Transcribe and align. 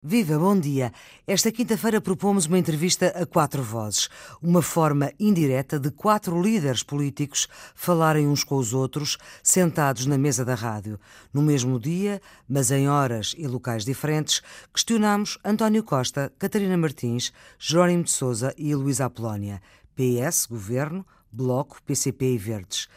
Viva, 0.00 0.38
bom 0.38 0.56
dia. 0.56 0.92
Esta 1.26 1.50
quinta-feira 1.50 2.00
propomos 2.00 2.46
uma 2.46 2.56
entrevista 2.56 3.08
a 3.20 3.26
quatro 3.26 3.64
vozes, 3.64 4.08
uma 4.40 4.62
forma 4.62 5.10
indireta 5.18 5.76
de 5.76 5.90
quatro 5.90 6.40
líderes 6.40 6.84
políticos 6.84 7.48
falarem 7.74 8.28
uns 8.28 8.44
com 8.44 8.54
os 8.54 8.72
outros, 8.72 9.18
sentados 9.42 10.06
na 10.06 10.16
mesa 10.16 10.44
da 10.44 10.54
rádio. 10.54 11.00
No 11.34 11.42
mesmo 11.42 11.80
dia, 11.80 12.22
mas 12.48 12.70
em 12.70 12.88
horas 12.88 13.34
e 13.36 13.48
locais 13.48 13.84
diferentes, 13.84 14.40
questionamos 14.72 15.36
António 15.44 15.82
Costa, 15.82 16.32
Catarina 16.38 16.76
Martins, 16.76 17.32
Jerónimo 17.58 18.04
de 18.04 18.12
Souza 18.12 18.54
e 18.56 18.72
Luísa 18.76 19.06
Apolónia. 19.06 19.60
PS, 19.96 20.46
Governo, 20.46 21.04
Bloco, 21.32 21.82
PCP 21.82 22.34
e 22.34 22.38
Verdes. 22.38 22.88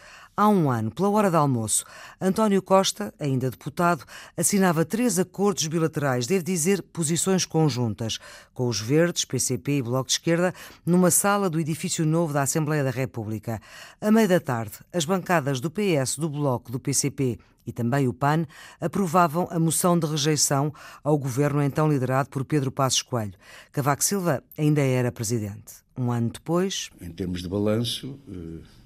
Há 0.41 0.49
um 0.49 0.71
ano, 0.71 0.89
pela 0.89 1.07
hora 1.11 1.29
de 1.29 1.35
almoço, 1.35 1.85
António 2.19 2.63
Costa, 2.63 3.13
ainda 3.19 3.51
deputado, 3.51 4.03
assinava 4.35 4.83
três 4.83 5.19
acordos 5.19 5.67
bilaterais, 5.67 6.25
devo 6.25 6.43
dizer 6.43 6.81
posições 6.81 7.45
conjuntas, 7.45 8.17
com 8.51 8.67
os 8.67 8.81
Verdes, 8.81 9.23
PCP 9.23 9.73
e 9.73 9.82
Bloco 9.83 10.07
de 10.07 10.13
Esquerda, 10.13 10.51
numa 10.83 11.11
sala 11.11 11.47
do 11.47 11.59
edifício 11.59 12.04
novo 12.07 12.33
da 12.33 12.41
Assembleia 12.41 12.83
da 12.83 12.89
República. 12.89 13.61
À 14.01 14.09
meia 14.09 14.27
da 14.27 14.39
tarde, 14.39 14.79
as 14.91 15.05
bancadas 15.05 15.59
do 15.59 15.69
PS, 15.69 16.18
do 16.18 16.27
Bloco, 16.27 16.71
do 16.71 16.79
PCP 16.79 17.37
e 17.63 17.71
também 17.71 18.07
o 18.07 18.13
PAN 18.13 18.47
aprovavam 18.79 19.47
a 19.51 19.60
moção 19.60 19.99
de 19.99 20.07
rejeição 20.07 20.73
ao 21.04 21.19
governo 21.19 21.61
então 21.61 21.87
liderado 21.87 22.29
por 22.29 22.43
Pedro 22.43 22.71
Passos 22.71 23.04
Coelho. 23.04 23.35
Cavaco 23.71 24.04
Silva 24.04 24.43
ainda 24.57 24.82
era 24.82 25.11
presidente. 25.11 25.83
Um 25.96 26.11
ano 26.11 26.32
depois. 26.32 26.89
Em 26.99 27.11
termos 27.11 27.43
de 27.43 27.47
balanço. 27.47 28.19
Uh 28.27 28.80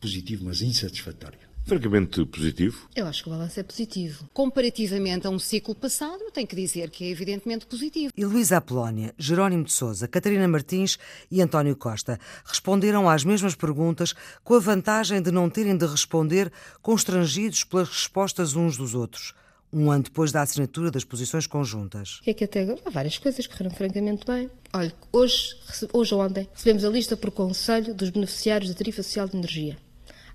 positivo, 0.00 0.44
mas 0.46 0.62
insatisfatório. 0.62 1.50
Francamente 1.64 2.24
positivo? 2.24 2.88
Eu 2.96 3.06
acho 3.06 3.22
que 3.22 3.28
o 3.28 3.32
balanço 3.32 3.60
é 3.60 3.62
positivo. 3.62 4.28
Comparativamente 4.32 5.26
a 5.26 5.30
um 5.30 5.38
ciclo 5.38 5.74
passado, 5.74 6.20
eu 6.22 6.30
tenho 6.30 6.46
que 6.46 6.56
dizer 6.56 6.90
que 6.90 7.04
é 7.04 7.08
evidentemente 7.10 7.66
positivo. 7.66 8.12
E 8.16 8.24
Luísa 8.24 8.56
Apolónia, 8.56 9.14
Jerónimo 9.18 9.64
de 9.64 9.72
Souza, 9.72 10.08
Catarina 10.08 10.48
Martins 10.48 10.98
e 11.30 11.40
António 11.40 11.76
Costa 11.76 12.18
responderam 12.44 13.08
às 13.08 13.24
mesmas 13.24 13.54
perguntas 13.54 14.14
com 14.42 14.54
a 14.54 14.58
vantagem 14.58 15.20
de 15.22 15.30
não 15.30 15.48
terem 15.48 15.76
de 15.76 15.86
responder 15.86 16.50
constrangidos 16.82 17.62
pelas 17.62 17.88
respostas 17.88 18.56
uns 18.56 18.76
dos 18.76 18.94
outros 18.94 19.34
um 19.72 19.88
ano 19.88 20.02
depois 20.02 20.32
da 20.32 20.42
assinatura 20.42 20.90
das 20.90 21.04
posições 21.04 21.46
conjuntas. 21.46 22.18
O 22.18 22.22
que 22.24 22.30
é 22.30 22.34
que 22.34 22.44
até 22.44 22.62
agora? 22.62 22.80
Há 22.84 22.90
várias 22.90 23.18
coisas 23.18 23.46
que 23.46 23.52
correram 23.56 23.70
francamente 23.70 24.26
bem. 24.26 24.50
Olha, 24.72 24.92
hoje, 25.12 25.54
hoje 25.92 26.12
ou 26.12 26.20
ontem, 26.20 26.48
recebemos 26.52 26.84
a 26.84 26.88
lista 26.88 27.16
por 27.16 27.30
conselho 27.30 27.94
dos 27.94 28.10
beneficiários 28.10 28.68
da 28.68 28.76
tarifa 28.76 29.02
social 29.02 29.28
de 29.28 29.36
energia. 29.36 29.78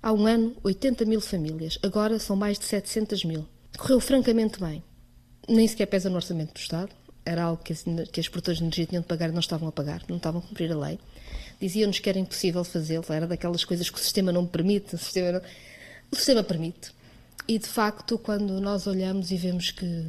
Há 0.02 0.12
um 0.12 0.26
ano, 0.26 0.56
80 0.62 1.04
mil 1.04 1.20
famílias. 1.20 1.78
Agora 1.82 2.18
são 2.18 2.36
mais 2.36 2.58
de 2.58 2.64
700 2.64 3.24
mil. 3.24 3.46
Correu 3.76 4.00
francamente 4.00 4.60
bem. 4.60 4.82
Nem 5.48 5.66
sequer 5.66 5.86
pesa 5.86 6.10
no 6.10 6.16
orçamento 6.16 6.54
do 6.54 6.60
Estado. 6.60 6.90
Era 7.24 7.42
algo 7.42 7.62
que, 7.62 7.74
que 8.12 8.20
as 8.20 8.28
produtores 8.28 8.58
de 8.58 8.64
energia 8.64 8.86
tinham 8.86 9.02
de 9.02 9.08
pagar 9.08 9.28
e 9.28 9.32
não 9.32 9.40
estavam 9.40 9.68
a 9.68 9.72
pagar, 9.72 10.02
não 10.08 10.16
estavam 10.16 10.40
a 10.40 10.44
cumprir 10.44 10.70
a 10.70 10.78
lei. 10.78 10.98
Diziam-nos 11.60 11.98
que 11.98 12.08
era 12.08 12.18
impossível 12.18 12.62
fazê-lo. 12.62 13.04
Era 13.08 13.26
daquelas 13.26 13.64
coisas 13.64 13.90
que 13.90 13.98
o 13.98 14.00
sistema 14.00 14.30
não 14.30 14.46
permite. 14.46 14.94
O 14.94 14.98
sistema, 14.98 15.32
não... 15.32 15.40
o 16.10 16.16
sistema 16.16 16.42
permite. 16.42 16.92
E 17.48 17.58
de 17.58 17.66
facto, 17.66 18.18
quando 18.18 18.60
nós 18.60 18.86
olhamos 18.86 19.30
e 19.30 19.36
vemos 19.36 19.70
que. 19.70 20.06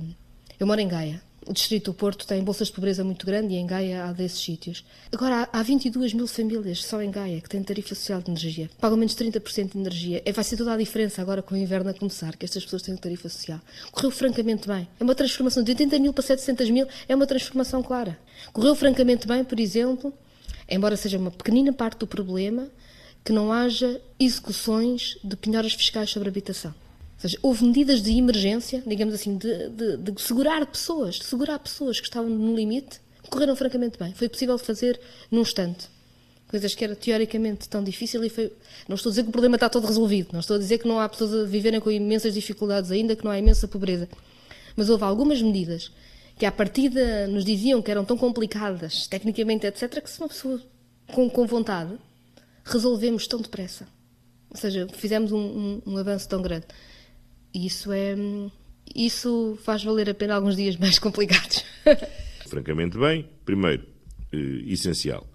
Eu 0.60 0.68
moro 0.68 0.82
em 0.82 0.88
Gaia. 0.88 1.22
O 1.48 1.54
distrito 1.54 1.92
do 1.92 1.94
Porto 1.94 2.28
tem 2.28 2.44
bolsas 2.44 2.68
de 2.68 2.74
pobreza 2.74 3.06
muito 3.06 3.26
grande 3.26 3.54
e 3.54 3.58
em 3.58 3.66
Gaia 3.66 4.04
há 4.04 4.12
desses 4.12 4.38
sítios. 4.38 4.84
Agora, 5.14 5.48
há 5.54 5.64
22 5.64 6.14
mil 6.14 6.28
famílias 6.28 6.84
só 6.84 7.02
em 7.02 7.10
Gaia 7.10 7.40
que 7.40 7.48
têm 7.48 7.64
tarifa 7.64 7.96
social 7.96 8.22
de 8.22 8.30
energia. 8.30 8.70
Pagam 8.82 8.98
menos 8.98 9.16
30% 9.16 9.72
de 9.72 9.78
energia. 9.78 10.22
É, 10.26 10.34
vai 10.34 10.44
ser 10.44 10.58
toda 10.58 10.74
a 10.74 10.78
diferença 10.78 11.22
agora 11.22 11.42
com 11.42 11.56
o 11.56 11.58
inverno 11.58 11.90
a 11.90 11.94
começar, 11.94 12.36
que 12.36 12.44
estas 12.44 12.66
pessoas 12.66 12.82
têm 12.82 12.98
tarifa 12.98 13.30
social. 13.30 13.62
Correu 13.94 14.12
francamente 14.12 14.68
bem. 14.68 14.90
É 15.00 15.04
uma 15.06 15.16
transformação 15.16 15.64
de 15.64 15.72
80 15.72 15.98
mil 16.00 16.12
para 16.12 16.22
700 16.22 16.70
mil, 16.70 16.86
é 17.08 17.16
uma 17.16 17.26
transformação 17.26 17.82
clara. 17.82 18.20
Correu 18.52 18.76
francamente 18.76 19.26
bem, 19.26 19.42
por 19.46 19.58
exemplo, 19.58 20.14
embora 20.68 20.98
seja 20.98 21.18
uma 21.18 21.32
pequenina 21.32 21.72
parte 21.72 22.00
do 22.00 22.08
problema, 22.08 22.68
que 23.24 23.32
não 23.32 23.54
haja 23.54 24.02
execuções 24.20 25.18
de 25.24 25.38
penhoras 25.38 25.74
fiscais 25.74 26.10
sobre 26.10 26.28
habitação. 26.28 26.76
Ou 27.18 27.22
seja, 27.22 27.40
houve 27.42 27.66
medidas 27.66 28.02
de 28.02 28.16
emergência, 28.16 28.84
digamos 28.86 29.14
assim, 29.16 29.38
de, 29.38 29.70
de, 29.70 29.98
de 29.98 30.22
segurar 30.22 30.64
pessoas, 30.68 31.16
de 31.16 31.26
segurar 31.26 31.58
pessoas 31.58 32.00
que 32.00 32.06
estavam 32.06 32.30
no 32.30 32.56
limite, 32.56 33.02
correram 33.28 33.56
francamente 33.56 33.98
bem. 33.98 34.14
Foi 34.14 34.30
possível 34.30 34.58
fazer 34.60 35.00
num 35.32 35.42
instante. 35.42 35.88
Coisas 36.48 36.76
que 36.76 36.84
era 36.84 36.96
teoricamente 36.96 37.68
tão 37.68 37.84
difícil 37.84 38.24
e 38.24 38.30
foi. 38.30 38.54
Não 38.88 38.96
estou 38.96 39.10
a 39.10 39.12
dizer 39.12 39.24
que 39.24 39.30
o 39.30 39.32
problema 39.32 39.56
está 39.56 39.68
todo 39.68 39.88
resolvido, 39.88 40.30
não 40.32 40.40
estou 40.40 40.56
a 40.56 40.60
dizer 40.60 40.78
que 40.78 40.88
não 40.88 41.00
há 41.00 41.10
pessoas 41.10 41.34
a 41.34 41.44
viverem 41.44 41.80
com 41.80 41.92
imensas 41.92 42.34
dificuldades 42.34 42.92
ainda, 42.92 43.16
que 43.16 43.26
não 43.26 43.32
há 43.32 43.40
imensa 43.40 43.68
pobreza. 43.68 44.08
Mas 44.76 44.88
houve 44.88 45.04
algumas 45.04 45.42
medidas 45.42 45.92
que 46.38 46.46
à 46.46 46.52
partida 46.52 47.28
nos 47.28 47.44
diziam 47.44 47.82
que 47.82 47.90
eram 47.90 48.06
tão 48.06 48.16
complicadas, 48.16 49.08
tecnicamente, 49.08 49.66
etc., 49.66 50.02
que 50.02 50.10
se 50.10 50.20
uma 50.20 50.30
pessoa 50.30 50.62
com, 51.12 51.28
com 51.30 51.48
vontade 51.48 51.98
resolvemos 52.64 53.28
tão 53.28 53.42
depressa. 53.42 53.88
Ou 54.50 54.58
seja, 54.58 54.88
fizemos 54.94 55.32
um, 55.32 55.38
um, 55.38 55.82
um 55.86 55.98
avanço 55.98 56.30
tão 56.30 56.42
grande. 56.42 56.68
Isso 57.54 57.92
é. 57.92 58.16
Isso 58.96 59.58
faz 59.64 59.84
valer 59.84 60.10
a 60.10 60.14
pena 60.14 60.36
alguns 60.36 60.56
dias 60.56 60.78
mais 60.78 60.98
complicados. 61.00 61.64
Francamente 62.48 62.98
bem, 62.98 63.28
primeiro, 63.46 63.86
eh, 64.32 64.64
essencial, 64.68 65.28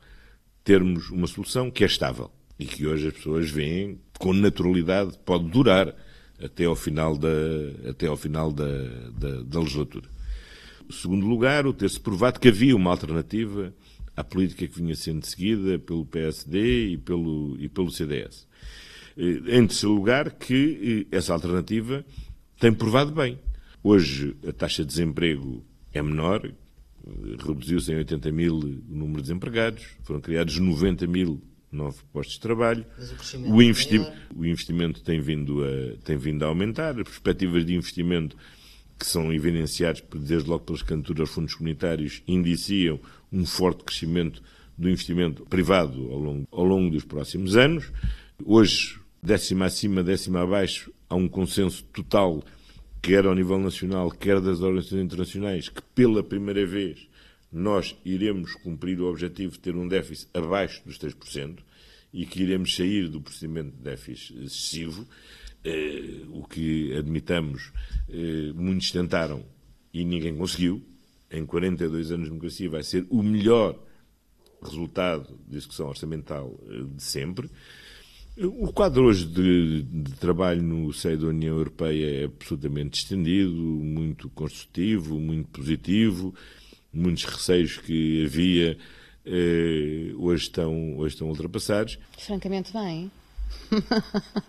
termos 0.65 1.11
uma 1.11 1.27
solução 1.27 1.71
que 1.71 1.85
é 1.85 1.87
estável 1.87 2.31
e 2.59 2.65
que 2.65 2.87
hoje 2.87 3.09
as 3.09 3.15
pessoas 3.15 3.51
veem 3.51 4.01
com 4.19 4.33
naturalidade 4.33 5.19
pode 5.25 5.49
durar 5.49 5.95
até 6.43 6.65
ao 6.65 6.75
final 6.75 7.17
da, 7.17 7.29
até 7.89 8.07
ao 8.07 8.17
final 8.17 8.53
da, 8.53 8.67
da, 9.19 9.43
da 9.43 9.61
legislatura. 9.61 10.09
Em 10.89 10.93
segundo 10.93 11.27
lugar, 11.27 11.67
o 11.67 11.73
ter-se 11.73 12.01
provado 12.01 12.41
que 12.41 12.49
havia 12.49 12.75
uma 12.75 12.91
alternativa 12.91 13.73
à 14.17 14.23
política 14.23 14.67
que 14.67 14.79
vinha 14.79 14.95
sendo 14.95 15.25
seguida 15.25 15.79
pelo 15.79 16.05
PSD 16.05 16.89
e 16.89 16.99
pelo, 16.99 17.57
e 17.59 17.69
pelo 17.69 17.91
CDS. 17.91 18.47
Eh, 19.17 19.59
em 19.59 19.67
terceiro 19.67 19.95
lugar, 19.95 20.31
que 20.31 21.07
eh, 21.11 21.17
essa 21.17 21.33
alternativa 21.33 22.05
tem 22.59 22.73
provado 22.73 23.13
bem. 23.13 23.39
Hoje 23.83 24.37
a 24.47 24.53
taxa 24.53 24.83
de 24.83 24.89
desemprego 24.89 25.65
é 25.93 26.03
menor, 26.03 26.45
eh, 26.47 26.53
reduziu-se 27.45 27.93
em 27.93 27.97
80 27.97 28.33
mil 28.33 28.55
o 28.57 28.83
número 28.89 29.17
de 29.17 29.29
desempregados, 29.29 29.85
foram 30.05 30.21
criados 30.21 30.59
90 30.59 31.07
mil 31.07 31.43
novos 31.71 32.03
postos 32.13 32.35
de 32.35 32.41
trabalho. 32.41 32.85
O, 33.47 33.57
o, 33.57 33.63
investi 33.63 33.97
é 33.97 34.15
o, 34.37 34.45
investimento 34.45 35.03
tem 35.03 35.21
vindo, 35.21 35.65
a, 35.65 35.97
tem 36.05 36.17
vindo 36.17 36.45
a 36.45 36.49
aumentar, 36.49 36.91
as 36.91 37.09
perspectivas 37.09 37.65
de 37.65 37.75
investimento 37.75 38.37
que 38.99 39.07
são 39.07 39.33
evidenciadas 39.33 40.03
desde 40.15 40.49
logo 40.49 40.65
pelas 40.65 40.83
candidaturas 40.83 41.21
aos 41.21 41.31
fundos 41.35 41.55
comunitários 41.55 42.23
indiciam 42.29 43.01
um 43.33 43.45
forte 43.45 43.83
crescimento 43.83 44.43
do 44.79 44.89
investimento 44.89 45.45
privado 45.47 46.11
ao 46.13 46.19
longo, 46.19 46.49
ao 46.53 46.65
longo 46.65 46.91
dos 46.91 47.05
próximos 47.05 47.57
anos. 47.57 47.91
Hoje 48.45 49.02
décima 49.23 49.67
acima, 49.67 50.03
décima 50.03 50.43
abaixo, 50.43 50.93
há 51.09 51.15
um 51.15 51.29
consenso 51.29 51.85
total, 51.85 52.43
quer 53.01 53.25
ao 53.25 53.35
nível 53.35 53.59
nacional, 53.59 54.11
quer 54.11 54.41
das 54.41 54.61
organizações 54.61 55.05
internacionais, 55.05 55.69
que 55.69 55.81
pela 55.95 56.25
primeira 56.25 56.67
vez 56.67 57.09
nós 57.53 57.97
iremos 58.05 58.55
cumprir 58.55 59.01
o 59.01 59.09
objetivo 59.09 59.53
de 59.53 59.61
ter 59.61 59.77
um 59.77 59.87
déficit 59.87 60.29
abaixo 60.35 60.83
dos 60.85 60.99
3% 60.99 61.59
e 62.13 62.27
que 62.27 62.43
iremos 62.43 62.75
sair 62.75 63.09
do 63.09 63.21
procedimento 63.21 63.77
de 63.77 63.83
déficit 63.83 64.43
excessivo, 64.43 65.07
eh, 65.65 66.23
o 66.31 66.45
que 66.45 66.93
admitamos, 66.97 67.73
eh, 68.09 68.53
muitos 68.55 68.91
tentaram 68.91 69.45
e 69.95 70.05
ninguém 70.05 70.37
conseguiu. 70.37 70.83
Em 71.31 71.47
42 71.47 72.11
anos 72.11 72.25
de 72.25 72.31
democracia 72.31 72.69
vai 72.69 72.83
ser 72.83 73.07
o 73.09 73.23
melhor 73.23 73.79
resultado 74.63 75.39
de 75.47 75.57
discussão 75.57 75.89
orçamental 75.89 76.59
eh, 76.69 76.83
de 76.97 77.03
sempre. 77.03 77.49
O 78.39 78.73
quadro 78.73 79.05
hoje 79.05 79.27
de, 79.27 79.83
de, 79.83 80.13
trabalho 80.15 80.63
no 80.63 80.91
seio 80.93 81.19
da 81.19 81.27
União 81.27 81.55
Europeia 81.55 82.23
é 82.23 82.25
absolutamente 82.25 83.03
estendido, 83.03 83.53
muito 83.53 84.31
construtivo, 84.31 85.19
muito 85.21 85.49
positivo. 85.51 86.35
Muitos 86.91 87.25
receios 87.25 87.77
que 87.77 88.25
havia 88.25 88.79
eh, 89.27 90.13
hoje, 90.17 90.45
estão, 90.45 90.97
hoje 90.97 91.15
estão 91.15 91.29
ultrapassados. 91.29 91.99
Francamente, 92.19 92.73
bem. 92.73 93.11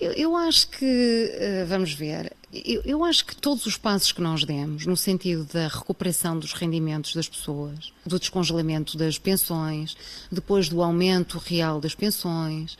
eu, 0.00 0.12
eu, 0.12 0.36
acho 0.36 0.68
que, 0.70 1.30
eh, 1.32 1.64
vamos 1.66 1.92
ver, 1.92 2.32
eu, 2.64 2.82
eu, 2.84 3.04
acho 3.04 3.26
que 3.26 3.34
todos 3.34 3.66
os 3.66 3.76
passos 3.76 4.12
que 4.12 4.20
nós 4.20 4.44
demos, 4.44 4.86
no 4.86 4.96
sentido 4.96 5.44
da 5.52 5.66
recuperação 5.66 6.38
dos 6.38 6.52
rendimentos 6.52 7.14
das 7.14 7.28
pessoas, 7.28 7.92
do 8.06 8.18
descongelamento 8.18 8.96
das 8.96 9.18
pensões, 9.18 9.96
depois 10.30 10.68
do 10.68 10.80
aumento 10.80 11.38
real 11.38 11.80
das 11.80 11.94
pensões, 11.94 12.78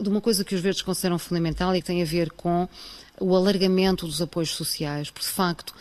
de 0.00 0.08
uma 0.08 0.20
coisa 0.20 0.44
que 0.44 0.54
os 0.54 0.60
verdes 0.60 0.82
consideram 0.82 1.18
fundamental 1.18 1.74
e 1.74 1.80
que 1.80 1.86
tem 1.86 2.00
a 2.00 2.04
ver 2.04 2.30
com 2.30 2.68
o 3.20 3.34
alargamento 3.34 4.06
dos 4.06 4.22
apoios 4.22 4.50
sociais, 4.50 5.10
porque 5.10 5.26
de 5.26 5.32
facto 5.32 5.74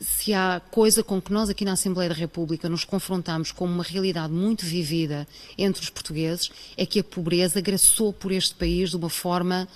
se 0.00 0.32
há 0.32 0.60
coisa 0.70 1.02
com 1.02 1.20
que 1.20 1.32
nós 1.32 1.48
aqui 1.48 1.64
na 1.64 1.72
Assembleia 1.72 2.08
da 2.08 2.14
República 2.14 2.68
nos 2.68 2.84
confrontamos 2.84 3.52
com 3.52 3.64
uma 3.64 3.82
realidade 3.82 4.32
muito 4.32 4.64
vivida 4.64 5.26
entre 5.56 5.82
os 5.82 5.90
portugueses, 5.90 6.50
é 6.76 6.86
que 6.86 7.00
a 7.00 7.04
pobreza 7.04 7.60
graçou 7.60 8.12
por 8.12 8.30
este 8.30 8.54
país 8.54 8.90
de 8.90 8.96
uma 8.96 9.10
forma 9.10 9.68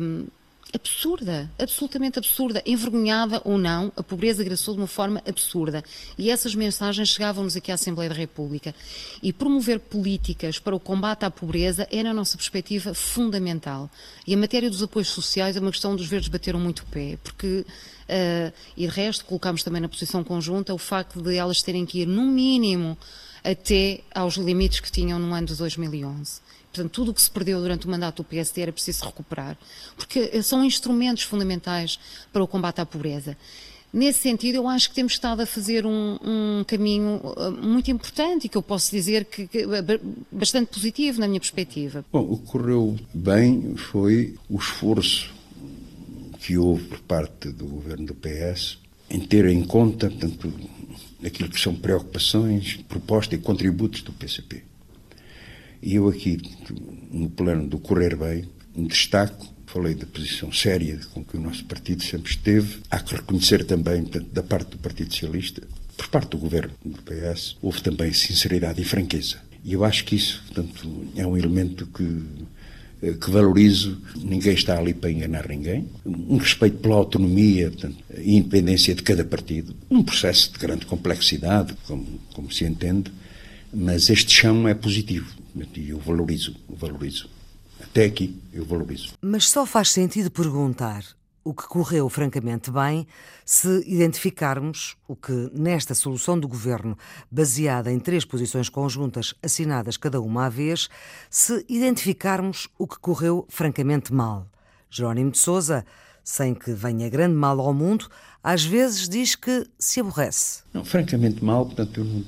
hum, 0.00 0.26
absurda, 0.76 1.50
absolutamente 1.58 2.18
absurda, 2.18 2.62
envergonhada 2.64 3.40
ou 3.44 3.58
não, 3.58 3.90
a 3.96 4.02
pobreza 4.02 4.42
agressou 4.42 4.74
de 4.74 4.80
uma 4.80 4.86
forma 4.86 5.22
absurda. 5.26 5.82
E 6.16 6.30
essas 6.30 6.54
mensagens 6.54 7.08
chegavam-nos 7.08 7.56
aqui 7.56 7.72
à 7.72 7.74
Assembleia 7.74 8.10
da 8.10 8.14
República. 8.14 8.74
E 9.22 9.32
promover 9.32 9.80
políticas 9.80 10.58
para 10.58 10.76
o 10.76 10.80
combate 10.80 11.24
à 11.24 11.30
pobreza 11.30 11.88
é, 11.90 12.02
na 12.02 12.14
nossa 12.14 12.36
perspectiva, 12.36 12.94
fundamental. 12.94 13.90
E 14.26 14.34
a 14.34 14.36
matéria 14.36 14.70
dos 14.70 14.82
apoios 14.82 15.08
sociais 15.08 15.56
é 15.56 15.60
uma 15.60 15.70
questão 15.70 15.96
dos 15.96 16.06
verdes 16.06 16.28
bateram 16.28 16.60
muito 16.60 16.80
o 16.80 16.86
pé, 16.86 17.18
porque 17.22 17.64
Uh, 18.06 18.52
e 18.76 18.86
de 18.86 18.92
resto, 18.92 19.24
colocámos 19.24 19.64
também 19.64 19.82
na 19.82 19.88
posição 19.88 20.22
conjunta 20.22 20.72
o 20.72 20.78
facto 20.78 21.20
de 21.20 21.34
elas 21.34 21.60
terem 21.60 21.84
que 21.84 22.02
ir, 22.02 22.06
no 22.06 22.22
mínimo, 22.22 22.96
até 23.42 24.00
aos 24.14 24.36
limites 24.36 24.78
que 24.78 24.92
tinham 24.92 25.18
no 25.18 25.34
ano 25.34 25.48
de 25.48 25.56
2011. 25.56 26.40
Portanto, 26.76 26.92
tudo 26.92 27.10
o 27.10 27.14
que 27.14 27.22
se 27.22 27.30
perdeu 27.30 27.60
durante 27.60 27.86
o 27.86 27.90
mandato 27.90 28.22
do 28.22 28.24
PSD 28.24 28.62
era 28.62 28.72
preciso 28.72 29.04
recuperar, 29.04 29.56
porque 29.96 30.42
são 30.42 30.64
instrumentos 30.64 31.22
fundamentais 31.22 31.98
para 32.32 32.42
o 32.42 32.46
combate 32.46 32.80
à 32.80 32.86
pobreza. 32.86 33.36
Nesse 33.92 34.20
sentido, 34.20 34.56
eu 34.56 34.68
acho 34.68 34.90
que 34.90 34.94
temos 34.94 35.12
estado 35.12 35.40
a 35.40 35.46
fazer 35.46 35.86
um, 35.86 36.18
um 36.22 36.64
caminho 36.64 37.16
uh, 37.16 37.50
muito 37.50 37.90
importante 37.90 38.44
e 38.44 38.48
que 38.48 38.58
eu 38.58 38.62
posso 38.62 38.90
dizer 38.90 39.24
que, 39.24 39.46
que 39.46 39.64
bastante 40.30 40.66
positivo 40.66 41.18
na 41.18 41.26
minha 41.26 41.40
perspectiva. 41.40 42.04
Bom, 42.12 42.20
o 42.30 42.36
que 42.36 42.46
correu 42.46 42.96
bem 43.14 43.74
foi 43.76 44.34
o 44.50 44.58
esforço 44.58 45.34
que 46.40 46.58
houve 46.58 46.84
por 46.84 47.00
parte 47.00 47.48
do 47.48 47.64
governo 47.64 48.06
do 48.06 48.14
PS 48.14 48.78
em 49.08 49.20
ter 49.20 49.46
em 49.46 49.64
conta 49.64 50.10
portanto, 50.10 50.52
aquilo 51.24 51.48
que 51.48 51.60
são 51.60 51.74
preocupações, 51.74 52.76
propostas 52.88 53.38
e 53.38 53.42
contributos 53.42 54.02
do 54.02 54.12
PCP. 54.12 54.62
E 55.82 55.94
eu 55.94 56.08
aqui, 56.08 56.40
no 57.10 57.30
plano 57.30 57.68
do 57.68 57.78
correr 57.78 58.16
bem, 58.16 58.44
destaco, 58.76 59.46
falei 59.66 59.94
da 59.94 60.06
posição 60.06 60.52
séria 60.52 60.98
com 61.12 61.24
que 61.24 61.36
o 61.36 61.40
nosso 61.40 61.64
partido 61.64 62.02
sempre 62.02 62.30
esteve. 62.30 62.78
Há 62.90 63.00
que 63.00 63.14
reconhecer 63.14 63.64
também, 63.64 64.02
portanto, 64.02 64.28
da 64.32 64.42
parte 64.42 64.70
do 64.70 64.78
Partido 64.78 65.12
Socialista, 65.12 65.62
por 65.96 66.08
parte 66.08 66.30
do 66.30 66.38
governo 66.38 66.72
do 66.84 67.02
PS, 67.02 67.56
houve 67.62 67.82
também 67.82 68.12
sinceridade 68.12 68.80
e 68.80 68.84
franqueza. 68.84 69.38
E 69.64 69.72
eu 69.72 69.84
acho 69.84 70.04
que 70.04 70.16
isso, 70.16 70.42
portanto, 70.46 71.06
é 71.16 71.26
um 71.26 71.36
elemento 71.36 71.86
que 71.86 72.24
eh, 73.02 73.12
que 73.12 73.30
valorizo, 73.30 74.00
ninguém 74.16 74.54
está 74.54 74.78
ali 74.78 74.94
para 74.94 75.10
enganar 75.10 75.48
ninguém, 75.48 75.86
um 76.04 76.38
respeito 76.38 76.78
pela 76.78 76.94
autonomia 76.94 77.70
portanto, 77.70 77.96
e 78.16 78.36
independência 78.36 78.94
de 78.94 79.02
cada 79.02 79.24
partido, 79.24 79.74
um 79.90 80.02
processo 80.02 80.52
de 80.52 80.58
grande 80.58 80.86
complexidade, 80.86 81.74
como, 81.86 82.06
como 82.32 82.50
se 82.50 82.64
entende, 82.64 83.12
mas 83.72 84.08
este 84.08 84.32
chão 84.32 84.66
é 84.66 84.74
positivo 84.74 85.26
e 85.74 85.90
eu 85.90 85.98
valorizo, 85.98 86.54
valorizo. 86.68 87.28
Até 87.80 88.04
aqui 88.04 88.40
eu 88.52 88.64
valorizo. 88.64 89.12
Mas 89.20 89.48
só 89.48 89.66
faz 89.66 89.90
sentido 89.90 90.30
perguntar 90.30 91.04
o 91.46 91.54
que 91.54 91.68
correu 91.68 92.08
francamente 92.08 92.72
bem 92.72 93.06
se 93.44 93.84
identificarmos 93.86 94.96
o 95.06 95.14
que, 95.14 95.48
nesta 95.54 95.94
solução 95.94 96.36
do 96.36 96.48
governo, 96.48 96.98
baseada 97.30 97.92
em 97.92 98.00
três 98.00 98.24
posições 98.24 98.68
conjuntas 98.68 99.32
assinadas 99.40 99.96
cada 99.96 100.20
uma 100.20 100.46
à 100.46 100.48
vez, 100.48 100.88
se 101.30 101.64
identificarmos 101.68 102.68
o 102.76 102.86
que 102.86 102.98
correu 102.98 103.46
francamente 103.48 104.12
mal. 104.12 104.50
Jerónimo 104.90 105.30
de 105.30 105.38
Souza, 105.38 105.86
sem 106.24 106.52
que 106.52 106.72
venha 106.72 107.08
grande 107.08 107.36
mal 107.36 107.60
ao 107.60 107.72
mundo, 107.72 108.08
às 108.42 108.64
vezes 108.64 109.08
diz 109.08 109.36
que 109.36 109.64
se 109.78 110.00
aborrece. 110.00 110.64
Não, 110.72 110.84
francamente 110.84 111.44
mal, 111.44 111.66
portanto, 111.66 112.00
eu 112.00 112.04
não, 112.04 112.24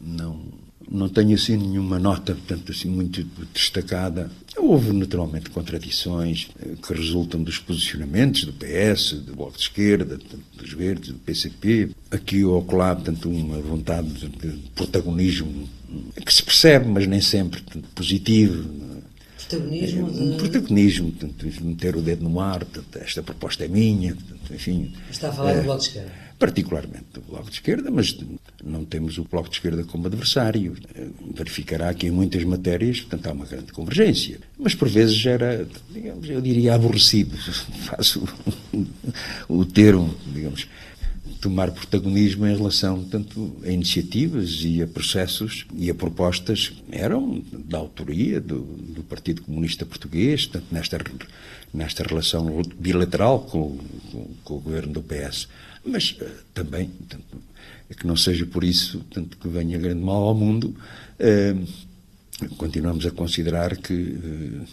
não 0.00 0.67
não 0.90 1.08
tenho 1.08 1.34
assim 1.34 1.56
nenhuma 1.56 1.98
nota, 1.98 2.34
portanto, 2.34 2.72
assim, 2.72 2.88
muito 2.88 3.24
destacada. 3.52 4.30
Houve 4.56 4.92
naturalmente 4.92 5.50
contradições 5.50 6.48
eh, 6.60 6.74
que 6.82 6.94
resultam 6.94 7.42
dos 7.42 7.58
posicionamentos 7.58 8.44
do 8.44 8.52
PS, 8.52 9.12
do 9.12 9.36
Bloco 9.36 9.56
de 9.56 9.62
Esquerda, 9.62 10.18
dos 10.54 10.72
Verdes, 10.72 11.10
do 11.10 11.18
PCP. 11.18 11.90
Aqui 12.10 12.44
ou 12.44 12.58
acolá, 12.58 12.94
portanto, 12.94 13.28
uma 13.28 13.60
vontade 13.60 14.08
de 14.08 14.48
protagonismo 14.74 15.68
que 16.24 16.32
se 16.32 16.42
percebe, 16.42 16.88
mas 16.88 17.06
nem 17.06 17.20
sempre 17.20 17.60
portanto, 17.60 17.88
positivo. 17.94 18.68
Protagonismo? 19.36 20.10
De... 20.10 20.36
Protagonismo, 20.36 21.12
portanto, 21.12 21.64
meter 21.64 21.96
o 21.96 22.02
dedo 22.02 22.28
no 22.28 22.40
ar, 22.40 22.64
portanto, 22.64 22.98
esta 23.02 23.22
proposta 23.22 23.64
é 23.64 23.68
minha, 23.68 24.14
portanto, 24.14 24.54
enfim. 24.54 24.92
Está 25.10 25.28
a 25.28 25.32
falar 25.32 25.52
é, 25.52 25.56
do 25.58 25.62
Bloco 25.64 25.80
de 25.80 25.86
Esquerda? 25.88 26.27
Particularmente 26.38 27.06
do 27.14 27.20
Bloco 27.20 27.50
de 27.50 27.56
Esquerda, 27.56 27.90
mas 27.90 28.16
não 28.64 28.84
temos 28.84 29.18
o 29.18 29.24
Bloco 29.24 29.48
de 29.48 29.56
Esquerda 29.56 29.82
como 29.84 30.06
adversário. 30.06 30.76
Verificará 31.34 31.92
que 31.92 32.06
em 32.06 32.10
muitas 32.10 32.44
matérias, 32.44 33.00
portanto, 33.00 33.26
há 33.26 33.32
uma 33.32 33.46
grande 33.46 33.72
convergência. 33.72 34.38
Mas 34.56 34.74
por 34.74 34.88
vezes 34.88 35.24
era, 35.26 35.66
digamos, 35.90 36.28
eu 36.30 36.40
diria 36.40 36.74
aborrecido, 36.74 37.36
faço 37.86 38.22
o 39.48 39.64
termo, 39.64 40.14
digamos, 40.32 40.68
tomar 41.40 41.70
protagonismo 41.70 42.46
em 42.46 42.56
relação 42.56 43.04
tanto 43.04 43.56
a 43.64 43.70
iniciativas 43.70 44.60
e 44.64 44.82
a 44.82 44.86
processos 44.86 45.66
e 45.76 45.90
a 45.90 45.94
propostas 45.94 46.72
eram 46.90 47.42
da 47.52 47.78
autoria 47.78 48.40
do, 48.40 48.60
do 48.60 49.02
Partido 49.02 49.42
Comunista 49.42 49.86
Português, 49.86 50.46
tanto 50.46 50.66
nesta, 50.72 50.98
nesta 51.72 52.02
relação 52.02 52.62
bilateral 52.76 53.40
com, 53.40 53.78
com, 54.10 54.30
com 54.44 54.54
o 54.54 54.60
governo 54.60 54.92
do 54.94 55.02
PS. 55.02 55.48
Mas 55.88 56.10
uh, 56.20 56.26
também, 56.52 56.90
tanto, 57.08 57.24
é 57.90 57.94
que 57.94 58.06
não 58.06 58.16
seja 58.16 58.46
por 58.46 58.62
isso 58.62 59.04
tanto 59.10 59.36
que 59.36 59.48
venha 59.48 59.78
grande 59.78 60.02
mal 60.02 60.22
ao 60.22 60.34
mundo, 60.34 60.74
uh, 61.18 62.54
continuamos 62.56 63.06
a 63.06 63.10
considerar 63.10 63.76
que 63.76 63.94
uh, 63.94 64.66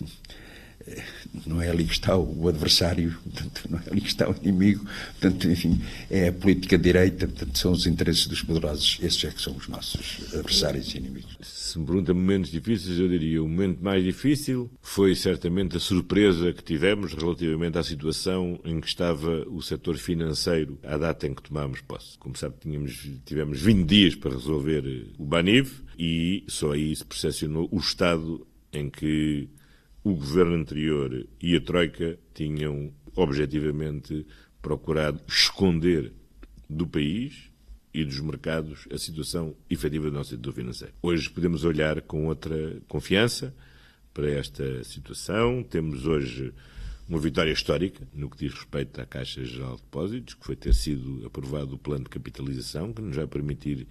não 1.45 1.61
é 1.61 1.69
ali 1.69 1.85
que 1.85 1.93
está 1.93 2.17
o 2.17 2.47
adversário, 2.47 3.17
portanto, 3.23 3.61
não 3.69 3.79
é 3.79 3.83
ali 3.91 4.01
que 4.01 4.07
está 4.07 4.29
o 4.29 4.35
inimigo, 4.41 4.85
portanto, 5.19 5.49
enfim, 5.49 5.81
é 6.09 6.29
a 6.29 6.33
política 6.33 6.77
direita, 6.77 7.27
portanto, 7.27 7.57
são 7.57 7.71
os 7.71 7.85
interesses 7.85 8.27
dos 8.27 8.41
poderosos, 8.41 8.99
esses 9.01 9.23
é 9.23 9.29
que 9.31 9.41
são 9.41 9.55
os 9.55 9.67
nossos 9.67 10.33
adversários 10.33 10.93
e 10.93 10.97
inimigos. 10.97 11.37
Se 11.41 11.79
me 11.79 11.85
pergunta 11.85 12.13
momentos 12.13 12.51
difíceis, 12.51 12.99
eu 12.99 13.09
diria 13.09 13.43
o 13.43 13.49
momento 13.49 13.83
mais 13.83 14.03
difícil 14.03 14.71
foi 14.81 15.15
certamente 15.15 15.75
a 15.75 15.79
surpresa 15.79 16.53
que 16.53 16.63
tivemos 16.63 17.13
relativamente 17.13 17.77
à 17.77 17.83
situação 17.83 18.59
em 18.63 18.79
que 18.79 18.87
estava 18.87 19.45
o 19.49 19.61
setor 19.61 19.97
financeiro 19.97 20.79
à 20.83 20.97
data 20.97 21.27
em 21.27 21.33
que 21.33 21.43
tomámos 21.43 21.81
posse. 21.81 22.17
Como 22.17 22.37
sabe, 22.37 22.55
tínhamos, 22.61 23.09
tivemos 23.25 23.59
20 23.59 23.85
dias 23.85 24.15
para 24.15 24.31
resolver 24.31 25.07
o 25.17 25.25
BANIV 25.25 25.71
e 25.97 26.43
só 26.47 26.71
aí 26.71 26.95
se 26.95 27.05
percepcionou 27.05 27.67
o 27.71 27.77
estado 27.77 28.45
em 28.71 28.89
que 28.89 29.49
o 30.05 30.13
governo 30.13 30.53
anterior 30.53 31.27
e 31.41 31.55
a 31.55 31.59
Troika 31.59 32.15
tinham 32.31 32.93
objetivamente 33.15 34.23
procurado 34.61 35.19
esconder 35.27 36.13
do 36.69 36.85
país 36.85 37.49
e 37.91 38.05
dos 38.05 38.19
mercados 38.19 38.87
a 38.91 38.99
situação 38.99 39.55
efetiva 39.67 40.05
do 40.05 40.15
nosso 40.15 40.29
setor 40.29 40.53
financeiro. 40.53 40.93
Hoje 41.01 41.27
podemos 41.27 41.63
olhar 41.63 42.03
com 42.03 42.27
outra 42.27 42.79
confiança 42.87 43.51
para 44.13 44.29
esta 44.29 44.83
situação. 44.83 45.63
Temos 45.63 46.05
hoje 46.05 46.53
uma 47.09 47.17
vitória 47.17 47.51
histórica 47.51 48.07
no 48.13 48.29
que 48.29 48.37
diz 48.37 48.53
respeito 48.53 49.01
à 49.01 49.07
Caixa 49.07 49.43
Geral 49.43 49.75
de 49.75 49.81
Depósitos, 49.81 50.35
que 50.35 50.45
foi 50.45 50.55
ter 50.55 50.75
sido 50.75 51.25
aprovado 51.25 51.73
o 51.73 51.79
plano 51.79 52.03
de 52.03 52.11
capitalização, 52.11 52.93
que 52.93 53.01
nos 53.01 53.15
vai 53.15 53.25
permitir 53.25 53.87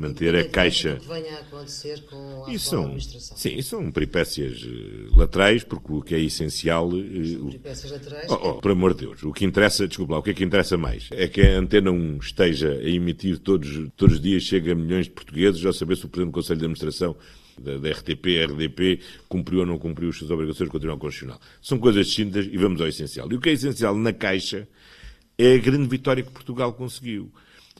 manter 0.00 0.34
a 0.34 0.48
caixa. 0.48 0.96
Que 0.96 1.06
venha 1.06 1.36
a 1.36 1.40
acontecer 1.40 2.02
com 2.06 2.44
a 2.46 2.58
são, 2.58 2.84
administração. 2.84 3.36
Sim, 3.36 3.60
são 3.60 3.92
peripécias 3.92 4.62
uh, 4.62 5.18
laterais, 5.18 5.62
porque 5.62 5.92
o 5.92 6.00
que 6.00 6.14
é 6.14 6.20
essencial. 6.20 6.88
Uh, 6.88 7.46
peripécias 7.46 7.92
laterais? 7.92 8.30
Oh, 8.30 8.34
oh, 8.34 8.54
por 8.54 8.70
amor 8.70 8.94
de 8.94 9.06
Deus, 9.06 9.22
o 9.22 9.32
que 9.32 9.44
interessa, 9.44 9.86
desculpa 9.86 10.14
lá, 10.14 10.18
o 10.20 10.22
que 10.22 10.30
é 10.30 10.34
que 10.34 10.42
interessa 10.42 10.78
mais? 10.78 11.08
É 11.10 11.28
que 11.28 11.42
a 11.42 11.58
Antena 11.58 11.90
1 11.90 12.18
esteja 12.18 12.72
a 12.72 12.88
emitir 12.88 13.38
todos, 13.38 13.88
todos 13.96 14.16
os 14.16 14.20
dias, 14.20 14.42
chega 14.42 14.72
a 14.72 14.74
milhões 14.74 15.04
de 15.04 15.12
portugueses, 15.12 15.60
já 15.60 15.72
saber 15.72 15.96
se 15.96 16.06
o 16.06 16.08
Presidente 16.08 16.32
do 16.32 16.34
Conselho 16.34 16.58
de 16.58 16.64
Administração 16.64 17.16
da, 17.60 17.76
da 17.76 17.90
RTP, 17.90 18.42
RDP, 18.46 19.00
cumpriu 19.28 19.60
ou 19.60 19.66
não 19.66 19.78
cumpriu 19.78 20.08
as 20.08 20.16
suas 20.16 20.30
obrigações 20.30 20.70
com 20.70 20.78
o 20.78 20.98
Constitucional. 20.98 21.38
São 21.60 21.78
coisas 21.78 22.06
distintas 22.06 22.46
e 22.46 22.56
vamos 22.56 22.80
ao 22.80 22.88
essencial. 22.88 23.30
E 23.30 23.34
o 23.34 23.40
que 23.40 23.50
é 23.50 23.52
essencial 23.52 23.94
na 23.94 24.14
Caixa 24.14 24.66
é 25.36 25.54
a 25.54 25.58
grande 25.58 25.88
vitória 25.88 26.22
que 26.22 26.30
Portugal 26.30 26.72
conseguiu 26.72 27.30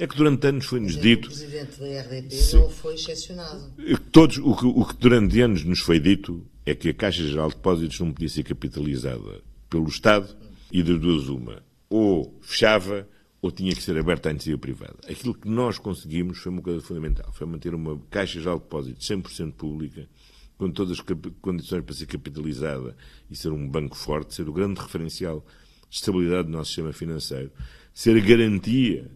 é 0.01 0.07
que 0.07 0.17
durante 0.17 0.47
anos 0.47 0.65
foi-nos 0.65 0.97
dito. 0.97 1.27
O 1.27 1.29
presidente 1.29 1.79
da 1.79 2.01
RDP 2.01 2.35
sim, 2.35 2.57
não 2.57 2.71
foi 2.71 2.95
excepcionado. 2.95 3.71
Todos, 4.11 4.39
o 4.39 4.57
que, 4.57 4.65
o 4.65 4.85
que 4.87 4.97
durante 4.97 5.41
anos 5.43 5.63
nos 5.63 5.81
foi 5.81 6.01
dito 6.01 6.43
é 6.65 6.75
que 6.75 6.89
a 6.89 6.95
Caixa 6.95 7.23
Geral 7.23 7.51
de 7.51 7.57
Depósitos 7.57 8.01
não 8.01 8.11
podia 8.11 8.31
ser 8.31 8.43
capitalizada 8.43 9.43
pelo 9.69 9.87
Estado 9.89 10.35
e 10.73 10.83
das 10.83 10.99
duas 10.99 11.29
uma. 11.29 11.63
Ou 11.91 12.35
fechava 12.41 13.07
ou 13.43 13.51
tinha 13.51 13.75
que 13.75 13.83
ser 13.83 13.99
aberta 13.99 14.31
à 14.31 14.33
iniciativa 14.33 14.59
privada. 14.59 14.97
Aquilo 15.07 15.35
que 15.35 15.49
nós 15.49 15.79
conseguimos 15.79 16.39
foi 16.39 16.51
uma 16.51 16.63
coisa 16.63 16.81
fundamental. 16.81 17.31
Foi 17.35 17.47
manter 17.47 17.75
uma 17.75 18.01
Caixa 18.11 18.39
Geral 18.41 18.57
de 18.57 18.65
Depósitos 18.65 19.07
100% 19.07 19.53
pública, 19.53 20.09
com 20.57 20.71
todas 20.71 20.99
as 20.99 21.05
condições 21.43 21.85
para 21.85 21.95
ser 21.95 22.07
capitalizada 22.07 22.97
e 23.31 23.37
ser 23.37 23.51
um 23.51 23.69
banco 23.69 23.97
forte, 23.99 24.35
ser 24.35 24.49
o 24.49 24.53
grande 24.53 24.81
referencial 24.81 25.45
de 25.91 25.97
estabilidade 25.97 26.49
do 26.49 26.53
nosso 26.53 26.69
sistema 26.69 26.93
financeiro, 26.93 27.51
ser 27.93 28.17
a 28.17 28.21
garantia 28.21 29.11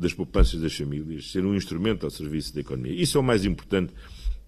das 0.00 0.12
poupanças 0.12 0.60
das 0.60 0.74
famílias, 0.74 1.30
ser 1.30 1.44
um 1.44 1.54
instrumento 1.54 2.04
ao 2.04 2.10
serviço 2.10 2.54
da 2.54 2.60
economia. 2.60 2.92
Isso 2.92 3.18
é 3.18 3.20
o 3.20 3.24
mais 3.24 3.44
importante 3.44 3.92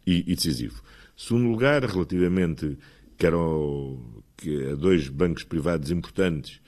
e, 0.07 0.25
e 0.27 0.35
decisivo. 0.35 0.83
Segundo 1.17 1.49
lugar, 1.49 1.85
relativamente 1.85 2.77
quer 3.17 3.33
que 4.37 4.71
a 4.71 4.75
dois 4.75 5.09
bancos 5.09 5.45
privados 5.45 5.91
importantes, 5.91 6.61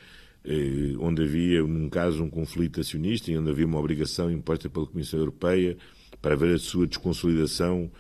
eh, 0.45 0.95
onde 1.01 1.23
havia, 1.23 1.63
num 1.63 1.89
caso, 1.89 2.23
um 2.23 2.31
conflito 2.31 2.81
acionista 2.81 3.31
e 3.31 3.39
onde 3.39 3.51
havia 3.51 3.67
uma 3.67 3.79
obrigação 3.79 4.31
imposta 4.31 4.69
pela 4.69 4.87
Comissão 4.87 5.19
Europeia 5.19 5.77
para 6.21 6.37
ver 6.37 6.55
a 6.55 6.59
sua 6.59 6.87
desconsolidação 6.87 7.91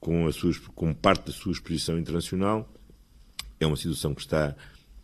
com, 0.00 0.26
a 0.26 0.32
sua, 0.32 0.52
com 0.74 0.92
parte 0.92 1.26
da 1.26 1.32
sua 1.32 1.52
exposição 1.52 1.98
internacional. 1.98 2.68
É 3.60 3.66
uma 3.66 3.76
situação 3.76 4.14
que 4.14 4.22
está, 4.22 4.56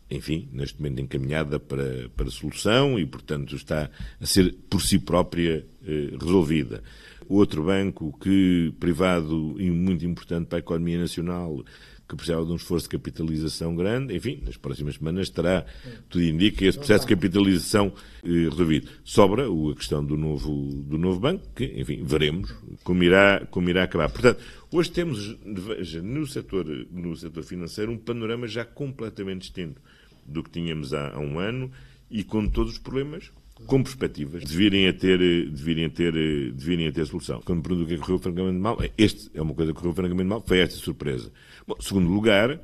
enfim, 0.09 0.49
neste 0.51 0.81
momento 0.81 1.01
encaminhada 1.01 1.59
para, 1.59 2.09
para 2.15 2.29
solução 2.31 2.97
e, 2.97 3.05
portanto, 3.05 3.55
está 3.55 3.89
a 4.19 4.25
ser 4.25 4.55
por 4.69 4.81
si 4.81 4.99
própria 4.99 5.65
eh, 5.85 6.17
resolvida. 6.19 6.83
Outro 7.27 7.63
banco 7.63 8.17
que 8.19 8.73
privado 8.79 9.55
e 9.59 9.69
muito 9.69 10.03
importante 10.05 10.47
para 10.47 10.57
a 10.57 10.59
economia 10.59 10.97
nacional 10.97 11.63
que 12.07 12.15
precisava 12.15 12.43
de 12.43 12.51
um 12.51 12.55
esforço 12.55 12.89
de 12.89 12.97
capitalização 12.97 13.75
grande. 13.75 14.15
Enfim, 14.15 14.41
nas 14.43 14.57
próximas 14.57 14.95
semanas 14.95 15.29
terá, 15.29 15.63
tudo 16.09 16.23
indica, 16.23 16.65
esse 16.65 16.79
processo 16.79 17.05
de 17.05 17.13
capitalização 17.13 17.93
eh, 18.23 18.49
resolvido. 18.49 18.89
Sobra 19.03 19.45
a 19.45 19.75
questão 19.75 20.03
do 20.03 20.17
novo, 20.17 20.51
do 20.87 20.97
novo 20.97 21.19
banco, 21.19 21.47
que, 21.55 21.65
enfim, 21.65 22.01
veremos 22.03 22.51
como 22.83 23.03
irá, 23.03 23.45
como 23.51 23.69
irá 23.69 23.83
acabar. 23.83 24.09
Portanto, 24.09 24.41
hoje 24.71 24.89
temos, 24.89 25.37
veja, 25.45 26.01
no 26.01 26.25
setor, 26.25 26.65
no 26.91 27.15
setor 27.15 27.43
financeiro, 27.43 27.91
um 27.91 27.97
panorama 27.99 28.47
já 28.47 28.65
completamente 28.65 29.41
distinto 29.41 29.79
do 30.29 30.43
que 30.43 30.49
tínhamos 30.49 30.93
há, 30.93 31.13
há 31.13 31.19
um 31.19 31.39
ano 31.39 31.71
e 32.09 32.23
com 32.23 32.47
todos 32.47 32.73
os 32.73 32.79
problemas 32.79 33.31
com 33.65 33.83
perspectivas 33.83 34.43
de 34.43 34.55
virem 34.55 34.87
a 34.87 34.93
ter, 34.93 35.19
de 35.19 35.63
virem 35.63 35.85
a 35.85 35.89
ter, 35.89 36.13
de 36.13 36.65
virem 36.65 36.87
a 36.87 36.91
ter 36.91 37.05
solução. 37.05 37.41
Quando 37.41 37.57
me 37.57 37.63
pergunto 37.63 37.83
o 37.83 37.87
que 37.87 37.93
é 37.93 37.97
correu 37.97 38.19
francamente 38.19 38.57
mal, 38.57 38.77
este 38.97 39.29
é 39.33 39.41
uma 39.41 39.53
coisa 39.53 39.73
que 39.73 39.79
correu 39.79 39.93
francamente 39.93 40.27
mal, 40.27 40.43
foi 40.45 40.59
esta 40.59 40.75
surpresa. 40.77 41.31
Bom, 41.67 41.75
segundo 41.79 42.09
lugar, 42.09 42.59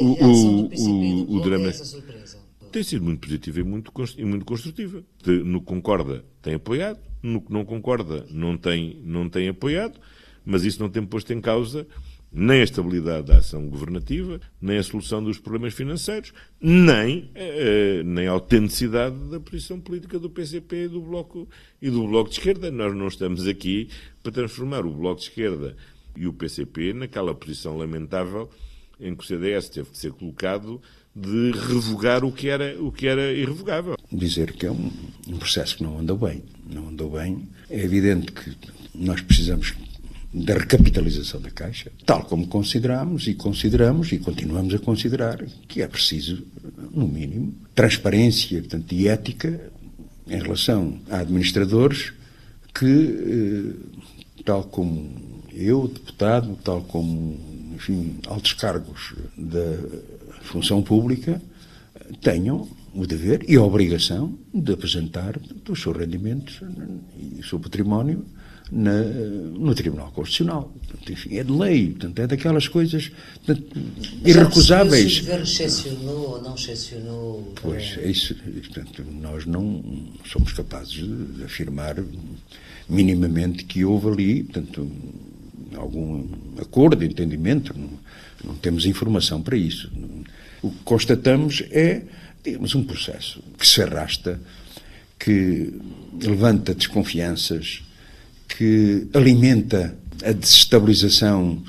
o, 0.00 0.04
o, 0.04 0.66
o, 0.66 1.36
o 1.36 1.40
drama 1.40 1.72
tem 2.70 2.82
sido 2.82 3.04
muito 3.04 3.20
positiva 3.20 3.60
e 3.60 3.62
muito, 3.62 3.92
e 4.16 4.24
muito 4.24 4.44
construtiva. 4.44 5.02
No 5.26 5.60
que 5.60 5.66
concorda, 5.66 6.24
tem 6.40 6.54
apoiado, 6.54 7.00
no 7.22 7.40
que 7.42 7.52
não 7.52 7.64
concorda, 7.64 8.26
não 8.30 8.56
tem, 8.56 9.00
não 9.04 9.28
tem 9.28 9.48
apoiado, 9.48 10.00
mas 10.44 10.64
isso 10.64 10.80
não 10.80 10.88
tem 10.88 11.04
posto 11.04 11.32
em 11.32 11.40
causa 11.40 11.86
nem 12.32 12.60
a 12.60 12.64
estabilidade 12.64 13.26
da 13.26 13.38
ação 13.38 13.68
governativa, 13.68 14.40
nem 14.60 14.78
a 14.78 14.82
solução 14.82 15.22
dos 15.22 15.38
problemas 15.38 15.74
financeiros, 15.74 16.32
nem, 16.60 17.30
eh, 17.34 18.02
nem 18.04 18.26
a 18.26 18.32
autenticidade 18.32 19.16
da 19.30 19.38
posição 19.38 19.78
política 19.78 20.18
do 20.18 20.30
PCP 20.30 20.84
e 20.84 20.88
do, 20.88 21.02
Bloco, 21.02 21.46
e 21.80 21.90
do 21.90 22.06
Bloco 22.08 22.30
de 22.30 22.38
Esquerda. 22.38 22.70
Nós 22.70 22.96
não 22.96 23.08
estamos 23.08 23.46
aqui 23.46 23.88
para 24.22 24.32
transformar 24.32 24.86
o 24.86 24.90
Bloco 24.90 25.20
de 25.20 25.28
Esquerda 25.28 25.76
e 26.16 26.26
o 26.26 26.32
PCP 26.32 26.94
naquela 26.94 27.34
posição 27.34 27.76
lamentável 27.76 28.48
em 28.98 29.14
que 29.14 29.24
o 29.24 29.26
CDS 29.26 29.68
teve 29.68 29.90
que 29.90 29.98
ser 29.98 30.12
colocado 30.12 30.80
de 31.14 31.50
revogar 31.52 32.24
o 32.24 32.32
que 32.32 32.48
era, 32.48 32.82
o 32.82 32.90
que 32.90 33.06
era 33.06 33.32
irrevogável. 33.32 33.96
Dizer 34.10 34.52
que 34.52 34.64
é 34.64 34.70
um, 34.70 34.90
um 35.28 35.36
processo 35.36 35.76
que 35.76 35.82
não 35.82 35.98
andou 35.98 36.16
bem. 36.16 36.42
Não 36.64 36.88
andou 36.88 37.10
bem. 37.10 37.48
É 37.68 37.82
evidente 37.82 38.32
que 38.32 38.56
nós 38.94 39.20
precisamos 39.20 39.74
da 40.32 40.54
recapitalização 40.54 41.40
da 41.40 41.50
Caixa, 41.50 41.92
tal 42.06 42.24
como 42.24 42.46
consideramos 42.46 43.26
e 43.26 43.34
consideramos 43.34 44.12
e 44.12 44.18
continuamos 44.18 44.72
a 44.74 44.78
considerar 44.78 45.44
que 45.68 45.82
é 45.82 45.86
preciso, 45.86 46.42
no 46.90 47.06
mínimo, 47.06 47.54
transparência 47.74 48.58
portanto, 48.60 48.92
e 48.92 49.08
ética 49.08 49.60
em 50.26 50.40
relação 50.40 50.98
a 51.10 51.18
administradores 51.18 52.14
que, 52.74 52.86
eh, 52.86 54.42
tal 54.44 54.64
como 54.64 55.10
eu, 55.52 55.86
deputado, 55.86 56.58
tal 56.64 56.82
como, 56.82 57.38
enfim, 57.74 58.16
altos 58.26 58.54
cargos 58.54 59.14
da 59.36 59.76
função 60.42 60.82
pública, 60.82 61.42
tenham 62.22 62.66
o 62.94 63.06
dever 63.06 63.44
e 63.48 63.56
a 63.56 63.62
obrigação 63.62 64.38
de 64.52 64.72
apresentar 64.72 65.38
os 65.68 65.82
seus 65.82 65.96
rendimentos 65.96 66.60
e 67.18 67.40
o 67.40 67.44
seu 67.44 67.60
património 67.60 68.24
na, 68.72 69.02
no 69.02 69.74
Tribunal 69.74 70.10
Constitucional. 70.12 70.72
Portanto, 70.88 71.12
enfim, 71.12 71.36
é 71.36 71.44
de 71.44 71.52
lei, 71.52 71.90
portanto, 71.90 72.18
é 72.20 72.26
daquelas 72.26 72.66
coisas 72.66 73.12
portanto, 73.44 73.78
irrecusáveis. 74.24 75.12
Se 75.12 75.20
o 75.20 75.24
governo 75.24 75.44
excepcionou 75.44 76.30
ou 76.30 76.42
não 76.42 76.54
excepcionou? 76.54 77.52
Pois, 77.60 77.98
é 77.98 78.10
isso. 78.10 78.34
Portanto, 78.34 79.04
nós 79.20 79.44
não 79.44 79.84
somos 80.24 80.52
capazes 80.52 80.94
de 80.94 81.44
afirmar 81.44 82.02
minimamente 82.88 83.64
que 83.64 83.84
houve 83.84 84.08
ali, 84.08 84.42
portanto, 84.44 84.90
algum 85.76 86.26
acordo, 86.58 87.04
entendimento. 87.04 87.78
Não, 87.78 87.90
não 88.42 88.54
temos 88.56 88.86
informação 88.86 89.42
para 89.42 89.56
isso. 89.56 89.92
O 90.62 90.70
que 90.70 90.78
constatamos 90.82 91.62
é, 91.70 92.02
digamos, 92.42 92.74
um 92.74 92.84
processo 92.84 93.42
que 93.58 93.66
se 93.66 93.82
arrasta, 93.82 94.40
que 95.18 95.74
levanta 96.20 96.74
desconfianças, 96.74 97.82
que 98.56 99.08
alimenta 99.12 99.94
a 100.24 100.32
desestabilização 100.32 101.62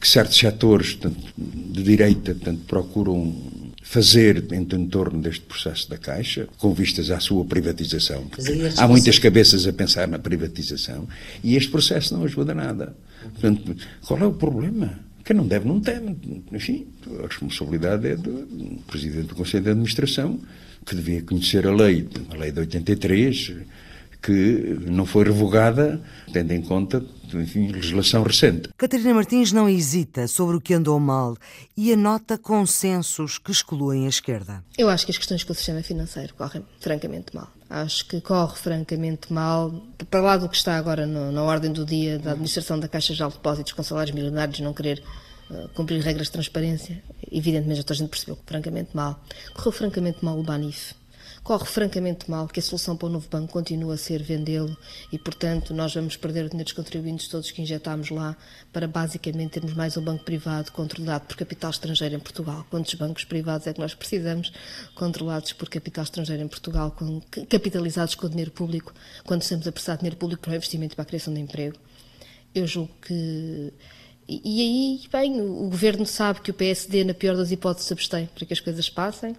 que 0.00 0.08
certos 0.08 0.38
setores 0.38 0.94
tanto, 0.94 1.20
de 1.36 1.82
direita 1.82 2.34
tanto, 2.34 2.64
procuram 2.64 3.34
fazer 3.82 4.46
em, 4.52 4.62
em 4.62 4.86
torno 4.86 5.20
deste 5.20 5.40
processo 5.40 5.90
da 5.90 5.98
Caixa, 5.98 6.48
com 6.58 6.72
vistas 6.72 7.10
à 7.10 7.18
sua 7.18 7.44
privatização. 7.44 8.24
Há 8.76 8.86
muitas 8.86 9.18
cabeças 9.18 9.66
a 9.66 9.72
pensar 9.72 10.06
na 10.06 10.18
privatização 10.18 11.08
e 11.42 11.56
este 11.56 11.70
processo 11.70 12.14
não 12.14 12.24
ajuda 12.24 12.54
nada. 12.54 12.96
Portanto, 13.20 13.76
qual 14.06 14.20
é 14.20 14.26
o 14.26 14.32
problema? 14.32 14.98
Quem 15.24 15.36
não 15.36 15.46
deve, 15.46 15.66
não 15.66 15.80
tem. 15.80 16.16
Enfim, 16.52 16.86
a 17.22 17.26
responsabilidade 17.26 18.06
é 18.06 18.16
do 18.16 18.46
Presidente 18.86 19.26
do 19.26 19.34
Conselho 19.34 19.64
de 19.64 19.70
Administração, 19.70 20.40
que 20.86 20.94
devia 20.94 21.22
conhecer 21.22 21.66
a 21.66 21.74
lei, 21.74 22.08
a 22.30 22.36
lei 22.36 22.52
de 22.52 22.60
83, 22.60 23.52
que 24.22 24.78
não 24.86 25.06
foi 25.06 25.24
revogada, 25.24 26.00
tendo 26.32 26.52
em 26.52 26.62
conta 26.62 27.04
enfim, 27.32 27.68
legislação 27.68 28.22
recente. 28.22 28.70
Catarina 28.76 29.14
Martins 29.14 29.52
não 29.52 29.68
hesita 29.68 30.26
sobre 30.26 30.56
o 30.56 30.60
que 30.60 30.74
andou 30.74 30.98
mal 30.98 31.36
e 31.76 31.92
anota 31.92 32.36
consensos 32.36 33.38
que 33.38 33.50
excluem 33.50 34.06
a 34.06 34.08
esquerda. 34.08 34.64
Eu 34.76 34.88
acho 34.88 35.04
que 35.04 35.12
as 35.12 35.18
questões 35.18 35.44
com 35.44 35.52
o 35.52 35.56
sistema 35.56 35.82
financeiro 35.82 36.34
correm 36.34 36.64
francamente 36.80 37.34
mal. 37.34 37.48
Acho 37.68 38.06
que 38.06 38.20
corre 38.20 38.56
francamente 38.56 39.32
mal, 39.32 39.72
para 40.10 40.20
lá 40.20 40.36
do 40.36 40.48
que 40.48 40.56
está 40.56 40.76
agora 40.76 41.06
no, 41.06 41.30
na 41.30 41.42
ordem 41.42 41.72
do 41.72 41.84
dia 41.84 42.18
da 42.18 42.32
administração 42.32 42.80
da 42.80 42.88
Caixa 42.88 43.14
de 43.14 43.22
Depósitos 43.22 43.72
com 43.72 43.82
salários 43.82 44.14
milionários, 44.14 44.58
não 44.58 44.74
querer 44.74 45.02
uh, 45.50 45.68
cumprir 45.68 46.02
regras 46.02 46.26
de 46.26 46.32
transparência, 46.32 47.00
evidentemente 47.30 47.76
já 47.76 47.82
toda 47.84 47.94
a 47.94 47.98
gente 47.98 48.10
percebeu 48.10 48.36
que 48.36 48.42
francamente 48.44 48.90
mal. 48.92 49.22
Correu 49.54 49.70
francamente 49.70 50.24
mal 50.24 50.38
o 50.38 50.42
Banif 50.42 50.94
corre 51.42 51.64
francamente 51.64 52.30
mal, 52.30 52.46
que 52.46 52.60
a 52.60 52.62
solução 52.62 52.96
para 52.96 53.06
o 53.06 53.10
novo 53.10 53.28
banco 53.28 53.52
continua 53.52 53.94
a 53.94 53.96
ser 53.96 54.22
vendê-lo 54.22 54.76
e, 55.10 55.18
portanto, 55.18 55.72
nós 55.72 55.94
vamos 55.94 56.16
perder 56.16 56.44
o 56.44 56.48
dinheiro 56.48 56.64
dos 56.64 56.72
contribuintes 56.72 57.28
todos 57.28 57.50
que 57.50 57.62
injetámos 57.62 58.10
lá 58.10 58.36
para 58.72 58.86
basicamente 58.86 59.52
termos 59.52 59.74
mais 59.74 59.96
um 59.96 60.02
banco 60.02 60.24
privado 60.24 60.70
controlado 60.72 61.26
por 61.26 61.36
capital 61.36 61.70
estrangeiro 61.70 62.14
em 62.14 62.20
Portugal. 62.20 62.66
Quantos 62.70 62.94
bancos 62.94 63.24
privados 63.24 63.66
é 63.66 63.72
que 63.72 63.80
nós 63.80 63.94
precisamos 63.94 64.52
controlados 64.94 65.52
por 65.52 65.68
capital 65.68 66.04
estrangeiro 66.04 66.42
em 66.42 66.48
Portugal, 66.48 66.90
com, 66.90 67.20
capitalizados 67.48 68.14
com 68.14 68.28
dinheiro 68.28 68.50
público, 68.50 68.92
quando 69.24 69.42
estamos 69.42 69.66
a 69.66 69.72
prestar 69.72 69.96
dinheiro 69.96 70.16
público 70.16 70.42
para 70.42 70.52
o 70.52 70.54
investimento 70.54 70.94
e 70.94 70.96
para 70.96 71.02
a 71.02 71.06
criação 71.06 71.32
de 71.32 71.40
emprego? 71.40 71.76
Eu 72.54 72.66
julgo 72.66 72.92
que 73.00 73.72
e, 74.44 74.60
aí, 74.60 75.00
bem, 75.10 75.40
o, 75.40 75.68
governo 75.68 76.06
sabe 76.06 76.40
que 76.40 76.50
o 76.50 76.54
PSD, 76.54 77.02
na 77.04 77.14
pior 77.14 77.36
das 77.36 77.50
hipóteses, 77.50 77.88
se 77.88 77.92
abstém 77.92 78.28
para 78.34 78.46
que 78.46 78.52
as 78.52 78.60
coisas 78.60 78.88
passem, 78.88 79.36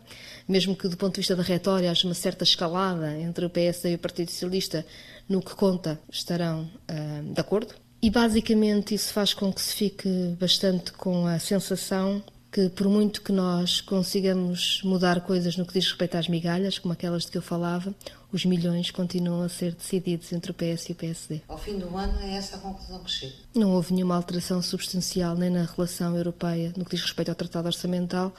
mesmo 0.47 0.75
que 0.75 0.87
do 0.87 0.97
ponto 0.97 1.13
de 1.13 1.21
vista 1.21 1.35
da 1.35 1.43
retória 1.43 1.89
haja 1.89 2.07
uma 2.07 2.13
certa 2.13 2.43
escalada 2.43 3.17
entre 3.17 3.45
o 3.45 3.49
PSD 3.49 3.91
e 3.91 3.95
o 3.95 3.99
Partido 3.99 4.31
Socialista, 4.31 4.85
no 5.29 5.41
que 5.41 5.55
conta 5.55 5.99
estarão 6.11 6.69
uh, 6.89 7.33
de 7.33 7.39
acordo. 7.39 7.73
E 8.01 8.09
basicamente 8.09 8.95
isso 8.95 9.13
faz 9.13 9.33
com 9.33 9.53
que 9.53 9.61
se 9.61 9.75
fique 9.75 10.09
bastante 10.39 10.91
com 10.91 11.25
a 11.27 11.37
sensação 11.39 12.21
que 12.51 12.67
por 12.69 12.89
muito 12.89 13.21
que 13.21 13.31
nós 13.31 13.79
consigamos 13.79 14.81
mudar 14.83 15.21
coisas 15.21 15.55
no 15.55 15.65
que 15.65 15.73
diz 15.73 15.87
respeito 15.87 16.17
às 16.17 16.27
migalhas, 16.27 16.77
como 16.77 16.93
aquelas 16.93 17.25
de 17.25 17.31
que 17.31 17.37
eu 17.37 17.41
falava, 17.41 17.95
os 18.31 18.43
milhões 18.43 18.91
continuam 18.91 19.41
a 19.41 19.49
ser 19.49 19.73
decididos 19.73 20.33
entre 20.33 20.51
o 20.51 20.53
PS 20.53 20.89
e 20.89 20.91
o 20.91 20.95
PSD. 20.95 21.41
Ao 21.47 21.57
fim 21.57 21.77
do 21.77 21.95
ano 21.95 22.19
é 22.19 22.35
essa 22.35 22.57
a 22.57 22.59
conclusão 22.59 22.99
que 23.03 23.11
chega. 23.11 23.33
Não 23.55 23.73
houve 23.73 23.93
nenhuma 23.93 24.15
alteração 24.15 24.61
substancial 24.61 25.35
nem 25.35 25.49
na 25.49 25.63
relação 25.63 26.15
europeia 26.17 26.73
no 26.75 26.83
que 26.83 26.91
diz 26.91 27.01
respeito 27.01 27.29
ao 27.29 27.35
Tratado 27.35 27.67
Orçamental, 27.67 28.33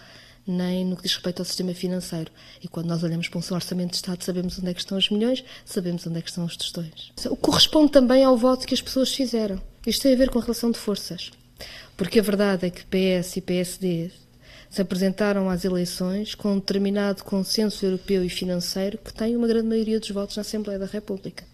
nem 0.46 0.84
no 0.84 0.96
que 0.96 1.04
diz 1.04 1.14
respeito 1.14 1.40
ao 1.40 1.46
sistema 1.46 1.72
financeiro. 1.72 2.30
E 2.62 2.68
quando 2.68 2.88
nós 2.88 3.02
olhamos 3.02 3.28
para 3.28 3.38
um 3.38 3.54
orçamento 3.54 3.90
de 3.92 3.96
Estado, 3.96 4.22
sabemos 4.22 4.58
onde 4.58 4.68
é 4.68 4.74
que 4.74 4.80
estão 4.80 4.98
os 4.98 5.08
milhões, 5.08 5.42
sabemos 5.64 6.06
onde 6.06 6.18
é 6.18 6.22
que 6.22 6.28
estão 6.28 6.44
os 6.44 6.56
tostões. 6.56 7.12
O 7.30 7.36
corresponde 7.36 7.92
também 7.92 8.24
ao 8.24 8.36
voto 8.36 8.66
que 8.66 8.74
as 8.74 8.82
pessoas 8.82 9.14
fizeram. 9.14 9.58
Isto 9.86 10.02
tem 10.02 10.12
a 10.12 10.16
ver 10.16 10.28
com 10.28 10.38
a 10.38 10.42
relação 10.42 10.70
de 10.70 10.78
forças. 10.78 11.30
Porque 11.96 12.18
a 12.20 12.22
verdade 12.22 12.66
é 12.66 12.70
que 12.70 12.84
PS 12.84 13.36
e 13.36 13.40
PSD 13.40 14.10
se 14.70 14.80
apresentaram 14.80 15.50
às 15.50 15.64
eleições 15.64 16.34
com 16.34 16.54
um 16.54 16.58
determinado 16.58 17.22
consenso 17.24 17.84
europeu 17.84 18.24
e 18.24 18.30
financeiro 18.30 18.96
que 18.96 19.12
tem 19.12 19.36
uma 19.36 19.46
grande 19.46 19.68
maioria 19.68 20.00
dos 20.00 20.10
votos 20.10 20.36
na 20.36 20.40
Assembleia 20.40 20.78
da 20.78 20.86
República. 20.86 21.44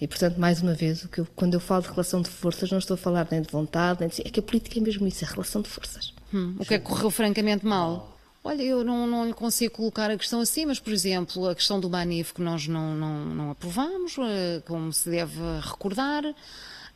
E, 0.00 0.06
portanto, 0.06 0.38
mais 0.38 0.62
uma 0.62 0.74
vez, 0.74 1.06
eu, 1.16 1.26
quando 1.36 1.54
eu 1.54 1.60
falo 1.60 1.82
de 1.82 1.88
relação 1.88 2.20
de 2.20 2.28
forças, 2.28 2.70
não 2.70 2.78
estou 2.78 2.94
a 2.94 2.98
falar 2.98 3.26
nem 3.30 3.40
de 3.40 3.50
vontade, 3.50 4.00
nem 4.00 4.08
de... 4.08 4.22
é 4.22 4.30
que 4.30 4.40
a 4.40 4.42
política 4.42 4.78
é 4.78 4.82
mesmo 4.82 5.06
isso, 5.06 5.24
é 5.24 5.28
relação 5.28 5.62
de 5.62 5.68
forças. 5.68 6.12
Hum, 6.32 6.56
o 6.58 6.64
que 6.64 6.74
é 6.74 6.78
que 6.78 6.84
correu 6.84 7.10
francamente 7.10 7.64
mal? 7.64 8.16
Olha, 8.44 8.62
eu 8.62 8.84
não, 8.84 9.06
não 9.06 9.26
lhe 9.26 9.32
consigo 9.32 9.74
colocar 9.74 10.10
a 10.10 10.16
questão 10.16 10.40
assim, 10.40 10.66
mas, 10.66 10.78
por 10.78 10.92
exemplo, 10.92 11.48
a 11.48 11.54
questão 11.54 11.80
do 11.80 11.88
Banif 11.88 12.32
que 12.32 12.42
nós 12.42 12.68
não, 12.68 12.94
não, 12.94 13.24
não 13.24 13.50
aprovamos, 13.50 14.16
eh, 14.18 14.62
como 14.66 14.92
se 14.92 15.10
deve 15.10 15.40
recordar, 15.60 16.22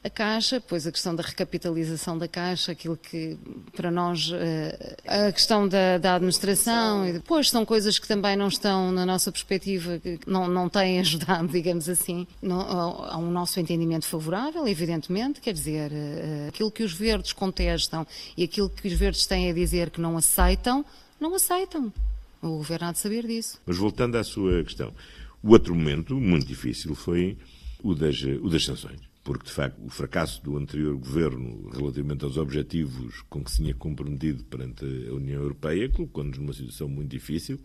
a 0.03 0.09
Caixa, 0.09 0.63
pois 0.67 0.87
a 0.87 0.93
questão 0.93 1.15
da 1.15 1.23
recapitalização 1.23 2.17
da 2.17 2.27
Caixa, 2.27 2.73
aquilo 2.73 2.97
que 2.97 3.37
para 3.77 3.91
nós, 3.91 4.31
eh, 4.33 4.97
a 5.07 5.31
questão 5.31 5.69
da, 5.69 5.99
da 5.99 6.15
administração, 6.15 7.07
e 7.07 7.13
depois 7.13 7.51
são 7.51 7.67
coisas 7.67 7.99
que 7.99 8.09
também 8.09 8.35
não 8.35 8.49
estão 8.49 8.91
na 8.91 9.05
nossa 9.05 9.31
perspectiva, 9.31 9.99
que 9.99 10.19
não, 10.27 10.49
não 10.49 10.71
têm 10.71 11.01
ajudado, 11.01 11.49
digamos 11.49 11.87
assim, 11.87 12.27
a 12.43 13.19
um 13.19 13.31
nosso 13.31 13.61
entendimento 13.61 14.07
favorável, 14.07 14.67
evidentemente, 14.67 15.39
quer 15.39 15.53
dizer, 15.53 15.93
eh, 15.93 16.47
aquilo 16.49 16.71
que 16.71 16.83
os 16.83 16.95
verdes 16.95 17.35
contestam 17.35 18.07
e 18.39 18.45
aquilo 18.45 18.71
que 18.71 18.89
os 18.89 18.95
verdes 18.95 19.27
têm 19.27 19.51
a 19.51 19.53
dizer 19.53 19.91
que 19.91 20.01
não 20.01 20.17
aceitam, 20.17 20.83
não 21.21 21.35
aceitam. 21.35 21.93
O 22.41 22.57
governo 22.57 22.89
há 22.89 22.93
de 22.93 22.99
saber 22.99 23.27
disso. 23.27 23.61
Mas 23.67 23.77
voltando 23.77 24.17
à 24.17 24.25
sua 24.25 24.65
questão, 24.65 24.95
o 25.43 25.51
outro 25.51 25.75
momento 25.75 26.15
muito 26.15 26.47
difícil 26.47 26.95
foi 26.95 27.37
o 27.83 27.95
das, 27.95 28.19
o 28.23 28.49
das 28.49 28.65
sanções 28.65 29.10
porque 29.23 29.47
de 29.47 29.53
facto 29.53 29.85
o 29.85 29.91
fracasso 29.91 30.43
do 30.43 30.57
anterior 30.57 30.97
governo 30.97 31.69
relativamente 31.71 32.25
aos 32.25 32.37
objetivos 32.37 33.23
com 33.29 33.45
que 33.45 33.51
se 33.51 33.59
tinha 33.59 33.75
comprometido 33.75 34.45
perante 34.45 34.85
a 35.09 35.13
União 35.13 35.43
Europeia 35.43 35.89
colocou-nos 35.89 36.39
numa 36.39 36.53
situação 36.53 36.89
muito 36.89 37.11
difícil, 37.11 37.59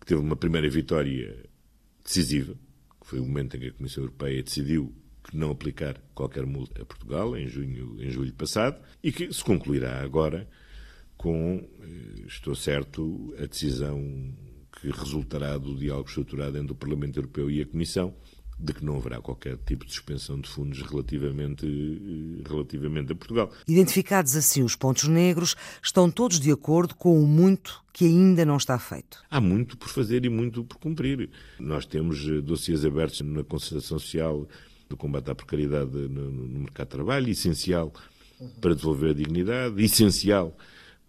que 0.00 0.06
teve 0.06 0.20
uma 0.20 0.36
primeira 0.36 0.68
vitória 0.68 1.44
decisiva, 2.04 2.54
que 3.00 3.06
foi 3.06 3.18
o 3.18 3.24
momento 3.24 3.56
em 3.56 3.60
que 3.60 3.66
a 3.68 3.72
Comissão 3.72 4.04
Europeia 4.04 4.42
decidiu 4.42 4.94
que 5.24 5.36
não 5.36 5.50
aplicar 5.50 6.00
qualquer 6.14 6.46
multa 6.46 6.82
a 6.82 6.86
Portugal 6.86 7.36
em 7.36 7.48
junho, 7.48 8.00
em 8.00 8.10
julho 8.10 8.32
passado, 8.32 8.80
e 9.02 9.12
que 9.12 9.32
se 9.32 9.44
concluirá 9.44 10.00
agora 10.00 10.48
com, 11.16 11.68
eh, 11.82 12.22
estou 12.26 12.54
certo, 12.54 13.34
a 13.38 13.46
decisão 13.46 14.00
que 14.80 14.90
resultará 14.90 15.58
do 15.58 15.76
diálogo 15.76 16.08
estruturado 16.08 16.56
entre 16.56 16.72
o 16.72 16.76
Parlamento 16.76 17.18
Europeu 17.18 17.50
e 17.50 17.60
a 17.60 17.66
Comissão, 17.66 18.14
de 18.58 18.72
que 18.72 18.84
não 18.84 18.96
haverá 18.96 19.20
qualquer 19.20 19.56
tipo 19.58 19.84
de 19.84 19.92
suspensão 19.92 20.40
de 20.40 20.48
fundos 20.48 20.82
relativamente, 20.82 21.64
eh, 21.64 22.48
relativamente 22.48 23.12
a 23.12 23.14
Portugal. 23.14 23.52
Identificados 23.66 24.34
assim 24.34 24.62
os 24.62 24.74
pontos 24.74 25.06
negros, 25.08 25.54
estão 25.82 26.10
todos 26.10 26.40
de 26.40 26.50
acordo 26.50 26.94
com 26.94 27.22
o 27.22 27.26
muito 27.26 27.82
que 27.92 28.04
ainda 28.04 28.44
não 28.44 28.56
está 28.56 28.78
feito. 28.78 29.22
Há 29.30 29.40
muito 29.40 29.76
por 29.76 29.88
fazer 29.88 30.24
e 30.24 30.28
muito 30.28 30.64
por 30.64 30.78
cumprir. 30.78 31.30
Nós 31.58 31.86
temos 31.86 32.26
eh, 32.28 32.40
dossiês 32.40 32.84
abertos 32.84 33.20
na 33.20 33.44
concertação 33.44 33.98
social 33.98 34.48
do 34.88 34.96
combate 34.96 35.30
à 35.30 35.34
precariedade 35.34 35.92
no, 35.92 36.30
no 36.30 36.60
mercado 36.60 36.86
de 36.86 36.92
trabalho, 36.92 37.28
essencial 37.28 37.92
para 38.60 38.74
desenvolver 38.74 39.10
a 39.10 39.14
dignidade, 39.14 39.82
essencial 39.82 40.56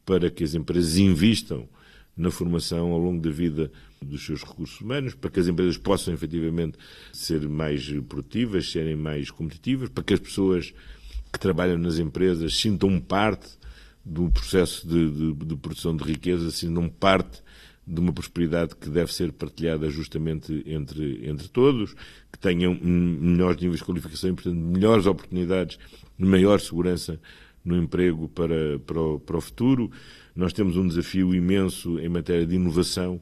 para 0.05 0.29
que 0.29 0.43
as 0.43 0.53
empresas 0.53 0.97
investam 0.97 1.67
na 2.15 2.29
formação 2.29 2.91
ao 2.91 2.99
longo 2.99 3.21
da 3.21 3.29
vida 3.29 3.71
dos 4.01 4.25
seus 4.25 4.43
recursos 4.43 4.79
humanos, 4.81 5.13
para 5.13 5.29
que 5.29 5.39
as 5.39 5.47
empresas 5.47 5.77
possam 5.77 6.13
efetivamente 6.13 6.77
ser 7.11 7.47
mais 7.47 7.87
produtivas, 8.07 8.71
serem 8.71 8.95
mais 8.95 9.29
competitivas, 9.29 9.89
para 9.89 10.03
que 10.03 10.13
as 10.13 10.19
pessoas 10.19 10.73
que 11.31 11.39
trabalham 11.39 11.77
nas 11.77 11.99
empresas 11.99 12.57
sintam 12.57 12.99
parte 12.99 13.57
do 14.03 14.29
processo 14.31 14.87
de, 14.87 15.09
de, 15.11 15.33
de 15.33 15.55
produção 15.55 15.95
de 15.95 16.03
riqueza, 16.03 16.49
sintam 16.51 16.89
parte 16.89 17.43
de 17.85 17.99
uma 17.99 18.13
prosperidade 18.13 18.75
que 18.75 18.89
deve 18.89 19.11
ser 19.13 19.31
partilhada 19.31 19.89
justamente 19.89 20.63
entre, 20.65 21.27
entre 21.27 21.47
todos, 21.47 21.95
que 22.31 22.37
tenham 22.39 22.75
melhores 22.75 23.59
níveis 23.59 23.79
de 23.79 23.85
qualificação 23.85 24.29
e, 24.29 24.33
portanto, 24.33 24.55
melhores 24.55 25.05
oportunidades, 25.07 25.79
maior 26.17 26.59
segurança 26.59 27.19
no 27.65 27.75
emprego 27.75 28.29
para, 28.29 28.77
para, 28.79 29.01
o, 29.01 29.19
para 29.19 29.37
o 29.37 29.41
futuro. 29.41 29.91
Nós 30.35 30.53
temos 30.53 30.77
um 30.77 30.87
desafio 30.87 31.33
imenso 31.33 31.99
em 31.99 32.09
matéria 32.09 32.45
de 32.45 32.55
inovação 32.55 33.19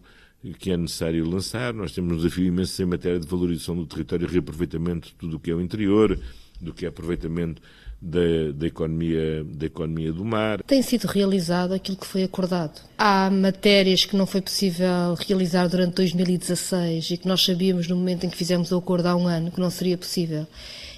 que 0.59 0.71
é 0.71 0.77
necessário 0.77 1.27
lançar. 1.27 1.73
Nós 1.73 1.91
temos 1.91 2.13
um 2.13 2.17
desafio 2.17 2.45
imenso 2.45 2.81
em 2.81 2.85
matéria 2.85 3.19
de 3.19 3.27
valorização 3.27 3.75
do 3.75 3.85
território 3.85 4.27
e 4.27 4.31
reaproveitamento 4.31 5.09
de 5.09 5.15
tudo 5.15 5.37
o 5.37 5.39
que 5.39 5.51
é 5.51 5.53
o 5.53 5.61
interior, 5.61 6.19
do 6.61 6.73
que 6.73 6.85
é 6.85 6.89
aproveitamento 6.89 7.61
da, 8.01 8.51
da, 8.53 8.67
economia, 8.67 9.43
da 9.43 9.65
economia 9.65 10.13
do 10.13 10.23
mar. 10.23 10.61
Tem 10.63 10.81
sido 10.81 11.05
realizado 11.05 11.73
aquilo 11.73 11.97
que 11.97 12.05
foi 12.05 12.23
acordado. 12.23 12.81
Há 12.97 13.29
matérias 13.29 14.05
que 14.05 14.15
não 14.15 14.27
foi 14.27 14.41
possível 14.41 15.15
realizar 15.27 15.67
durante 15.67 15.95
2016 15.95 17.11
e 17.11 17.17
que 17.17 17.27
nós 17.27 17.43
sabíamos 17.43 17.87
no 17.87 17.95
momento 17.95 18.25
em 18.25 18.29
que 18.29 18.37
fizemos 18.37 18.71
o 18.71 18.77
acordo 18.77 19.07
há 19.07 19.15
um 19.15 19.27
ano 19.27 19.51
que 19.51 19.59
não 19.59 19.69
seria 19.69 19.97
possível 19.97 20.45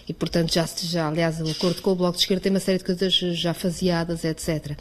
e, 0.09 0.13
portanto, 0.13 0.51
já, 0.51 0.67
já 0.81 1.07
aliás, 1.07 1.39
o 1.39 1.47
acordo 1.47 1.83
com 1.83 1.91
o 1.91 1.95
Bloco 1.95 2.17
de 2.17 2.23
Esquerda 2.23 2.41
tem 2.41 2.49
uma 2.49 2.59
série 2.59 2.79
de 2.79 2.83
coisas 2.83 3.13
já 3.13 3.53
faseadas, 3.53 4.25
etc. 4.25 4.75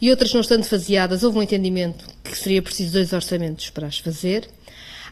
E 0.00 0.10
outras 0.10 0.34
não 0.34 0.40
estando 0.40 0.64
faseadas, 0.64 1.22
houve 1.22 1.38
um 1.38 1.42
entendimento 1.42 2.04
que 2.24 2.36
seria 2.36 2.60
preciso 2.60 2.94
dois 2.94 3.12
orçamentos 3.12 3.70
para 3.70 3.86
as 3.86 3.98
fazer. 3.98 4.48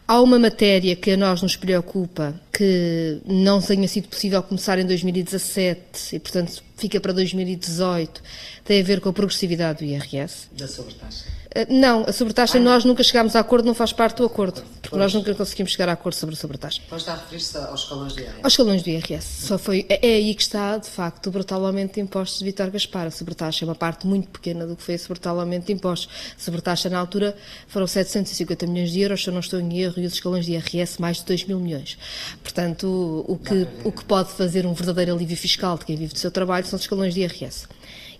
Há 0.05 0.21
uma 0.21 0.37
matéria 0.37 0.97
que 0.97 1.11
a 1.11 1.17
nós 1.17 1.41
nos 1.41 1.55
preocupa, 1.55 2.37
que 2.51 3.19
não 3.25 3.61
tenha 3.61 3.87
sido 3.87 4.09
possível 4.09 4.43
começar 4.43 4.77
em 4.79 4.85
2017 4.85 6.15
e, 6.17 6.19
portanto, 6.19 6.61
fica 6.75 6.99
para 6.99 7.13
2018, 7.13 8.21
tem 8.65 8.81
a 8.81 8.83
ver 8.83 8.99
com 8.99 9.07
a 9.07 9.13
progressividade 9.13 9.79
do 9.79 9.85
IRS. 9.85 10.47
Da 10.57 10.67
sobretaxa. 10.67 11.36
Eh, 11.57 11.65
não, 11.71 12.03
a 12.07 12.13
sobretaxa 12.13 12.59
ah, 12.59 12.61
nós 12.61 12.85
nunca 12.85 13.01
chegámos 13.01 13.35
a 13.35 13.39
acordo, 13.39 13.65
não 13.65 13.73
faz 13.73 13.91
parte 13.91 14.17
do 14.17 14.25
acordo, 14.25 14.61
porque 14.79 14.89
pois. 14.89 15.01
nós 15.01 15.11
nunca 15.15 15.33
conseguimos 15.33 15.71
chegar 15.71 15.89
a 15.89 15.93
acordo 15.93 16.13
sobre 16.13 16.35
a 16.35 16.37
sobretaxa. 16.37 16.79
Pois 16.87 17.01
está 17.01 17.13
a 17.13 17.15
referir-se 17.15 17.57
aos 17.57 17.81
escalões 17.81 18.13
do 18.13 18.19
IRS. 18.19 18.39
Aos 18.43 18.53
escalões 18.53 18.83
do 18.83 18.89
IRS. 18.91 19.47
Só 19.47 19.57
foi, 19.57 19.83
é, 19.89 20.07
é 20.07 20.15
aí 20.17 20.35
que 20.35 20.43
está, 20.43 20.77
de 20.77 20.87
facto, 20.87 21.27
o 21.27 21.31
brutal 21.31 21.65
aumento 21.65 21.95
de 21.95 22.01
impostos 22.01 22.37
de 22.37 22.45
Vitor 22.45 22.69
Gaspar. 22.69 23.07
A 23.07 23.11
sobretaxa 23.11 23.65
é 23.65 23.67
uma 23.67 23.73
parte 23.73 24.05
muito 24.05 24.29
pequena 24.29 24.67
do 24.67 24.75
que 24.75 24.83
foi 24.83 24.93
esse 24.93 25.07
brutal 25.07 25.39
aumento 25.39 25.65
de 25.65 25.73
impostos. 25.73 26.07
A 26.37 26.39
sobretaxa, 26.39 26.89
na 26.91 26.99
altura, 26.99 27.35
foram 27.67 27.87
750 27.87 28.67
milhões 28.67 28.91
de 28.91 29.01
euros, 29.01 29.23
se 29.23 29.29
eu 29.29 29.33
não 29.33 29.39
estou 29.39 29.59
em 29.59 29.79
erro, 29.79 29.95
e 29.97 30.05
os 30.05 30.13
escalões 30.13 30.45
de 30.45 30.51
IRS 30.51 31.01
mais 31.01 31.17
de 31.17 31.25
2 31.25 31.45
mil 31.45 31.59
milhões. 31.59 31.97
Portanto, 32.43 33.25
o 33.27 33.35
que, 33.35 33.67
o 33.83 33.91
que 33.91 34.05
pode 34.05 34.31
fazer 34.33 34.67
um 34.67 34.75
verdadeiro 34.75 35.15
alívio 35.15 35.35
fiscal 35.35 35.75
de 35.75 35.85
quem 35.85 35.95
vive 35.95 36.13
do 36.13 36.19
seu 36.19 36.29
trabalho 36.29 36.67
são 36.67 36.77
os 36.77 36.83
escalões 36.83 37.15
de 37.15 37.21
IRS. 37.21 37.67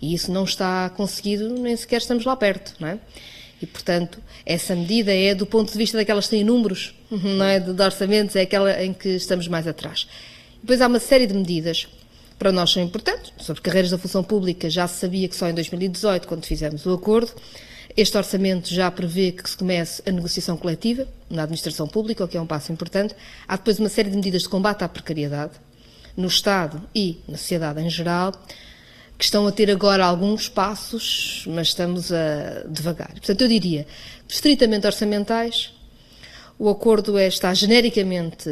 E 0.00 0.14
isso 0.14 0.30
não 0.30 0.44
está 0.44 0.88
conseguido, 0.90 1.48
nem 1.48 1.76
sequer 1.76 1.98
estamos 1.98 2.24
lá 2.24 2.36
perto, 2.36 2.74
não 2.78 2.88
é? 2.88 2.98
E, 3.60 3.66
portanto, 3.66 4.20
essa 4.46 4.74
medida 4.74 5.12
é 5.12 5.34
do 5.34 5.44
ponto 5.44 5.72
de 5.72 5.78
vista 5.78 5.96
daquelas 5.98 6.26
que 6.26 6.30
têm 6.30 6.44
números, 6.44 6.94
não 7.10 7.44
é 7.44 7.58
de, 7.58 7.72
de 7.72 7.82
orçamentos, 7.82 8.36
é 8.36 8.42
aquela 8.42 8.82
em 8.82 8.92
que 8.92 9.08
estamos 9.08 9.48
mais 9.48 9.66
atrás. 9.66 10.06
Depois 10.60 10.80
há 10.80 10.86
uma 10.86 11.00
série 11.00 11.26
de 11.26 11.34
medidas 11.34 11.88
para 12.38 12.52
nós 12.52 12.70
são 12.70 12.82
importantes. 12.82 13.32
Sobre 13.38 13.60
carreiras 13.60 13.90
da 13.90 13.98
função 13.98 14.22
pública 14.22 14.70
já 14.70 14.86
se 14.86 15.00
sabia 15.00 15.28
que 15.28 15.34
só 15.34 15.48
em 15.48 15.54
2018, 15.54 16.28
quando 16.28 16.46
fizemos 16.46 16.86
o 16.86 16.94
acordo, 16.94 17.32
este 17.96 18.16
orçamento 18.16 18.72
já 18.72 18.88
prevê 18.90 19.32
que 19.32 19.50
se 19.50 19.56
comece 19.56 20.02
a 20.06 20.12
negociação 20.12 20.56
coletiva 20.56 21.08
na 21.28 21.42
administração 21.42 21.88
pública, 21.88 22.24
o 22.24 22.28
que 22.28 22.36
é 22.36 22.40
um 22.40 22.46
passo 22.46 22.70
importante. 22.70 23.14
Há 23.46 23.56
depois 23.56 23.80
uma 23.80 23.88
série 23.88 24.08
de 24.08 24.16
medidas 24.16 24.42
de 24.42 24.48
combate 24.48 24.84
à 24.84 24.88
precariedade 24.88 25.52
no 26.16 26.28
Estado 26.28 26.80
e 26.94 27.18
na 27.26 27.36
sociedade 27.36 27.80
em 27.80 27.90
geral 27.90 28.32
que 29.18 29.24
estão 29.24 29.48
a 29.48 29.52
ter 29.52 29.68
agora 29.68 30.06
alguns 30.06 30.48
passos, 30.48 31.44
mas 31.48 31.68
estamos 31.68 32.12
a 32.12 32.62
devagar. 32.68 33.10
Portanto, 33.10 33.42
eu 33.42 33.48
diria, 33.48 33.84
estritamente 34.28 34.86
orçamentais, 34.86 35.72
o 36.56 36.68
acordo 36.68 37.18
é, 37.18 37.26
está 37.26 37.52
genericamente 37.52 38.48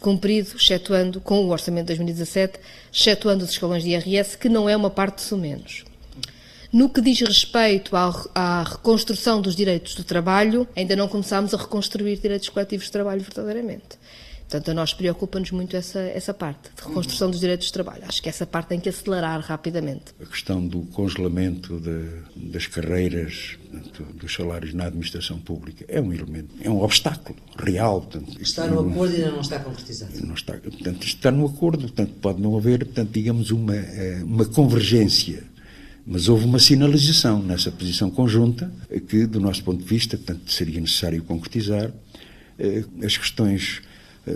cumprido, 0.00 0.50
excetuando, 0.56 1.20
com 1.20 1.44
o 1.44 1.50
orçamento 1.50 1.86
de 1.86 1.96
2017, 1.96 2.58
excetuando 2.92 3.44
os 3.44 3.50
escalões 3.50 3.84
de 3.84 3.90
IRS, 3.90 4.36
que 4.36 4.48
não 4.48 4.68
é 4.68 4.76
uma 4.76 4.90
parte 4.90 5.26
de 5.26 5.34
menos. 5.34 5.84
No 6.72 6.88
que 6.88 7.00
diz 7.00 7.20
respeito 7.20 7.96
à, 7.96 8.12
à, 8.34 8.62
reconstrução 8.62 9.40
dos 9.40 9.56
direitos 9.56 9.94
do 9.94 10.04
trabalho, 10.04 10.66
ainda 10.76 10.94
não 10.94 11.08
começámos 11.08 11.52
a 11.52 11.56
reconstruir 11.56 12.16
direitos 12.18 12.48
coletivos 12.48 12.86
de 12.86 12.92
trabalho 12.92 13.20
verdadeiramente. 13.20 13.98
Portanto, 14.50 14.72
a 14.72 14.74
nós 14.74 14.92
preocupa-nos 14.92 15.52
muito 15.52 15.76
essa, 15.76 16.00
essa 16.00 16.34
parte 16.34 16.70
de 16.74 16.82
reconstrução 16.82 17.30
dos 17.30 17.38
direitos 17.38 17.68
de 17.68 17.72
trabalho. 17.72 18.02
Acho 18.08 18.20
que 18.20 18.28
essa 18.28 18.44
parte 18.44 18.70
tem 18.70 18.80
que 18.80 18.88
acelerar 18.88 19.40
rapidamente. 19.40 20.06
A 20.20 20.26
questão 20.26 20.66
do 20.66 20.80
congelamento 20.86 21.78
de, 21.78 22.48
das 22.50 22.66
carreiras, 22.66 23.56
portanto, 23.70 24.02
dos 24.14 24.34
salários 24.34 24.74
na 24.74 24.86
administração 24.86 25.38
pública, 25.38 25.84
é 25.86 26.00
um 26.00 26.12
elemento, 26.12 26.48
é 26.60 26.68
um 26.68 26.82
obstáculo 26.82 27.38
real. 27.56 28.00
Portanto, 28.00 28.42
está 28.42 28.66
no 28.66 28.82
não, 28.82 28.90
acordo 28.90 29.14
e 29.14 29.16
ainda 29.18 29.30
não 29.30 29.40
está 29.40 29.60
concretizado. 29.60 30.26
Não 30.26 30.34
está, 30.34 30.54
portanto, 30.54 31.06
está 31.06 31.30
no 31.30 31.46
acordo, 31.46 31.82
portanto, 31.82 32.12
pode 32.20 32.42
não 32.42 32.56
haver, 32.56 32.84
portanto, 32.84 33.10
digamos, 33.12 33.52
uma, 33.52 33.76
eh, 33.76 34.20
uma 34.24 34.44
convergência 34.46 35.48
mas 36.04 36.28
houve 36.28 36.44
uma 36.46 36.58
sinalização 36.58 37.40
nessa 37.40 37.70
posição 37.70 38.10
conjunta 38.10 38.72
que, 39.06 39.26
do 39.26 39.38
nosso 39.38 39.62
ponto 39.62 39.78
de 39.80 39.88
vista, 39.88 40.16
portanto, 40.16 40.50
seria 40.50 40.80
necessário 40.80 41.22
concretizar 41.22 41.92
eh, 42.58 42.84
as 43.04 43.16
questões 43.16 43.82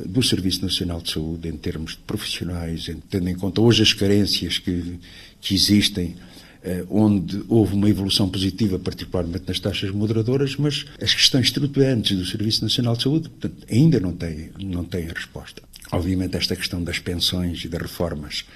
do 0.06 0.22
Serviço 0.22 0.62
Nacional 0.62 1.00
de 1.00 1.12
Saúde 1.12 1.48
em 1.48 1.56
termos 1.56 1.92
de 1.92 1.98
profissionais, 1.98 2.90
tendo 3.10 3.28
em 3.28 3.34
conta 3.34 3.60
hoje 3.60 3.82
as 3.82 3.92
carências 3.92 4.58
que, 4.58 4.98
que 5.40 5.54
existem, 5.54 6.16
eh, 6.62 6.84
onde 6.88 7.44
houve 7.46 7.74
uma 7.74 7.90
evolução 7.90 8.28
positiva, 8.28 8.78
particularmente 8.78 9.44
nas 9.46 9.60
taxas 9.60 9.90
moderadoras, 9.90 10.56
mas 10.56 10.86
as 11.00 11.12
questões 11.12 11.46
estruturantes 11.46 12.16
do 12.16 12.24
Serviço 12.24 12.62
Nacional 12.62 12.96
de 12.96 13.02
Saúde 13.02 13.28
portanto, 13.28 13.66
ainda 13.70 14.00
não 14.00 14.12
têm, 14.12 14.50
não 14.58 14.82
têm 14.82 15.06
resposta. 15.06 15.62
Obviamente, 15.92 16.36
esta 16.38 16.56
questão 16.56 16.82
das 16.82 16.98
pensões 16.98 17.62
e 17.64 17.68
das 17.68 17.82
reformas 17.82 18.46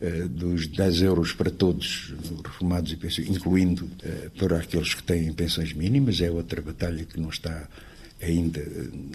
uh, 0.00 0.28
dos 0.28 0.66
10 0.66 1.02
euros 1.02 1.32
para 1.34 1.50
todos, 1.50 2.14
reformados 2.42 2.90
e 2.90 2.96
pensões, 2.96 3.28
incluindo 3.28 3.86
para 4.38 4.60
aqueles 4.60 4.94
que 4.94 5.02
têm 5.02 5.30
pensões 5.34 5.74
mínimas, 5.74 6.22
é 6.22 6.30
outra 6.30 6.62
batalha 6.62 7.04
que 7.04 7.20
não 7.20 7.28
está 7.28 7.68
ainda, 8.20 8.60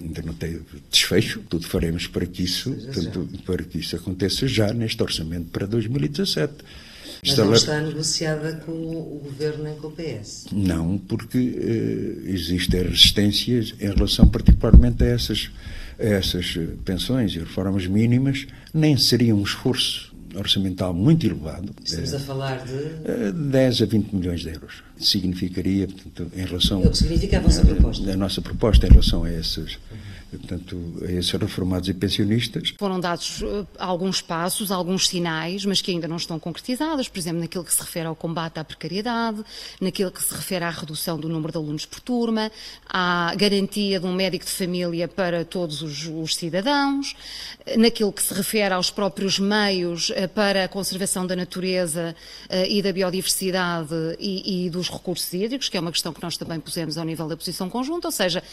ainda 0.02 0.22
não 0.22 0.34
tem 0.34 0.60
desfecho. 0.89 1.42
Tudo 1.50 1.68
faremos 1.68 2.08
para 2.08 2.26
que 2.26 2.44
isso, 2.44 2.72
tanto, 2.94 3.28
para 3.46 3.63
que 3.63 3.80
isso 3.80 3.96
aconteça 3.96 4.48
já 4.48 4.74
neste 4.74 5.02
orçamento 5.02 5.50
para 5.50 5.66
2017. 5.66 6.54
Mas 7.26 7.38
não 7.38 7.54
está 7.54 7.80
negociada 7.80 8.56
com 8.66 8.72
o 8.72 9.22
Governo 9.24 9.63
nem 9.63 9.76
com 9.76 9.88
o 9.88 9.92
PS? 9.92 10.48
Não, 10.52 10.98
porque 10.98 11.38
uh, 11.38 12.30
existem 12.30 12.84
resistências 12.84 13.74
em 13.80 13.88
relação 13.88 14.28
particularmente 14.28 15.04
a 15.04 15.08
essas, 15.08 15.50
a 15.98 16.04
essas 16.04 16.58
pensões 16.84 17.34
e 17.34 17.39
reformas 17.39 17.88
mínimas, 17.88 18.46
nem 18.74 18.98
seria 18.98 19.34
um 19.34 19.44
esforço 19.44 20.12
orçamental 20.36 20.93
muito 20.93 21.26
elevado. 21.26 21.74
Estamos 21.84 22.13
a 22.13 22.19
falar 22.19 22.63
de? 22.65 23.32
10 23.32 23.82
a 23.82 23.86
20 23.86 24.13
milhões 24.13 24.41
de 24.41 24.50
euros. 24.50 24.84
Significaria, 24.98 25.88
portanto, 25.88 26.32
em 26.36 26.46
relação... 26.46 26.84
É 26.84 26.88
o 26.88 26.91
que 26.91 26.98
significa 26.98 27.38
a? 27.38 28.10
A, 28.10 28.13
a 28.13 28.17
nossa 28.17 28.41
proposta 28.41 28.88
em 28.88 28.89
relação 28.89 29.24
a 29.24 29.32
esses... 29.32 29.76
Uhum 29.91 30.12
portanto, 30.38 30.78
a 31.02 31.12
esses 31.12 31.32
reformados 31.32 31.89
e 31.89 31.93
pensionistas. 31.93 32.74
Foram 32.78 33.00
dados 33.00 33.41
uh, 33.41 33.67
alguns 33.78 34.22
passos, 34.22 34.72
alguns 34.72 35.08
sinais, 35.08 35.65
mas 35.65 35.82
que 35.82 35.91
ainda 35.91 36.08
não 36.08 36.17
estão 36.17 36.39
concretizados, 36.39 37.08
por 37.08 37.19
exemplo, 37.19 37.39
naquilo 37.41 37.63
que 37.63 37.74
se 37.74 37.82
refere 37.82 38.08
ao 38.08 38.15
combate 38.15 38.60
à 38.60 38.63
precariedade, 38.63 39.43
naquilo 39.80 40.12
que 40.12 40.22
se 40.22 40.34
refere 40.34 40.65
à 40.65 40.69
redução 40.69 41.19
do 41.19 41.30
número 41.30 41.52
de 41.52 41.58
alunos 41.58 41.86
por 41.86 42.00
turma, 42.00 42.52
à 42.88 43.34
garantia 43.36 44.00
de 44.00 44.06
um 44.06 44.13
médico 44.13 44.46
de 44.46 44.52
família 44.52 45.08
para 45.08 45.46
todos 45.46 45.82
os, 45.82 46.06
os 46.08 46.36
cidadãos, 46.36 47.15
naquilo 47.78 48.12
que 48.12 48.22
se 48.22 48.34
refere 48.34 48.74
aos 48.74 48.89
próprios 48.89 49.39
meios 49.39 50.10
uh, 50.10 50.28
para 50.34 50.65
a 50.65 50.67
conservação 50.67 51.26
da 51.26 51.36
natureza 51.36 52.15
uh, 52.50 52.65
e 52.67 52.82
da 52.82 52.91
biodiversidade 52.91 53.93
e, 54.19 54.65
e 54.65 54.69
dos 54.69 54.89
recursos 54.89 55.32
hídricos, 55.34 55.69
que 55.69 55.78
é 55.78 55.80
uma 55.80 55.91
questão 55.91 56.13
que 56.13 56.22
nós 56.22 56.38
também 56.38 56.60
pusemos 56.60 56.98
ao 56.98 57.06
nível 57.06 57.28
da 57.28 57.38
posição 57.38 57.69
conjunta, 57.69 58.08
ou 58.08 58.12
seja, 58.12 58.43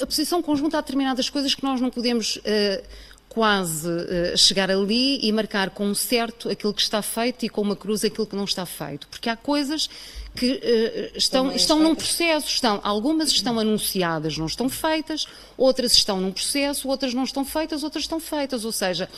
a 0.00 0.06
posição 0.06 0.42
conjunta 0.42 0.78
há 0.78 0.80
determinadas 0.80 1.28
coisas 1.28 1.54
que 1.54 1.62
nós 1.62 1.80
não 1.80 1.90
podemos 1.90 2.36
uh, 2.36 2.82
quase 3.28 3.88
uh, 3.88 4.36
chegar 4.36 4.70
ali 4.70 5.24
e 5.24 5.32
marcar 5.32 5.70
com 5.70 5.86
um 5.86 5.94
certo 5.94 6.48
aquilo 6.48 6.74
que 6.74 6.82
está 6.82 7.00
feito 7.00 7.46
e 7.46 7.48
com 7.48 7.62
uma 7.62 7.76
cruz 7.76 8.04
aquilo 8.04 8.26
que 8.26 8.36
não 8.36 8.44
está 8.44 8.66
feito. 8.66 9.06
Porque 9.08 9.28
há 9.28 9.36
coisas 9.36 9.88
que 10.34 10.52
uh, 10.52 11.16
estão, 11.16 11.52
estão 11.52 11.78
num 11.78 11.94
processo, 11.94 12.48
estão, 12.48 12.80
algumas 12.82 13.30
estão 13.30 13.58
anunciadas, 13.58 14.36
não 14.36 14.46
estão 14.46 14.68
feitas, 14.68 15.26
outras 15.56 15.92
estão 15.92 16.20
num 16.20 16.32
processo, 16.32 16.88
outras 16.88 17.14
não 17.14 17.24
estão 17.24 17.44
feitas, 17.44 17.82
outras 17.82 18.04
estão 18.04 18.20
feitas. 18.20 18.64
Ou 18.64 18.72
seja, 18.72 19.08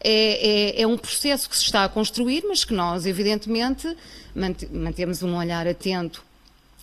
é, 0.00 0.78
é, 0.78 0.82
é, 0.82 0.86
um 0.86 0.98
processo 0.98 1.48
que 1.48 1.56
se 1.56 1.64
está 1.64 1.84
a 1.84 1.88
construir, 1.88 2.44
mas 2.48 2.64
que 2.64 2.74
nós, 2.74 3.06
evidentemente, 3.06 3.96
mantemos 4.72 5.22
um 5.22 5.36
olhar 5.36 5.68
atento 5.68 6.24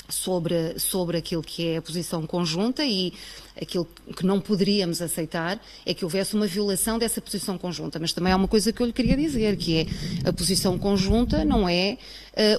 sobre, 0.10 0.78
sobre 0.80 1.18
aquilo 1.18 1.42
que 1.42 1.68
é 1.68 1.78
a 1.78 1.82
posição 1.82 2.26
conjunta 2.26 2.84
e 2.84 3.14
aquilo 3.60 3.88
que 4.16 4.26
não 4.26 4.40
poderíamos 4.40 5.02
aceitar 5.02 5.60
é 5.86 5.94
que 5.94 6.04
houvesse 6.04 6.36
uma 6.36 6.48
violação 6.48 6.98
dessa 6.98 7.22
posição 7.22 7.58
conjunta. 7.58 8.00
Mas 8.00 8.14
também 8.14 8.34
há 8.34 8.36
uma 8.36 8.48
coisa 8.48 8.74
que 8.74 8.82
eu 8.82 8.88
lhe 8.88 8.94
queria 8.94 9.18
dizer, 9.18 9.58
que 9.58 9.78
é 9.78 10.30
a 10.30 10.34
posição 10.34 10.78
conjunta 10.78 11.44
não 11.46 11.68
é 11.68 11.98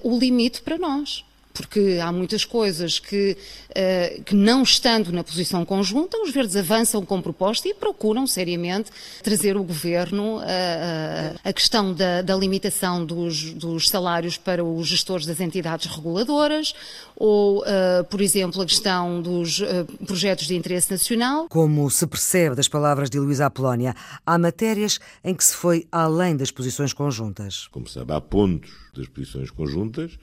uh, 0.03 0.11
o 0.11 0.19
limite 0.19 0.63
para 0.63 0.79
nós 0.79 1.25
porque 1.61 1.99
há 2.03 2.11
muitas 2.11 2.45
coisas 2.45 2.99
que, 2.99 3.37
uh, 3.71 4.23
que, 4.25 4.35
não 4.35 4.63
estando 4.63 5.13
na 5.13 5.23
posição 5.23 5.65
conjunta, 5.65 6.17
os 6.19 6.33
verdes 6.33 6.57
avançam 6.57 7.05
com 7.05 7.21
proposta 7.21 7.69
e 7.69 7.75
procuram 7.75 8.27
seriamente 8.27 8.91
trazer 9.23 9.57
o 9.57 9.63
governo 9.63 10.39
uh, 10.39 10.43
a 11.45 11.53
questão 11.53 11.93
da, 11.93 12.23
da 12.23 12.35
limitação 12.35 13.05
dos, 13.05 13.53
dos, 13.53 13.89
salários 13.89 14.37
para 14.37 14.65
os 14.65 14.89
gestores 14.89 15.27
das 15.27 15.41
entidades 15.41 15.87
reguladoras, 15.95 16.75
ou, 17.15 17.61
uh, 17.61 18.05
por 18.09 18.21
exemplo, 18.21 18.63
a 18.63 18.67
questão 18.67 19.21
dos 19.21 19.63
projetos 20.07 20.47
de 20.47 20.57
interesse 20.57 20.91
nacional. 20.91 21.47
Como 21.49 21.91
se 21.91 22.07
percebe 22.07 22.57
das 22.57 22.69
palavras 22.69 23.11
de 23.11 23.19
Luísa 23.19 23.47
Apolónia, 23.47 23.95
há 24.25 24.39
matérias 24.39 24.99
em 25.23 25.35
que 25.35 25.45
se 25.45 25.55
foi 25.55 25.87
além 25.93 26.37
das 26.37 26.51
posições 26.51 26.93
conjuntas. 26.93 27.69
Como 27.69 27.89
sabe, 27.89 28.13
há 28.13 28.21
pontos 28.21 28.71
das 28.95 29.07
posições 29.09 29.51
conjuntas 29.51 30.19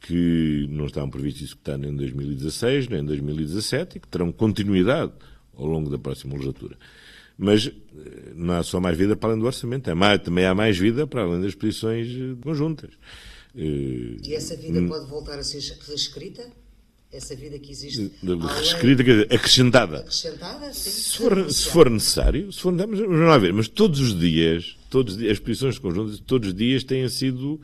que 0.00 0.66
não 0.70 0.86
estavam 0.86 1.10
previstos 1.10 1.42
executar 1.42 1.78
nem 1.78 1.90
em 1.90 1.96
2016 1.96 2.88
nem 2.88 3.00
em 3.00 3.04
2017 3.04 3.98
e 3.98 4.00
que 4.00 4.08
terão 4.08 4.30
continuidade 4.32 5.12
ao 5.56 5.66
longo 5.66 5.90
da 5.90 5.98
próxima 5.98 6.34
legislatura. 6.34 6.76
Mas 7.36 7.66
eh, 7.66 8.32
não 8.34 8.54
há 8.54 8.62
só 8.62 8.80
mais 8.80 8.96
vida 8.96 9.16
para 9.16 9.30
além 9.30 9.40
do 9.40 9.46
orçamento, 9.46 9.88
é 9.90 9.94
mais, 9.94 10.22
também 10.22 10.44
há 10.44 10.54
mais 10.54 10.76
vida 10.78 11.06
para 11.06 11.22
além 11.22 11.40
das 11.40 11.54
posições 11.54 12.08
eh, 12.08 12.36
conjuntas. 12.42 12.90
Eh, 13.56 14.16
e 14.24 14.34
essa 14.34 14.56
vida 14.56 14.80
hum, 14.80 14.88
pode 14.88 15.06
voltar 15.06 15.38
a 15.38 15.42
ser 15.42 15.62
reescrita? 15.86 16.48
Essa 17.10 17.34
vida 17.34 17.58
que 17.58 17.70
existe. 17.72 18.12
Reescrita, 18.22 19.02
quer 19.02 19.12
dizer, 19.12 19.34
acrescentada. 19.34 20.00
Acrescentada, 20.00 20.74
sim. 20.74 20.90
Se 20.90 21.16
for, 21.16 21.50
se 21.50 21.68
for 21.70 21.90
necessário, 21.90 22.52
se 22.52 22.60
for, 22.60 22.70
mas, 22.72 23.00
não 23.00 23.30
há 23.30 23.38
ver, 23.38 23.52
mas 23.54 23.66
todos 23.66 23.98
os 23.98 24.18
dias, 24.18 24.76
todos 24.90 25.14
os 25.14 25.18
dias, 25.18 25.32
as 25.32 25.38
posições 25.38 25.78
conjuntas, 25.78 26.20
todos 26.20 26.48
os 26.48 26.54
dias 26.54 26.84
têm 26.84 27.08
sido 27.08 27.58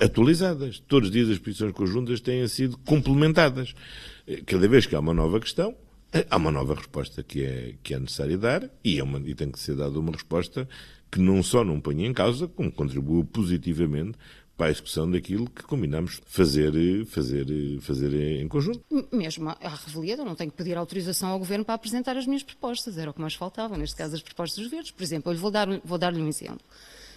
atualizadas. 0.00 0.80
Todos 0.80 1.08
os 1.08 1.12
dias 1.12 1.28
as 1.28 1.38
posições 1.38 1.72
conjuntas 1.72 2.20
têm 2.20 2.46
sido 2.48 2.78
complementadas. 2.78 3.74
Cada 4.46 4.68
vez 4.68 4.86
que 4.86 4.94
há 4.94 5.00
uma 5.00 5.14
nova 5.14 5.40
questão, 5.40 5.74
há 6.30 6.36
uma 6.36 6.52
nova 6.52 6.74
resposta 6.74 7.22
que 7.22 7.44
é, 7.44 7.74
que 7.82 7.94
é 7.94 7.98
necessário 7.98 8.38
dar 8.38 8.68
e, 8.84 8.98
é 8.98 9.02
uma, 9.02 9.18
e 9.20 9.34
tem 9.34 9.50
que 9.50 9.58
ser 9.58 9.74
dada 9.74 9.98
uma 9.98 10.12
resposta 10.12 10.68
que 11.10 11.20
não 11.20 11.42
só 11.42 11.62
não 11.64 11.80
ponha 11.80 12.06
em 12.06 12.12
causa, 12.12 12.48
como 12.48 12.72
contribua 12.72 13.24
positivamente 13.24 14.16
para 14.56 14.68
a 14.68 14.70
execução 14.70 15.10
daquilo 15.10 15.48
que 15.50 15.62
combinamos 15.62 16.20
fazer, 16.26 16.72
fazer, 17.06 17.46
fazer 17.80 18.40
em 18.40 18.46
conjunto. 18.48 18.80
Mesmo 19.10 19.48
à 19.48 19.68
revelia, 19.68 20.16
eu 20.16 20.24
não 20.24 20.34
tenho 20.34 20.50
que 20.50 20.56
pedir 20.56 20.76
autorização 20.76 21.30
ao 21.30 21.38
Governo 21.38 21.64
para 21.64 21.74
apresentar 21.74 22.16
as 22.16 22.26
minhas 22.26 22.42
propostas, 22.42 22.96
era 22.96 23.10
o 23.10 23.14
que 23.14 23.20
mais 23.20 23.34
faltava, 23.34 23.76
neste 23.76 23.96
caso 23.96 24.14
as 24.14 24.22
propostas 24.22 24.62
dos 24.62 24.70
verdes. 24.70 24.90
Por 24.90 25.02
exemplo, 25.02 25.32
eu 25.32 25.36
vou 25.36 25.50
dar-lhe 25.50 25.80
dar 25.98 26.14
um 26.14 26.28
exemplo 26.28 26.64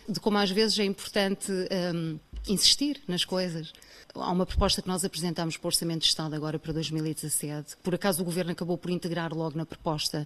de 0.08 0.20
como 0.20 0.38
às 0.38 0.52
vezes 0.52 0.78
é 0.80 0.84
importante 0.84 1.52
um, 1.52 2.20
insistir 2.48 3.02
nas 3.08 3.26
coisas. 3.26 3.74
Há 4.13 4.32
uma 4.32 4.46
proposta 4.46 4.82
que 4.82 4.88
nós 4.88 5.04
apresentamos 5.04 5.58
para 5.58 5.65
o 5.65 5.70
Orçamento 5.70 6.02
de 6.02 6.08
Estado 6.08 6.36
agora 6.36 6.58
para 6.58 6.72
2017, 6.72 7.76
que 7.76 7.84
por 7.84 7.94
acaso 7.94 8.22
o 8.22 8.26
Governo 8.26 8.52
acabou 8.52 8.78
por 8.78 8.89
integrar 8.89 9.34
logo 9.34 9.58
na 9.58 9.65
proposta 9.65 10.26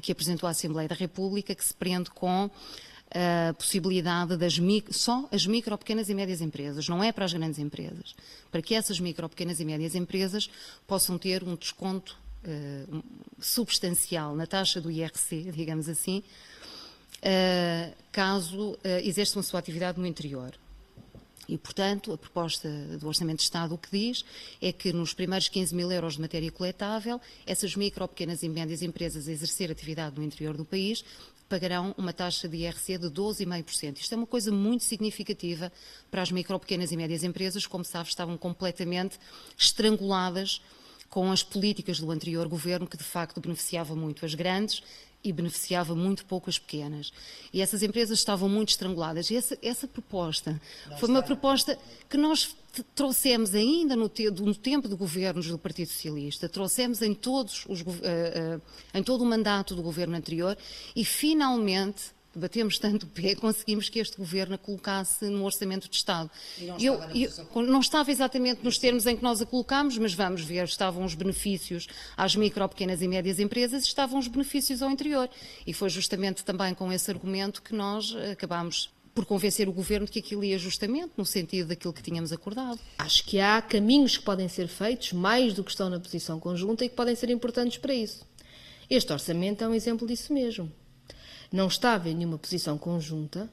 que 0.00 0.10
apresentou 0.10 0.46
à 0.46 0.50
Assembleia 0.50 0.88
da 0.88 0.94
República, 0.94 1.54
que 1.54 1.64
se 1.64 1.74
prende 1.74 2.10
com 2.10 2.50
a 3.10 3.54
possibilidade 3.54 4.36
das 4.36 4.58
só 4.90 5.28
as 5.30 5.46
micro, 5.46 5.76
pequenas 5.78 6.08
e 6.08 6.14
médias 6.14 6.40
empresas, 6.40 6.88
não 6.88 7.04
é 7.04 7.12
para 7.12 7.24
as 7.24 7.32
grandes 7.32 7.58
empresas, 7.58 8.14
para 8.50 8.62
que 8.62 8.74
essas 8.74 8.98
micro, 8.98 9.28
pequenas 9.28 9.60
e 9.60 9.64
médias 9.64 9.94
empresas 9.94 10.50
possam 10.86 11.18
ter 11.18 11.44
um 11.44 11.54
desconto 11.54 12.16
uh, 12.44 13.04
substancial 13.38 14.34
na 14.34 14.46
taxa 14.46 14.80
do 14.80 14.90
IRC, 14.90 15.52
digamos 15.54 15.88
assim, 15.88 16.22
caso 18.12 18.72
uh, 18.72 18.78
exerçam 19.02 19.40
a 19.40 19.42
sua 19.42 19.60
atividade 19.60 19.98
no 19.98 20.06
interior. 20.06 20.52
E, 21.48 21.56
portanto, 21.56 22.12
a 22.12 22.18
proposta 22.18 22.68
do 22.98 23.06
Orçamento 23.06 23.38
de 23.38 23.44
Estado 23.44 23.74
o 23.74 23.78
que 23.78 23.90
diz 23.90 24.24
é 24.60 24.72
que 24.72 24.92
nos 24.92 25.14
primeiros 25.14 25.48
15 25.48 25.74
mil 25.74 25.90
euros 25.92 26.14
de 26.14 26.20
matéria 26.20 26.50
coletável, 26.50 27.20
essas 27.46 27.76
micro, 27.76 28.08
pequenas 28.08 28.42
e 28.42 28.48
médias 28.48 28.82
empresas 28.82 29.28
a 29.28 29.32
exercer 29.32 29.70
atividade 29.70 30.16
no 30.16 30.24
interior 30.24 30.56
do 30.56 30.64
país 30.64 31.04
pagarão 31.48 31.94
uma 31.96 32.12
taxa 32.12 32.48
de 32.48 32.56
IRC 32.56 32.98
de 32.98 33.06
12,5%. 33.06 33.98
Isto 33.98 34.14
é 34.14 34.16
uma 34.16 34.26
coisa 34.26 34.50
muito 34.50 34.82
significativa 34.82 35.72
para 36.10 36.22
as 36.22 36.32
micro, 36.32 36.58
pequenas 36.58 36.90
e 36.90 36.96
médias 36.96 37.22
empresas, 37.22 37.66
como 37.66 37.84
sabe, 37.84 38.08
estavam 38.08 38.36
completamente 38.36 39.18
estranguladas 39.56 40.60
com 41.08 41.30
as 41.30 41.44
políticas 41.44 42.00
do 42.00 42.10
anterior 42.10 42.48
governo, 42.48 42.86
que 42.86 42.96
de 42.96 43.04
facto 43.04 43.40
beneficiava 43.40 43.94
muito 43.94 44.26
as 44.26 44.34
grandes 44.34 44.82
e 45.28 45.32
beneficiava 45.32 45.94
muito 45.94 46.24
pouco 46.24 46.48
as 46.48 46.58
pequenas. 46.58 47.12
E 47.52 47.60
essas 47.60 47.82
empresas 47.82 48.18
estavam 48.18 48.48
muito 48.48 48.68
estranguladas. 48.68 49.28
E 49.30 49.36
essa, 49.36 49.58
essa 49.60 49.88
proposta 49.88 50.52
Não 50.52 50.98
foi 50.98 51.08
está. 51.08 51.12
uma 51.12 51.22
proposta 51.22 51.78
que 52.08 52.16
nós 52.16 52.54
trouxemos 52.94 53.54
ainda 53.54 53.96
no, 53.96 54.08
te, 54.08 54.30
no, 54.30 54.54
tempo 54.54 54.88
de 54.88 54.94
governos 54.94 55.48
do 55.48 55.58
Partido 55.58 55.88
Socialista, 55.88 56.48
trouxemos 56.48 57.02
em, 57.02 57.14
todos 57.14 57.64
os, 57.68 57.80
uh, 57.80 57.84
uh, 57.84 58.62
em 58.94 59.02
todo 59.02 59.22
o 59.22 59.26
mandato 59.26 59.74
do 59.74 59.82
governo 59.82 60.16
anterior 60.16 60.56
e 60.94 61.04
finalmente 61.04 62.15
batemos 62.36 62.78
tanto 62.78 63.04
o 63.04 63.08
pé, 63.08 63.34
conseguimos 63.34 63.88
que 63.88 63.98
este 63.98 64.16
governo 64.16 64.54
a 64.54 64.58
colocasse 64.58 65.24
no 65.26 65.44
Orçamento 65.44 65.88
de 65.88 65.96
Estado. 65.96 66.30
E 66.58 66.64
não, 66.64 66.78
eu, 66.78 66.94
estava 67.24 67.48
eu, 67.58 67.62
não 67.62 67.80
estava 67.80 68.10
exatamente 68.10 68.62
nos 68.62 68.78
termos 68.78 69.06
em 69.06 69.16
que 69.16 69.22
nós 69.22 69.40
a 69.40 69.46
colocámos, 69.46 69.96
mas 69.98 70.12
vamos 70.12 70.42
ver, 70.42 70.64
estavam 70.64 71.04
os 71.04 71.14
benefícios 71.14 71.86
às 72.16 72.36
micro, 72.36 72.68
pequenas 72.68 73.00
e 73.00 73.08
médias 73.08 73.38
empresas, 73.38 73.84
estavam 73.84 74.18
os 74.18 74.28
benefícios 74.28 74.82
ao 74.82 74.90
interior. 74.90 75.28
E 75.66 75.72
foi 75.72 75.88
justamente 75.88 76.44
também 76.44 76.74
com 76.74 76.92
esse 76.92 77.10
argumento 77.10 77.62
que 77.62 77.74
nós 77.74 78.14
acabámos 78.30 78.90
por 79.14 79.24
convencer 79.24 79.66
o 79.66 79.72
governo 79.72 80.04
de 80.04 80.12
que 80.12 80.18
aquilo 80.18 80.44
ia 80.44 80.58
justamente 80.58 81.12
no 81.16 81.24
sentido 81.24 81.68
daquilo 81.68 81.92
que 81.92 82.02
tínhamos 82.02 82.32
acordado. 82.32 82.78
Acho 82.98 83.24
que 83.24 83.40
há 83.40 83.62
caminhos 83.62 84.18
que 84.18 84.24
podem 84.24 84.46
ser 84.46 84.68
feitos, 84.68 85.14
mais 85.14 85.54
do 85.54 85.64
que 85.64 85.70
estão 85.70 85.88
na 85.88 85.98
posição 85.98 86.38
conjunta, 86.38 86.84
e 86.84 86.88
que 86.90 86.94
podem 86.94 87.14
ser 87.14 87.30
importantes 87.30 87.78
para 87.78 87.94
isso. 87.94 88.26
Este 88.90 89.10
orçamento 89.10 89.64
é 89.64 89.68
um 89.68 89.74
exemplo 89.74 90.06
disso 90.06 90.34
mesmo 90.34 90.70
não 91.52 91.66
estava 91.68 92.08
em 92.08 92.14
nenhuma 92.14 92.38
posição 92.38 92.78
conjunta 92.78 93.48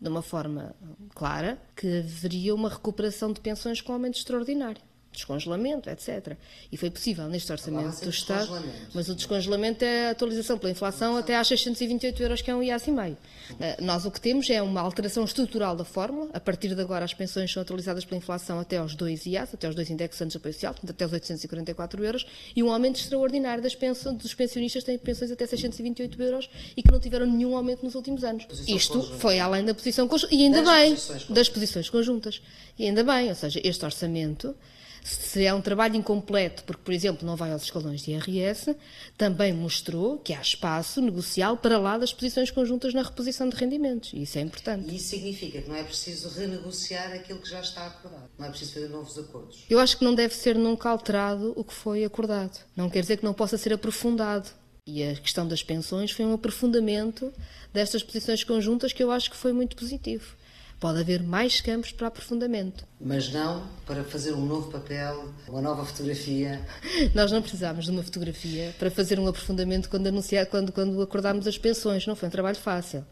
de 0.00 0.08
uma 0.08 0.22
forma 0.22 0.74
clara 1.14 1.60
que 1.76 1.98
haveria 1.98 2.54
uma 2.54 2.68
recuperação 2.68 3.32
de 3.32 3.40
pensões 3.40 3.80
com 3.80 3.92
aumento 3.92 4.16
extraordinário 4.16 4.82
descongelamento, 5.12 5.90
etc. 5.90 6.36
E 6.70 6.76
foi 6.76 6.90
possível 6.90 7.28
neste 7.28 7.50
orçamento 7.50 8.00
do 8.02 8.10
Estado, 8.10 8.62
mas 8.94 9.08
o 9.08 9.14
descongelamento 9.14 9.84
é 9.84 10.08
a 10.08 10.10
atualização 10.10 10.56
pela 10.56 10.70
inflação 10.70 11.16
até 11.16 11.36
às 11.36 11.48
628 11.48 12.22
euros, 12.22 12.42
que 12.42 12.50
é 12.50 12.54
um 12.54 12.62
IAS 12.62 12.86
e 12.86 12.92
meio. 12.92 13.16
Eh, 13.60 13.76
nós 13.80 14.04
o 14.04 14.10
que 14.10 14.20
temos 14.20 14.48
é 14.48 14.62
uma 14.62 14.80
alteração 14.80 15.24
estrutural 15.24 15.74
da 15.74 15.84
fórmula, 15.84 16.30
a 16.32 16.40
partir 16.40 16.74
de 16.74 16.80
agora 16.80 17.04
as 17.04 17.12
pensões 17.12 17.52
são 17.52 17.60
atualizadas 17.60 18.04
pela 18.04 18.18
inflação 18.18 18.60
até 18.60 18.78
aos 18.78 18.94
dois 18.94 19.26
IAS, 19.26 19.52
até 19.52 19.66
aos 19.66 19.74
dois 19.74 19.90
indexantes 19.90 20.32
de 20.32 20.38
apoio 20.38 20.54
social, 20.54 20.72
portanto 20.74 20.90
até 20.90 21.04
aos 21.04 21.12
844 21.12 22.04
euros, 22.04 22.26
e 22.54 22.62
um 22.62 22.72
aumento 22.72 23.00
extraordinário 23.00 23.62
das 23.62 23.74
pensões, 23.74 24.16
dos 24.16 24.34
pensionistas 24.34 24.84
que 24.84 24.90
têm 24.90 24.98
pensões 24.98 25.30
até 25.30 25.46
628 25.46 26.22
euros 26.22 26.48
e 26.76 26.82
que 26.82 26.90
não 26.90 27.00
tiveram 27.00 27.26
nenhum 27.26 27.56
aumento 27.56 27.84
nos 27.84 27.94
últimos 27.96 28.22
anos. 28.22 28.44
Posição 28.44 28.76
Isto 28.76 28.98
conjunta. 29.00 29.18
foi 29.18 29.40
além 29.40 29.64
da 29.64 29.74
posição 29.74 30.06
conjunta, 30.06 30.34
e 30.34 30.44
ainda 30.44 30.62
das 30.62 30.72
bem, 30.72 30.90
posições 30.94 31.24
das 31.26 31.48
posições 31.48 31.90
conjuntas. 31.90 32.42
E 32.78 32.86
ainda 32.86 33.02
bem, 33.02 33.28
ou 33.28 33.34
seja, 33.34 33.60
este 33.62 33.84
orçamento 33.84 34.54
se 35.02 35.44
é 35.44 35.54
um 35.54 35.60
trabalho 35.60 35.96
incompleto, 35.96 36.64
porque, 36.64 36.82
por 36.82 36.92
exemplo, 36.92 37.26
não 37.26 37.36
vai 37.36 37.52
aos 37.52 37.62
escalões 37.62 38.02
de 38.02 38.12
IRS, 38.12 38.76
também 39.16 39.52
mostrou 39.52 40.18
que 40.18 40.32
há 40.32 40.40
espaço 40.40 41.00
negocial 41.00 41.56
para 41.56 41.78
lá 41.78 41.98
das 41.98 42.12
posições 42.12 42.50
conjuntas 42.50 42.94
na 42.94 43.02
reposição 43.02 43.48
de 43.48 43.56
rendimentos. 43.56 44.12
E 44.12 44.22
isso 44.22 44.38
é 44.38 44.42
importante. 44.42 44.90
E 44.90 44.96
isso 44.96 45.08
significa 45.08 45.62
que 45.62 45.68
não 45.68 45.76
é 45.76 45.82
preciso 45.82 46.28
renegociar 46.28 47.12
aquilo 47.12 47.40
que 47.40 47.48
já 47.48 47.60
está 47.60 47.86
acordado. 47.86 48.30
Não 48.38 48.46
é 48.46 48.50
preciso 48.50 48.74
fazer 48.74 48.88
novos 48.88 49.18
acordos. 49.18 49.64
Eu 49.68 49.78
acho 49.78 49.96
que 49.96 50.04
não 50.04 50.14
deve 50.14 50.34
ser 50.34 50.56
nunca 50.56 50.90
alterado 50.90 51.52
o 51.56 51.64
que 51.64 51.72
foi 51.72 52.04
acordado. 52.04 52.58
Não 52.76 52.90
quer 52.90 53.00
dizer 53.00 53.16
que 53.16 53.24
não 53.24 53.34
possa 53.34 53.56
ser 53.56 53.72
aprofundado. 53.72 54.48
E 54.86 55.04
a 55.04 55.14
questão 55.14 55.46
das 55.46 55.62
pensões 55.62 56.10
foi 56.10 56.24
um 56.24 56.32
aprofundamento 56.32 57.32
destas 57.72 58.02
posições 58.02 58.42
conjuntas 58.42 58.92
que 58.92 59.02
eu 59.02 59.10
acho 59.10 59.30
que 59.30 59.36
foi 59.36 59.52
muito 59.52 59.76
positivo. 59.76 60.39
Pode 60.80 60.98
haver 60.98 61.22
mais 61.22 61.60
campos 61.60 61.92
para 61.92 62.06
aprofundamento. 62.06 62.86
Mas 62.98 63.30
não 63.30 63.68
para 63.84 64.02
fazer 64.02 64.32
um 64.32 64.46
novo 64.46 64.70
papel, 64.70 65.28
uma 65.46 65.60
nova 65.60 65.84
fotografia. 65.84 66.66
Nós 67.14 67.30
não 67.30 67.42
precisámos 67.42 67.84
de 67.84 67.90
uma 67.90 68.02
fotografia 68.02 68.74
para 68.78 68.90
fazer 68.90 69.20
um 69.20 69.26
aprofundamento 69.28 69.90
quando, 69.90 70.06
anunciar, 70.06 70.46
quando, 70.46 70.72
quando 70.72 71.02
acordámos 71.02 71.46
as 71.46 71.58
pensões. 71.58 72.06
Não 72.06 72.16
foi 72.16 72.28
um 72.28 72.32
trabalho 72.32 72.56
fácil. 72.56 73.04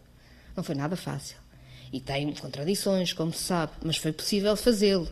Não 0.57 0.65
foi 0.65 0.75
nada 0.75 0.97
fácil. 0.97 1.37
E 1.93 2.01
tem 2.01 2.33
contradições, 2.33 3.13
como 3.13 3.35
se 3.35 3.45
sabe, 3.45 3.73
mas 3.83 3.99
foi 3.99 4.13
possível 4.13 4.57
fazê-lo. 4.57 5.09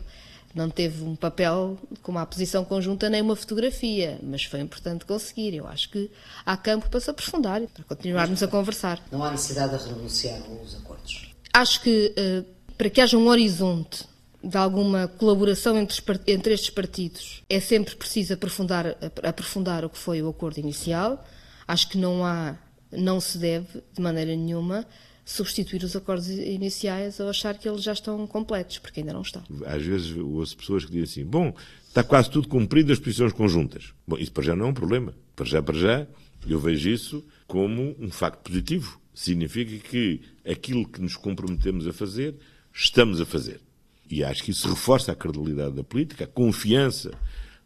Não 0.55 0.67
teve 0.67 1.03
um 1.03 1.15
papel 1.15 1.77
como 2.01 2.17
a 2.17 2.25
posição 2.25 2.65
conjunta 2.65 3.07
nem 3.07 3.21
uma 3.21 3.35
fotografia, 3.35 4.17
mas 4.23 4.43
foi 4.43 4.61
importante 4.61 5.05
conseguir. 5.05 5.53
Eu 5.53 5.67
acho 5.67 5.91
que 5.91 6.09
há 6.43 6.57
campo 6.57 6.89
para 6.89 6.99
se 6.99 7.11
aprofundar 7.11 7.61
e 7.61 7.67
para 7.67 7.83
continuarmos 7.83 8.41
a 8.41 8.47
conversar. 8.47 8.99
Não 9.11 9.23
há 9.23 9.29
necessidade 9.29 9.77
de 9.77 9.89
renunciar 9.89 10.41
aos 10.49 10.75
acordos. 10.75 11.36
Acho 11.53 11.81
que 11.81 12.13
uh, 12.17 12.45
para 12.77 12.89
que 12.89 13.01
haja 13.01 13.17
um 13.17 13.27
horizonte 13.27 14.05
de 14.43 14.57
alguma 14.57 15.07
colaboração 15.07 15.77
entre, 15.77 16.01
entre, 16.27 16.53
estes 16.53 16.69
partidos, 16.69 17.43
é 17.49 17.59
sempre 17.59 17.95
preciso 17.95 18.33
aprofundar, 18.33 18.95
aprofundar 19.23 19.83
o 19.83 19.89
que 19.89 19.97
foi 19.97 20.21
o 20.21 20.29
acordo 20.29 20.59
inicial. 20.59 21.25
Acho 21.67 21.89
que 21.89 21.97
não 21.97 22.23
há, 22.23 22.55
não 22.91 23.19
se 23.19 23.37
deve, 23.37 23.81
de 23.93 24.01
maneira 24.01 24.35
nenhuma, 24.35 24.85
substituir 25.25 25.83
os 25.83 25.95
acordos 25.95 26.29
iniciais 26.29 27.19
ou 27.19 27.29
achar 27.29 27.57
que 27.57 27.67
eles 27.67 27.83
já 27.83 27.91
estão 27.91 28.25
completos, 28.25 28.77
porque 28.77 29.01
ainda 29.01 29.11
não 29.11 29.21
estão. 29.21 29.43
Às 29.65 29.83
vezes 29.83 30.15
ouço 30.15 30.55
pessoas 30.55 30.85
que 30.85 30.91
dizem 30.91 31.23
assim, 31.23 31.29
bom, 31.29 31.53
está 31.87 32.03
quase 32.03 32.29
tudo 32.29 32.47
cumprido 32.47 32.93
as 32.93 32.99
posições 32.99 33.33
conjuntas. 33.33 33.93
Bom, 34.07 34.17
isso 34.17 34.31
para 34.31 34.43
já 34.43 34.55
não 34.55 34.67
é 34.67 34.69
um 34.69 34.73
problema. 34.73 35.13
Para 35.35 35.45
já, 35.45 35.61
para 35.61 35.77
já, 35.77 36.07
eu 36.47 36.59
vejo 36.59 36.89
isso 36.89 37.25
como 37.45 37.95
um 37.99 38.09
facto 38.09 38.39
positivo 38.43 39.01
significa 39.17 39.75
que 39.89 40.21
aquilo 40.47 40.87
que 40.87 41.01
nos 41.01 41.15
comprometemos 41.15 41.87
a 41.87 41.91
fazer, 41.91 42.35
estamos 42.71 43.19
a 43.19 43.25
fazer. 43.25 43.59
E 44.07 44.23
acho 44.23 44.43
que 44.43 44.51
isso 44.51 44.69
reforça 44.69 45.11
a 45.11 45.15
credibilidade 45.15 45.73
da 45.73 45.83
política, 45.83 46.25
a 46.25 46.27
confiança 46.27 47.09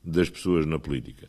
das 0.01 0.29
pessoas 0.29 0.65
na 0.65 0.79
política. 0.79 1.27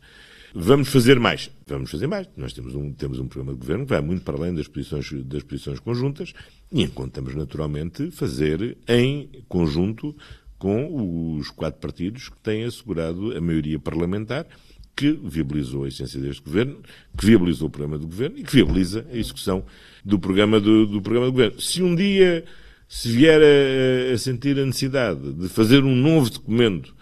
Vamos 0.55 0.87
fazer 0.87 1.19
mais. 1.19 1.51
Vamos 1.67 1.91
fazer 1.91 2.07
mais. 2.07 2.29
Nós 2.37 2.53
temos 2.53 2.73
um, 2.73 2.93
temos 2.93 3.19
um 3.19 3.27
programa 3.27 3.51
de 3.51 3.59
governo 3.59 3.83
que 3.83 3.89
vai 3.89 4.01
muito 4.01 4.23
para 4.23 4.37
além 4.37 4.55
das 4.55 4.65
posições, 4.65 5.11
das 5.25 5.43
posições 5.43 5.79
conjuntas 5.81 6.33
e 6.71 6.81
encontramos 6.81 7.35
naturalmente 7.35 8.09
fazer 8.09 8.77
em 8.87 9.29
conjunto 9.49 10.15
com 10.57 11.35
os 11.37 11.49
quatro 11.49 11.81
partidos 11.81 12.29
que 12.29 12.37
têm 12.37 12.63
assegurado 12.63 13.35
a 13.35 13.41
maioria 13.41 13.77
parlamentar 13.77 14.47
que 14.95 15.11
viabilizou 15.23 15.85
a 15.85 15.87
essência 15.87 16.19
deste 16.19 16.41
governo, 16.43 16.77
que 17.17 17.25
viabilizou 17.25 17.67
o 17.67 17.71
programa 17.71 17.97
do 17.97 18.07
governo 18.07 18.37
e 18.37 18.43
que 18.43 18.53
viabiliza 18.53 19.05
a 19.11 19.17
execução 19.17 19.65
do 20.03 20.19
programa 20.19 20.59
do, 20.59 20.85
do 20.85 21.01
programa 21.01 21.27
do 21.27 21.31
governo. 21.31 21.59
Se 21.59 21.81
um 21.81 21.95
dia 21.95 22.45
se 22.87 23.09
vier 23.09 23.41
a, 23.41 24.13
a, 24.13 24.17
sentir 24.17 24.59
a 24.59 24.65
necessidade 24.65 25.33
de 25.33 25.49
fazer 25.49 25.83
um 25.83 25.95
novo 25.95 26.29
documento, 26.29 26.95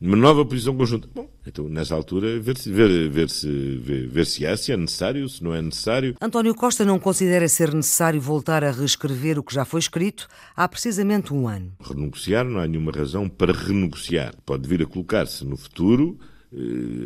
uma 0.00 0.16
nova 0.16 0.44
posição 0.44 0.76
conjunta, 0.76 1.08
bom, 1.14 1.28
então 1.46 1.68
nessa 1.68 1.94
altura 1.94 2.40
ver 2.40 2.56
se, 2.56 2.70
ver, 2.70 3.08
ver 3.08 3.30
se, 3.30 3.48
ver, 3.76 4.08
ver 4.08 4.26
se 4.26 4.46
há, 4.46 4.56
se 4.56 4.72
é 4.72 4.76
necessário, 4.76 5.28
se 5.28 5.42
não 5.42 5.54
é 5.54 5.62
necessário. 5.62 6.16
António 6.20 6.54
Costa 6.54 6.84
não 6.84 6.98
considera 6.98 7.48
ser 7.48 7.72
necessário 7.72 8.20
voltar 8.20 8.64
a 8.64 8.70
reescrever 8.70 9.38
o 9.38 9.42
que 9.42 9.54
já 9.54 9.64
foi 9.64 9.80
escrito 9.80 10.26
há 10.56 10.68
precisamente 10.68 11.32
um 11.32 11.46
ano. 11.46 11.72
Renegociar, 11.80 12.44
não 12.44 12.60
há 12.60 12.66
nenhuma 12.66 12.90
razão 12.90 13.28
para 13.28 13.52
renegociar. 13.52 14.34
Pode 14.44 14.68
vir 14.68 14.82
a 14.82 14.86
colocar-se 14.86 15.44
no 15.44 15.56
futuro 15.56 16.18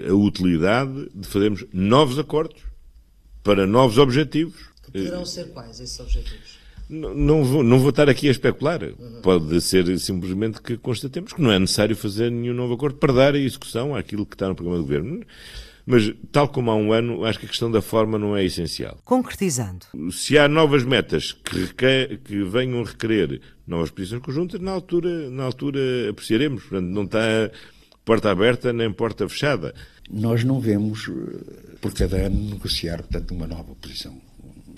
a 0.09 0.14
utilidade 0.14 1.09
de 1.14 1.26
fazermos 1.26 1.64
novos 1.72 2.18
acordos 2.18 2.62
para 3.42 3.66
novos 3.66 3.98
objetivos. 3.98 4.61
Que 4.85 4.92
poderão 4.92 5.24
ser 5.24 5.48
quais 5.52 5.81
esses 5.81 5.98
objetivos? 5.98 6.62
Não, 6.88 7.14
não, 7.14 7.44
vou, 7.44 7.62
não 7.62 7.78
vou 7.78 7.90
estar 7.90 8.09
aqui 8.09 8.28
a 8.28 8.31
especular. 8.31 8.83
Uhum. 8.83 9.20
Pode 9.22 9.61
ser 9.61 9.98
simplesmente 9.98 10.61
que 10.61 10.76
constatemos 10.76 11.33
que 11.33 11.40
não 11.40 11.50
é 11.50 11.59
necessário 11.59 11.96
fazer 11.96 12.31
nenhum 12.31 12.55
novo 12.55 12.74
acordo 12.74 12.98
para 12.98 13.12
dar 13.12 13.35
a 13.35 13.38
execução 13.38 13.94
àquilo 13.94 14.26
que 14.26 14.35
está 14.35 14.48
no 14.48 14.55
programa 14.55 14.78
do 14.78 14.85
governo. 14.85 15.24
Mas, 15.85 16.12
tal 16.31 16.48
como 16.48 16.70
há 16.70 16.76
um 16.76 16.92
ano, 16.92 17.24
acho 17.24 17.40
que 17.40 17.46
a 17.46 17.48
questão 17.48 17.70
da 17.70 17.83
forma 17.83 18.16
não 18.16 18.37
é 18.37 18.44
essencial. 18.44 18.98
Concretizando. 19.05 19.87
Se 20.12 20.38
há 20.38 20.46
novas 20.46 20.85
metas 20.85 21.33
que, 21.33 21.59
requer, 21.59 22.18
que 22.18 22.44
venham 22.44 22.85
requerer 22.85 23.40
novas 23.66 23.90
posições 23.90 24.22
conjuntas, 24.22 24.61
na 24.61 24.70
altura, 24.70 25.28
na 25.31 25.44
altura 25.44 25.81
apreciaremos. 26.11 26.62
Portanto, 26.62 26.88
não 26.88 27.02
está 27.02 27.50
porta 28.05 28.31
aberta 28.31 28.73
nem 28.73 28.93
porta 28.93 29.29
fechada. 29.29 29.75
Nós 30.11 30.45
não 30.45 30.61
vemos, 30.61 31.09
eh, 31.09 31.77
por 31.81 31.93
cada 31.95 32.17
ano, 32.17 32.51
negociar, 32.51 32.99
portanto, 32.99 33.33
uma 33.33 33.47
nova 33.47 33.75
posição 33.75 34.15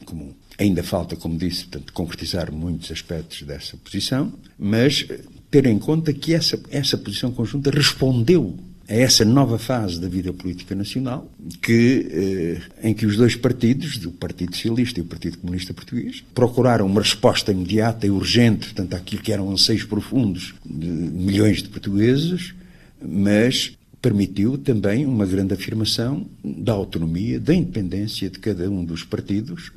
comum. 0.04 0.34
Ainda 0.58 0.82
falta, 0.82 1.16
como 1.16 1.36
disse, 1.36 1.64
portanto, 1.64 1.92
concretizar 1.92 2.52
muitos 2.52 2.90
aspectos 2.90 3.42
dessa 3.42 3.76
posição, 3.78 4.32
mas 4.58 5.06
eh, 5.08 5.20
ter 5.50 5.66
em 5.66 5.78
conta 5.78 6.12
que 6.12 6.34
essa, 6.34 6.60
essa 6.70 6.96
posição 6.96 7.32
conjunta 7.32 7.70
respondeu 7.70 8.56
a 8.88 8.94
essa 8.94 9.24
nova 9.24 9.58
fase 9.58 9.98
da 9.98 10.08
vida 10.08 10.32
política 10.32 10.74
nacional, 10.74 11.30
que, 11.62 12.60
eh, 12.82 12.88
em 12.88 12.94
que 12.94 13.06
os 13.06 13.16
dois 13.16 13.34
partidos, 13.34 13.96
o 14.04 14.12
Partido 14.12 14.54
Socialista 14.54 15.00
e 15.00 15.02
o 15.02 15.06
Partido 15.06 15.38
Comunista 15.38 15.72
Português, 15.72 16.22
procuraram 16.34 16.86
uma 16.86 17.00
resposta 17.00 17.50
imediata 17.50 18.06
e 18.06 18.10
urgente, 18.10 18.66
portanto, 18.66 18.94
àquilo 18.94 19.22
que 19.22 19.32
eram 19.32 19.50
anseios 19.50 19.84
profundos 19.84 20.54
de 20.64 20.86
milhões 20.86 21.62
de 21.62 21.70
portugueses, 21.70 22.54
mas 23.06 23.76
permitiu 24.00 24.58
também 24.58 25.06
uma 25.06 25.24
grande 25.24 25.54
afirmação 25.54 26.26
da 26.44 26.72
autonomia, 26.72 27.40
da 27.40 27.54
independência 27.54 28.28
de 28.28 28.38
cada 28.38 28.68
um 28.70 28.84
dos 28.84 29.02
partidos 29.02 29.72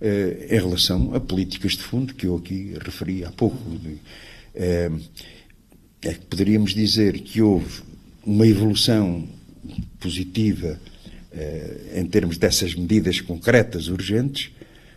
eh, 0.00 0.48
em 0.50 0.58
relação 0.58 1.14
a 1.14 1.20
políticas 1.20 1.72
de 1.72 1.82
fundo 1.82 2.14
que 2.14 2.26
eu 2.26 2.36
aqui 2.36 2.74
referi 2.80 3.24
há 3.24 3.30
pouco. 3.30 3.58
Eh, 4.54 4.90
é 6.02 6.14
que 6.14 6.26
poderíamos 6.26 6.74
dizer 6.74 7.20
que 7.20 7.42
houve 7.42 7.82
uma 8.24 8.46
evolução 8.46 9.28
positiva 10.00 10.80
eh, 11.32 12.00
em 12.00 12.06
termos 12.06 12.38
dessas 12.38 12.74
medidas 12.74 13.20
concretas, 13.20 13.88
urgentes, 13.88 14.50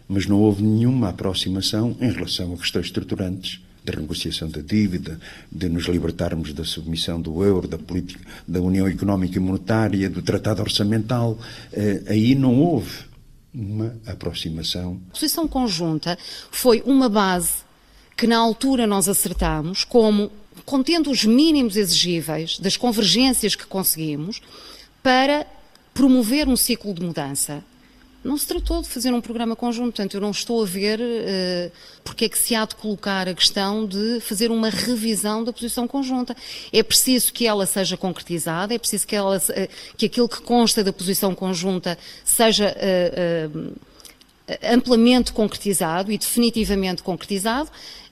mas 0.08 0.26
não 0.26 0.40
houve 0.40 0.64
nenhuma 0.64 1.10
aproximação 1.10 1.96
em 2.00 2.12
relação 2.12 2.54
a 2.54 2.58
questões 2.58 2.88
estruturantes 2.88 3.62
da 3.84 3.94
renegociação 3.94 4.50
da 4.50 4.62
dívida, 4.62 5.20
de 5.52 5.70
nos 5.70 5.86
libertarmos 5.86 6.54
da 6.54 6.64
submissão 6.64 7.22
do 7.22 7.44
euro, 7.44 7.68
da 7.68 7.78
política, 7.78 8.20
da 8.48 8.62
União 8.62 8.88
Económica 8.88 9.38
e 9.38 9.42
Monetária, 9.42 10.10
do 10.10 10.22
Tratado 10.22 10.62
Orçamental. 10.62 11.38
Eh, 11.72 12.04
aí 12.08 12.36
não 12.36 12.60
houve 12.60 13.06
uma 13.54 13.96
aproximação. 14.08 15.00
A 15.10 15.14
posição 15.14 15.48
conjunta 15.48 16.18
foi 16.50 16.82
uma 16.86 17.10
base 17.10 17.64
que 18.16 18.26
na 18.26 18.38
altura 18.38 18.88
nós 18.88 19.10
acertamos 19.10 19.84
como 19.84 20.32
contendo 20.66 21.12
os 21.12 21.26
mínimos 21.26 21.76
exigíveis 21.76 22.60
das 22.60 22.78
convergências 22.78 23.56
que 23.56 23.66
conseguimos 23.66 24.42
para 25.02 25.46
promover 25.94 26.48
um 26.48 26.56
ciclo 26.56 26.94
de 26.94 27.04
mudança 27.04 27.64
não 28.24 28.38
se 28.38 28.48
tratou 28.48 28.82
de 28.82 28.88
fazer 28.88 29.14
um 29.14 29.20
programa 29.20 29.56
conjunto, 29.56 29.96
portanto, 29.96 30.14
eu 30.14 30.22
não 30.22 30.32
estou 30.32 30.62
a 30.62 30.66
ver 30.66 31.00
uh, 31.00 31.72
porque 32.04 32.26
é 32.26 32.30
que 32.30 32.38
se 32.38 32.56
há 32.56 32.66
de 32.66 32.76
colocar 32.76 33.28
a 33.28 33.34
questão 33.34 33.86
de 33.86 34.20
fazer 34.22 34.50
uma 34.50 34.70
revisão 34.70 35.44
da 35.44 35.52
posição 35.52 35.88
conjunta. 35.88 36.36
É 36.72 36.82
preciso 36.82 37.34
que 37.34 37.46
ela 37.46 37.66
seja 37.66 37.98
concretizada, 37.98 38.74
é 38.74 38.78
preciso 38.78 39.06
que, 39.06 39.16
ela, 39.16 39.38
uh, 39.38 39.96
que 39.98 40.06
aquilo 40.06 40.30
que 40.30 40.42
consta 40.42 40.84
da 40.84 40.94
posição 40.94 41.36
conjunta 41.36 41.98
seja 42.24 42.74
uh, 42.74 43.74
amplamente 44.64 45.32
concretizado 45.32 46.12
e 46.12 46.18
definitivamente 46.18 47.02
concretizado, 47.02 47.70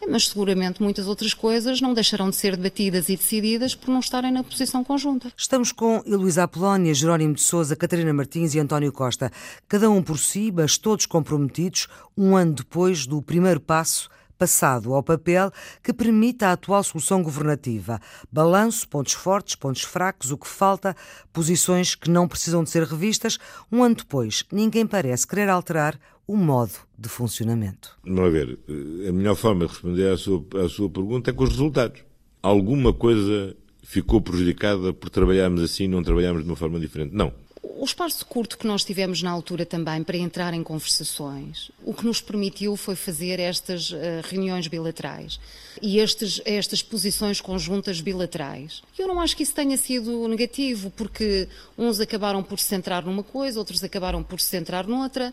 mas 0.10 0.30
seguramente 0.30 0.82
muitas 0.82 1.08
outras 1.08 1.34
coisas 1.34 1.82
não 1.82 1.94
deixarão 1.94 2.30
de 2.30 2.36
ser 2.36 2.56
debatidas 2.56 3.10
e 3.10 3.16
decididas 3.16 3.76
por 3.76 3.92
não 3.92 4.00
estarem 4.00 4.32
na 4.32 4.44
posição 4.44 4.84
conjunta. 4.84 5.32
Estamos 5.36 5.72
com 5.72 6.02
Heloísa 6.06 6.44
Apolónia, 6.44 6.94
Jerónimo 6.94 7.34
de 7.34 7.42
Souza, 7.42 7.76
Catarina 7.76 8.14
Martins 8.14 8.56
e 8.56 8.60
António 8.60 8.92
Costa, 8.92 9.32
cada 9.68 9.90
um 9.90 10.02
por 10.02 10.18
si, 10.18 10.52
mas 10.52 10.78
todos 10.78 11.06
comprometidos, 11.06 11.88
um 12.18 12.36
ano 12.36 12.54
depois 12.54 13.06
do 13.06 13.22
primeiro 13.22 13.60
passo 13.60 14.10
passado 14.42 14.96
ao 14.96 15.04
papel 15.04 15.52
que 15.84 15.94
permita 15.94 16.48
a 16.48 16.54
atual 16.54 16.84
solução 16.84 17.22
governativa. 17.22 18.00
Balanço, 18.32 18.90
pontos 18.90 19.14
fortes, 19.14 19.54
pontos 19.54 19.84
fracos, 19.84 20.32
o 20.32 20.38
que 20.38 20.48
falta, 20.48 20.96
posições 21.32 21.94
que 21.94 22.10
não 22.10 22.28
precisam 22.28 22.64
de 22.64 22.72
ser 22.72 22.82
revistas. 22.82 23.38
Um 23.72 23.84
ano 23.84 23.94
depois, 23.94 24.44
ninguém 24.52 24.88
parece 24.88 25.28
querer 25.28 25.48
alterar 25.48 26.00
o 26.28 26.36
modo 26.36 26.74
de 26.98 27.08
funcionamento. 27.08 27.96
Vamos 28.04 28.32
ver, 28.32 28.58
eh, 28.68 29.10
a 29.10 29.12
melhor 29.12 29.36
forma 29.36 29.68
de 29.68 29.74
responder 29.74 30.12
à 30.12 30.18
sua, 30.18 30.44
à 30.66 30.68
sua 30.68 30.90
pergunta 30.90 31.30
é 31.30 31.34
com 31.34 31.44
os 31.44 31.52
resultados. 31.52 32.02
Alguma 32.42 32.92
coisa 32.92 33.56
ficou 33.84 34.22
prejudicada 34.22 34.92
por 34.92 35.12
trabalharmos 35.12 35.62
assim 35.62 35.84
e 35.84 35.88
não 35.88 36.02
trabalharmos 36.02 36.44
de 36.44 36.50
uma 36.50 36.56
forma 36.56 36.80
diferente? 36.80 37.14
Não. 37.14 37.32
O 37.64 37.86
espaço 37.86 38.26
curto 38.26 38.58
que 38.58 38.66
nós 38.66 38.84
tivemos 38.84 39.22
na 39.22 39.30
altura 39.30 39.68
também 39.68 40.04
para 40.04 40.18
entrar 40.18 40.52
em 40.52 40.64
conversações, 40.64 41.70
o 41.84 41.94
que 41.94 42.06
nos 42.06 42.20
permitiu 42.20 42.76
foi 42.76 42.96
fazer 42.96 43.40
estas 43.40 43.92
uh, 43.92 43.96
reuniões 44.24 44.68
bilaterais 44.68 45.40
e 45.80 46.00
estes, 46.00 46.42
estas 46.44 46.82
posições 46.82 47.40
conjuntas 47.40 48.02
bilaterais. 48.02 48.82
Eu 48.98 49.08
não 49.08 49.20
acho 49.20 49.38
que 49.38 49.44
isso 49.44 49.54
tenha 49.54 49.78
sido 49.78 50.28
negativo, 50.28 50.90
porque 50.92 51.48
uns 51.78 52.00
acabaram 52.00 52.42
por 52.42 52.60
se 52.60 52.66
centrar 52.66 53.06
numa 53.06 53.24
coisa, 53.24 53.60
outros 53.60 53.84
acabaram 53.84 54.24
por 54.24 54.40
se 54.40 54.48
centrar 54.48 54.88
noutra. 54.88 55.32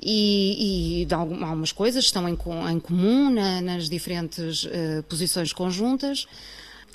E, 0.00 1.02
e 1.02 1.12
algumas 1.12 1.72
coisas 1.72 2.04
estão 2.04 2.28
em, 2.28 2.38
em 2.70 2.78
comum 2.78 3.30
na, 3.30 3.60
nas 3.60 3.88
diferentes 3.88 4.64
uh, 4.64 5.02
posições 5.08 5.52
conjuntas. 5.52 6.26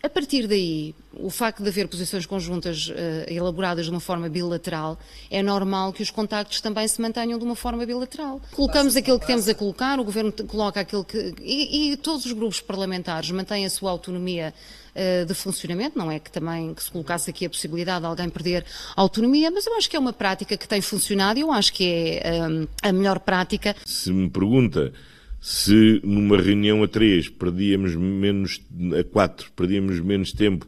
A 0.06 0.10
partir 0.10 0.48
daí, 0.48 0.94
o 1.13 1.30
facto 1.30 1.63
de 1.63 1.70
haver 1.70 1.88
posições 1.88 2.26
conjuntas 2.26 2.89
uh, 2.89 2.94
elaboradas 3.26 3.86
de 3.86 3.92
uma 3.92 4.02
forma 4.02 4.28
bilateral, 4.28 5.00
é 5.32 5.42
normal 5.42 5.94
que 5.94 6.04
os 6.04 6.12
contactos 6.12 6.60
também 6.60 6.86
se 6.89 7.02
mantenham 7.02 7.39
de 7.39 7.46
uma 7.46 7.56
forma 7.56 7.86
bilateral. 7.86 8.42
Colocamos 8.52 8.98
aquilo 8.98 9.18
que 9.18 9.26
temos 9.26 9.48
a 9.48 9.56
colocar, 9.56 10.02
o 10.02 10.04
Governo 10.04 10.34
coloca 10.46 10.82
aquilo 10.82 11.06
que. 11.06 11.34
E, 11.42 11.94
e 11.94 11.96
todos 11.96 12.26
os 12.26 12.34
grupos 12.34 12.60
parlamentares 12.60 13.32
mantêm 13.32 13.66
a 13.66 13.70
sua 13.70 13.92
autonomia 13.92 14.54
uh, 14.94 15.26
de 15.26 15.34
funcionamento. 15.34 15.98
Não 15.98 16.12
é 16.12 16.20
que 16.20 16.30
também 16.30 16.74
que 16.74 16.84
se 16.84 16.92
colocasse 16.92 17.30
aqui 17.30 17.46
a 17.46 17.50
possibilidade 17.50 18.02
de 18.02 18.08
alguém 18.08 18.30
perder 18.30 18.66
autonomia, 18.98 19.50
mas 19.52 19.66
eu 19.66 19.78
acho 19.78 19.89
que 19.89 19.96
é 19.96 20.00
uma 20.00 20.12
prática 20.12 20.58
que 20.58 20.68
tem 20.68 20.82
funcionado 20.82 21.39
e 21.39 21.44
eu 21.44 21.52
acho 21.54 21.72
que 21.72 22.20
é 22.22 22.46
um, 22.46 22.63
eh, 22.63 22.68
a 22.89 22.92
melhor 22.92 23.20
prática. 23.22 23.74
Se 23.86 24.12
me 24.12 24.30
pergunta 24.30 24.92
se 25.45 25.99
numa 26.06 26.38
reunião 26.38 26.82
a 26.84 26.88
três 26.88 27.27
perdíamos 27.27 27.93
menos, 27.97 28.62
a 28.97 29.03
quatro, 29.03 29.51
perdíamos 29.53 29.99
menos 29.99 30.32
tempo 30.32 30.65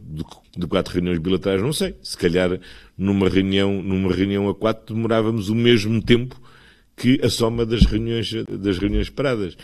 de 0.54 0.66
quatro 0.66 0.92
reuniões 0.92 1.18
bilaterais, 1.18 1.62
não 1.62 1.72
sei. 1.72 1.96
Se 2.02 2.14
calhar 2.14 2.60
numa 2.94 3.26
reunião, 3.26 3.82
numa 3.82 4.12
reunião 4.12 4.50
a 4.50 4.54
quatro 4.54 4.94
demorávamos 4.94 5.48
o 5.48 5.54
mesmo 5.54 6.02
tempo 6.02 6.38
que 6.94 7.18
a 7.24 7.30
soma 7.30 7.64
das 7.64 7.86
reuniões, 7.86 8.30
das 8.50 8.76
reuniões 8.76 9.08
paradas. 9.08 9.56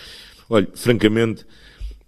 Olha, 0.48 0.68
francamente, 0.75 1.44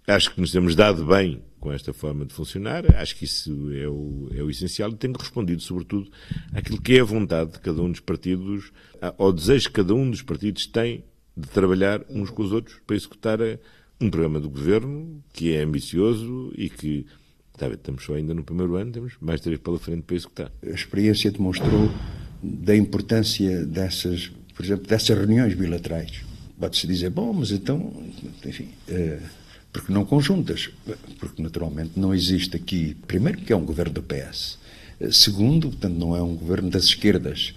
acho 0.07 0.33
que 0.33 0.41
nos 0.41 0.51
temos 0.51 0.73
dado 0.73 1.05
bem 1.05 1.43
com 1.59 1.71
esta 1.71 1.93
forma 1.93 2.25
de 2.25 2.33
funcionar. 2.33 2.85
Acho 2.95 3.17
que 3.17 3.25
isso 3.25 3.71
é 3.71 3.87
o, 3.87 4.31
é 4.35 4.41
o 4.41 4.49
essencial 4.49 4.89
e 4.89 4.95
tenho 4.95 5.13
respondido, 5.15 5.61
sobretudo, 5.61 6.09
àquilo 6.55 6.81
que 6.81 6.97
é 6.97 7.01
a 7.01 7.05
vontade 7.05 7.51
de 7.51 7.59
cada 7.59 7.83
um 7.83 7.91
dos 7.91 7.99
partidos, 7.99 8.71
ao 9.15 9.31
desejo 9.31 9.67
que 9.67 9.75
cada 9.75 9.93
um 9.93 10.09
dos 10.09 10.23
partidos 10.23 10.65
tem 10.65 11.03
de 11.35 11.47
trabalhar 11.49 12.01
uns 12.09 12.29
com 12.29 12.43
os 12.43 12.51
outros 12.51 12.77
para 12.85 12.95
executar 12.95 13.41
eh, 13.41 13.59
um 13.99 14.09
programa 14.09 14.39
do 14.39 14.49
governo 14.49 15.23
que 15.33 15.53
é 15.53 15.63
ambicioso 15.63 16.53
e 16.57 16.69
que 16.69 17.05
tá 17.57 17.67
estamos 17.67 18.03
só 18.03 18.13
ainda 18.13 18.33
no 18.33 18.43
primeiro 18.43 18.75
ano, 18.75 18.91
temos 18.91 19.13
mais 19.21 19.41
três 19.41 19.59
pela 19.59 19.79
frente 19.79 20.03
para 20.03 20.15
executar. 20.15 20.51
A 20.63 20.69
experiência 20.69 21.31
demonstrou 21.31 21.89
da 22.41 22.75
importância 22.75 23.65
dessas, 23.65 24.31
por 24.53 24.65
exemplo, 24.65 24.87
dessas 24.87 25.17
reuniões 25.17 25.53
bilaterais. 25.53 26.21
Pode-se 26.59 26.87
dizer, 26.87 27.09
bom, 27.09 27.33
mas 27.33 27.51
então, 27.51 27.91
enfim, 28.45 28.69
uh, 28.89 29.21
porque 29.71 29.91
não 29.91 30.05
conjuntas? 30.05 30.69
Porque 31.19 31.41
naturalmente 31.41 31.99
não 31.99 32.13
existe 32.13 32.55
aqui, 32.55 32.95
primeiro, 33.07 33.39
que 33.39 33.51
é 33.51 33.55
um 33.55 33.65
governo 33.65 33.93
do 33.93 34.03
PS. 34.03 34.57
Eh, 34.99 35.11
segundo, 35.11 35.69
portanto, 35.69 35.95
não 35.95 36.15
é 36.15 36.21
um 36.21 36.33
governo 36.33 36.69
das 36.69 36.85
esquerdas. 36.85 37.53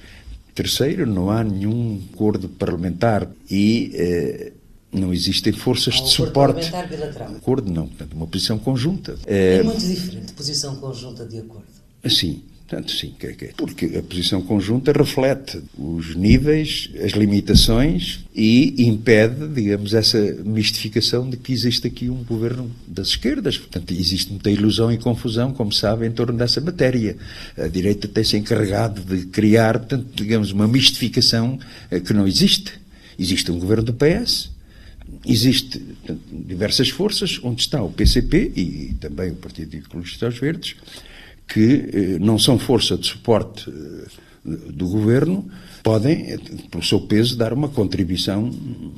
Terceiro, 0.58 1.06
não 1.06 1.30
há 1.30 1.44
nenhum 1.44 2.02
acordo 2.12 2.48
parlamentar 2.48 3.30
e 3.48 3.92
eh, 3.94 4.52
não 4.92 5.14
existem 5.14 5.52
forças 5.52 5.94
há 5.94 6.00
um 6.00 6.04
de 6.04 6.10
suporte. 6.10 6.68
Parlamentar 6.68 6.88
bilateral. 6.88 7.28
Acordo 7.36 7.70
não, 7.70 7.86
portanto, 7.86 8.14
uma 8.14 8.26
posição 8.26 8.58
conjunta. 8.58 9.16
É, 9.24 9.58
é 9.58 9.62
muito 9.62 9.78
diferente 9.78 10.32
posição 10.32 10.74
conjunta 10.74 11.24
de 11.24 11.38
acordo. 11.38 11.68
Sim, 12.08 12.42
Portanto, 12.68 12.92
sim, 12.92 13.14
porque 13.56 13.86
a 13.96 14.02
posição 14.02 14.42
conjunta 14.42 14.92
reflete 14.92 15.58
os 15.74 16.14
níveis, 16.14 16.90
as 17.02 17.12
limitações 17.12 18.20
e 18.34 18.86
impede, 18.86 19.48
digamos, 19.48 19.94
essa 19.94 20.18
mistificação 20.44 21.30
de 21.30 21.38
que 21.38 21.50
existe 21.50 21.86
aqui 21.86 22.10
um 22.10 22.22
governo 22.22 22.70
das 22.86 23.08
esquerdas. 23.08 23.56
Portanto, 23.56 23.90
existe 23.92 24.30
muita 24.32 24.50
ilusão 24.50 24.92
e 24.92 24.98
confusão, 24.98 25.50
como 25.50 25.72
sabe, 25.72 26.06
em 26.06 26.10
torno 26.10 26.36
dessa 26.36 26.60
matéria. 26.60 27.16
A 27.56 27.68
direita 27.68 28.06
tem-se 28.06 28.36
encarregado 28.36 29.00
de 29.00 29.24
criar, 29.24 29.78
portanto, 29.78 30.06
digamos, 30.14 30.52
uma 30.52 30.68
mistificação 30.68 31.58
eh, 31.90 32.00
que 32.00 32.12
não 32.12 32.28
existe. 32.28 32.74
Existe 33.18 33.50
um 33.50 33.58
governo 33.58 33.84
do 33.84 33.94
PS, 33.94 34.50
existe 35.24 35.78
portanto, 35.78 36.20
diversas 36.30 36.90
forças, 36.90 37.40
onde 37.42 37.62
está 37.62 37.82
o 37.82 37.90
PCP 37.90 38.52
e 38.54 38.94
também 39.00 39.30
o 39.30 39.36
Partido 39.36 39.74
Ecologista 39.74 40.26
aos 40.26 40.38
Verdes, 40.38 40.76
que 41.48 41.90
eh, 41.92 42.18
não 42.20 42.38
são 42.38 42.58
força 42.58 42.96
de 42.96 43.06
suporte 43.06 43.68
eh, 43.70 44.06
do 44.44 44.86
governo, 44.86 45.50
podem, 45.82 46.32
eh, 46.32 46.38
pelo 46.70 46.84
seu 46.84 47.00
peso, 47.00 47.36
dar 47.36 47.54
uma 47.54 47.68
contribuição 47.68 48.50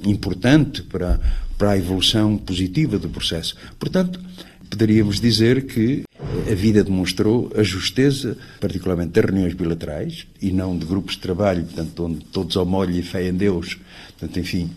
importante 0.04 0.82
para, 0.82 1.20
para 1.56 1.70
a 1.70 1.78
evolução 1.78 2.36
positiva 2.36 2.98
do 2.98 3.08
processo. 3.08 3.54
Portanto, 3.78 4.20
poderíamos 4.68 5.20
dizer 5.20 5.66
que 5.66 6.02
a 6.50 6.54
vida 6.54 6.82
demonstrou 6.82 7.50
a 7.56 7.62
justeza, 7.62 8.36
particularmente 8.60 9.12
das 9.12 9.24
reuniões 9.24 9.54
bilaterais, 9.54 10.26
e 10.42 10.50
não 10.50 10.76
de 10.76 10.84
grupos 10.84 11.14
de 11.14 11.20
trabalho, 11.20 11.64
portanto, 11.64 12.04
onde 12.04 12.24
todos 12.26 12.56
ao 12.56 12.66
molho 12.66 12.94
e 12.94 13.02
fé 13.02 13.28
em 13.28 13.34
Deus, 13.34 13.78
portanto, 14.18 14.38
enfim, 14.38 14.70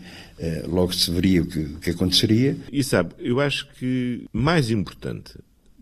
logo 0.67 0.93
se 0.93 1.11
veria 1.11 1.43
o 1.43 1.45
que, 1.45 1.59
o 1.59 1.79
que 1.79 1.91
aconteceria. 1.91 2.57
E 2.71 2.83
sabe, 2.83 3.13
eu 3.19 3.39
acho 3.39 3.67
que 3.77 4.25
mais 4.33 4.71
importante 4.71 5.33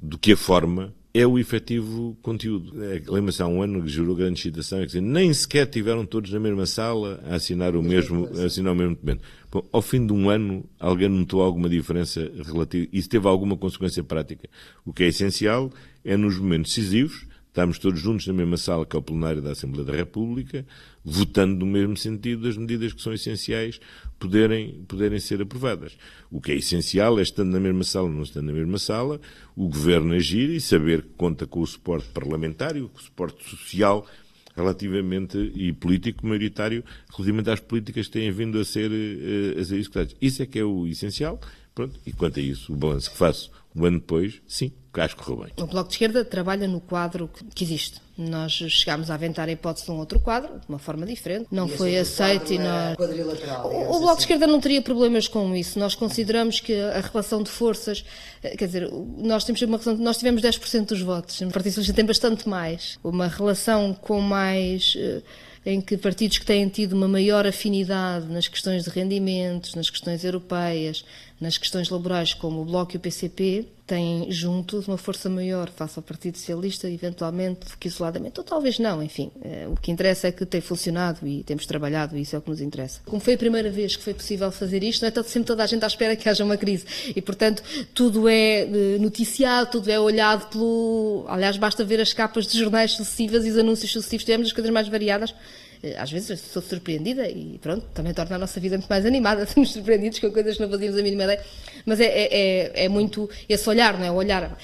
do 0.01 0.17
que 0.17 0.33
a 0.33 0.37
forma 0.37 0.93
é 1.13 1.27
o 1.27 1.37
efetivo 1.37 2.17
conteúdo. 2.21 2.83
É, 2.83 3.01
Lembra-se 3.07 3.41
há 3.41 3.47
um 3.47 3.61
ano 3.61 3.83
que 3.83 3.89
gerou 3.89 4.15
grande 4.15 4.39
excitação, 4.39 4.79
é 4.79 4.85
dizer, 4.85 5.01
nem 5.01 5.33
sequer 5.33 5.65
tiveram 5.65 6.05
todos 6.05 6.31
na 6.31 6.39
mesma 6.39 6.65
sala 6.65 7.21
a 7.27 7.35
assinar 7.35 7.75
o 7.75 7.83
mesmo, 7.83 8.29
a 8.39 8.45
assinar 8.45 8.73
o 8.73 8.75
mesmo 8.75 8.95
documento. 8.95 9.21
Bom, 9.51 9.67
ao 9.71 9.81
fim 9.81 10.05
de 10.05 10.13
um 10.13 10.29
ano, 10.29 10.63
alguém 10.79 11.09
notou 11.09 11.41
alguma 11.41 11.67
diferença 11.67 12.31
relativa? 12.45 12.87
Isso 12.93 13.09
teve 13.09 13.27
alguma 13.27 13.57
consequência 13.57 14.03
prática? 14.03 14.49
O 14.85 14.93
que 14.93 15.03
é 15.03 15.07
essencial 15.07 15.69
é 16.05 16.15
nos 16.15 16.37
momentos 16.37 16.73
decisivos, 16.73 17.27
estamos 17.47 17.77
todos 17.77 17.99
juntos 17.99 18.25
na 18.27 18.33
mesma 18.33 18.55
sala 18.55 18.85
que 18.85 18.95
é 18.95 18.99
o 18.99 19.01
plenário 19.01 19.41
da 19.41 19.51
Assembleia 19.51 19.85
da 19.85 19.93
República, 19.93 20.65
votando 21.03 21.65
no 21.65 21.65
mesmo 21.65 21.97
sentido 21.97 22.47
as 22.47 22.55
medidas 22.55 22.93
que 22.93 23.01
são 23.01 23.13
essenciais 23.13 23.81
poderem, 24.21 24.83
poderem 24.87 25.19
ser 25.19 25.41
aprovadas. 25.41 25.97
O 26.29 26.39
que 26.39 26.51
é 26.51 26.55
essencial 26.55 27.17
é, 27.17 27.23
estando 27.23 27.51
na 27.51 27.59
mesma 27.59 27.83
sala 27.83 28.07
ou 28.07 28.13
não 28.13 28.21
estando 28.21 28.45
na 28.45 28.53
mesma 28.53 28.77
sala, 28.77 29.19
o 29.55 29.67
Governo 29.67 30.13
agir 30.13 30.51
e 30.51 30.61
saber 30.61 31.01
que 31.01 31.09
conta 31.17 31.47
com 31.47 31.59
o 31.59 31.65
suporte 31.67 32.07
parlamentário, 32.09 32.87
com 32.87 32.99
o 32.99 33.01
suporte 33.01 33.43
social 33.49 34.07
relativamente 34.55 35.37
e 35.55 35.73
político 35.73 36.27
maioritário 36.27 36.83
relativamente 37.09 37.49
às 37.49 37.59
políticas 37.59 38.07
que 38.07 38.13
têm 38.13 38.31
vindo 38.31 38.59
a 38.59 38.65
ser, 38.65 38.91
eh, 38.91 39.59
a 39.59 39.63
ser 39.63 39.77
executadas. 39.77 40.15
Isso 40.21 40.43
é 40.43 40.45
que 40.45 40.59
é 40.59 40.63
o 40.63 40.85
essencial. 40.85 41.39
Pronto, 41.73 41.99
e 42.05 42.11
quanto 42.11 42.39
a 42.39 42.43
isso, 42.43 42.73
o 42.73 42.75
balanço 42.75 43.09
que 43.09 43.17
faço 43.17 43.49
um 43.75 43.85
ano 43.85 43.99
depois, 43.99 44.41
sim, 44.47 44.71
acho 44.93 45.15
que 45.15 45.23
correu 45.23 45.43
bem. 45.43 45.53
O 45.63 45.67
Bloco 45.67 45.87
de 45.87 45.95
Esquerda 45.95 46.25
trabalha 46.25 46.67
no 46.67 46.81
quadro 46.81 47.29
que 47.55 47.63
existe. 47.63 48.01
Nós 48.17 48.51
chegámos 48.51 49.09
a 49.09 49.15
aventar 49.15 49.47
a 49.47 49.51
hipótese 49.51 49.85
de 49.85 49.91
um 49.91 49.97
outro 49.97 50.19
quadro, 50.19 50.59
de 50.59 50.67
uma 50.67 50.77
forma 50.77 51.05
diferente. 51.05 51.47
Não 51.49 51.65
e 51.65 51.69
foi 51.69 51.97
aceito 51.97 52.53
e 52.53 52.59
nós. 52.59 52.97
O, 52.99 53.03
o 53.03 53.07
Bloco 53.07 54.05
assim. 54.05 54.15
de 54.15 54.21
Esquerda 54.21 54.47
não 54.47 54.59
teria 54.59 54.81
problemas 54.81 55.27
com 55.27 55.55
isso. 55.55 55.79
Nós 55.79 55.95
consideramos 55.95 56.59
que 56.59 56.79
a 56.79 56.99
relação 56.99 57.41
de 57.41 57.49
forças. 57.49 58.03
Eh, 58.43 58.55
quer 58.57 58.65
dizer, 58.65 58.91
nós 59.17 59.43
temos 59.43 59.61
uma 59.61 59.77
relação. 59.77 59.97
Nós 59.97 60.17
tivemos 60.17 60.41
10% 60.41 60.87
dos 60.87 61.01
votos. 61.01 61.39
O 61.41 61.47
Partido 61.47 61.71
Socialista 61.71 61.93
tem 61.93 62.05
bastante 62.05 62.47
mais. 62.47 62.99
Uma 63.03 63.27
relação 63.27 63.93
com 63.93 64.19
mais 64.19 64.93
eh, 64.97 65.21
em 65.65 65.79
que 65.79 65.97
partidos 65.97 66.39
que 66.39 66.45
têm 66.45 66.67
tido 66.67 66.93
uma 66.93 67.07
maior 67.07 67.45
afinidade 67.45 68.27
nas 68.27 68.47
questões 68.47 68.83
de 68.83 68.89
rendimentos, 68.89 69.75
nas 69.75 69.89
questões 69.89 70.23
europeias, 70.23 71.05
nas 71.39 71.57
questões 71.57 71.89
laborais, 71.89 72.33
como 72.33 72.61
o 72.61 72.65
Bloco 72.65 72.93
e 72.93 72.97
o 72.97 72.99
PCP, 72.99 73.67
têm 73.91 74.31
juntos 74.31 74.87
uma 74.87 74.97
força 74.97 75.29
maior 75.29 75.69
face 75.69 75.99
ao 75.99 76.03
Partido 76.03 76.37
Socialista, 76.37 76.89
eventualmente, 76.89 77.67
do 77.67 77.77
que 77.77 77.89
isoladamente, 77.89 78.39
ou 78.39 78.43
talvez 78.45 78.79
não, 78.79 79.03
enfim. 79.03 79.29
Eh, 79.43 79.67
o 79.67 79.75
que 79.75 79.91
interessa 79.91 80.29
é 80.29 80.31
que 80.31 80.45
tem 80.45 80.61
funcionado 80.61 81.27
e 81.27 81.43
temos 81.43 81.65
trabalhado 81.65 82.17
e 82.17 82.21
isso 82.21 82.33
é 82.33 82.39
o 82.39 82.41
que 82.41 82.49
nos 82.49 82.61
interessa. 82.61 83.01
Como 83.05 83.19
foi 83.19 83.33
a 83.33 83.37
primeira 83.37 83.69
vez 83.69 83.97
que 83.97 84.01
foi 84.01 84.13
possível 84.13 84.49
fazer 84.49 84.81
isto, 84.81 85.01
não 85.01 85.09
é? 85.09 85.23
Sempre 85.23 85.47
toda 85.47 85.61
a 85.61 85.67
gente 85.67 85.83
à 85.83 85.87
espera 85.87 86.15
que 86.15 86.29
haja 86.29 86.41
uma 86.45 86.55
crise. 86.55 86.85
E, 87.13 87.21
portanto, 87.21 87.61
tudo 87.93 88.29
é 88.29 88.61
eh, 88.61 88.97
noticiado, 88.97 89.71
tudo 89.71 89.91
é 89.91 89.99
olhado 89.99 90.47
pelo... 90.47 91.25
Aliás, 91.27 91.57
basta 91.57 91.83
ver 91.83 91.99
as 91.99 92.13
capas 92.13 92.47
de 92.47 92.57
jornais 92.57 92.93
sucessivas 92.93 93.45
e 93.45 93.49
os 93.49 93.57
anúncios 93.57 93.91
sucessivos, 93.91 94.23
tivemos 94.23 94.47
as 94.47 94.53
coisas 94.53 94.71
mais 94.71 94.87
variadas. 94.87 95.35
Eh, 95.83 95.95
às 95.97 96.11
vezes 96.11 96.39
sou 96.39 96.61
surpreendida 96.61 97.27
e 97.27 97.57
pronto, 97.61 97.85
também 97.93 98.13
torna 98.13 98.35
a 98.35 98.39
nossa 98.39 98.59
vida 98.59 98.77
muito 98.77 98.89
mais 98.89 99.05
animada, 99.05 99.45
sermos 99.47 99.73
surpreendidos 99.73 100.19
com 100.19 100.31
coisas 100.31 100.55
que 100.55 100.63
não 100.63 100.69
fazíamos 100.69 100.97
a 100.97 101.03
mínima 101.03 101.23
ideia, 101.23 101.43
mas 101.85 101.99
é, 101.99 102.05
é, 102.05 102.27
é, 102.33 102.85
é 102.85 102.89
muito 102.89 103.29
esse 103.47 103.67
olhar, 103.69 103.97
não 103.97 104.05
é? 104.05 104.11
O 104.11 104.15
olhar. 104.15 104.57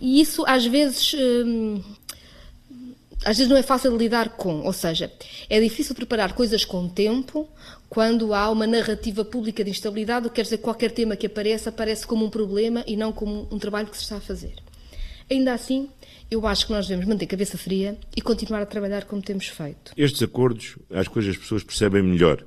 E 0.00 0.20
isso 0.20 0.44
às 0.46 0.66
vezes. 0.66 1.14
Hum, 1.14 1.80
às 3.24 3.36
vezes 3.36 3.48
não 3.48 3.56
é 3.56 3.62
fácil 3.62 3.92
de 3.92 3.98
lidar 3.98 4.30
com, 4.30 4.62
ou 4.62 4.72
seja, 4.72 5.12
é 5.48 5.60
difícil 5.60 5.94
preparar 5.94 6.32
coisas 6.32 6.64
com 6.64 6.88
tempo 6.88 7.48
quando 7.88 8.34
há 8.34 8.50
uma 8.50 8.66
narrativa 8.66 9.24
pública 9.24 9.62
de 9.62 9.70
instabilidade, 9.70 10.26
o 10.26 10.30
que 10.30 10.36
quer 10.36 10.42
dizer 10.42 10.56
que 10.56 10.64
qualquer 10.64 10.90
tema 10.90 11.14
que 11.14 11.26
apareça 11.26 11.68
aparece 11.68 12.06
como 12.06 12.24
um 12.24 12.30
problema 12.30 12.82
e 12.86 12.96
não 12.96 13.12
como 13.12 13.46
um 13.50 13.58
trabalho 13.58 13.88
que 13.88 13.96
se 13.96 14.02
está 14.02 14.16
a 14.16 14.20
fazer. 14.20 14.54
Ainda 15.30 15.52
assim, 15.52 15.88
eu 16.30 16.46
acho 16.46 16.66
que 16.66 16.72
nós 16.72 16.86
devemos 16.86 17.06
manter 17.06 17.26
a 17.26 17.28
cabeça 17.28 17.56
fria 17.56 17.96
e 18.16 18.20
continuar 18.20 18.62
a 18.62 18.66
trabalhar 18.66 19.04
como 19.04 19.22
temos 19.22 19.46
feito. 19.46 19.92
Estes 19.96 20.22
acordos, 20.22 20.76
as 20.90 21.06
coisas 21.06 21.32
as 21.34 21.40
pessoas 21.40 21.62
percebem 21.62 22.02
melhor. 22.02 22.44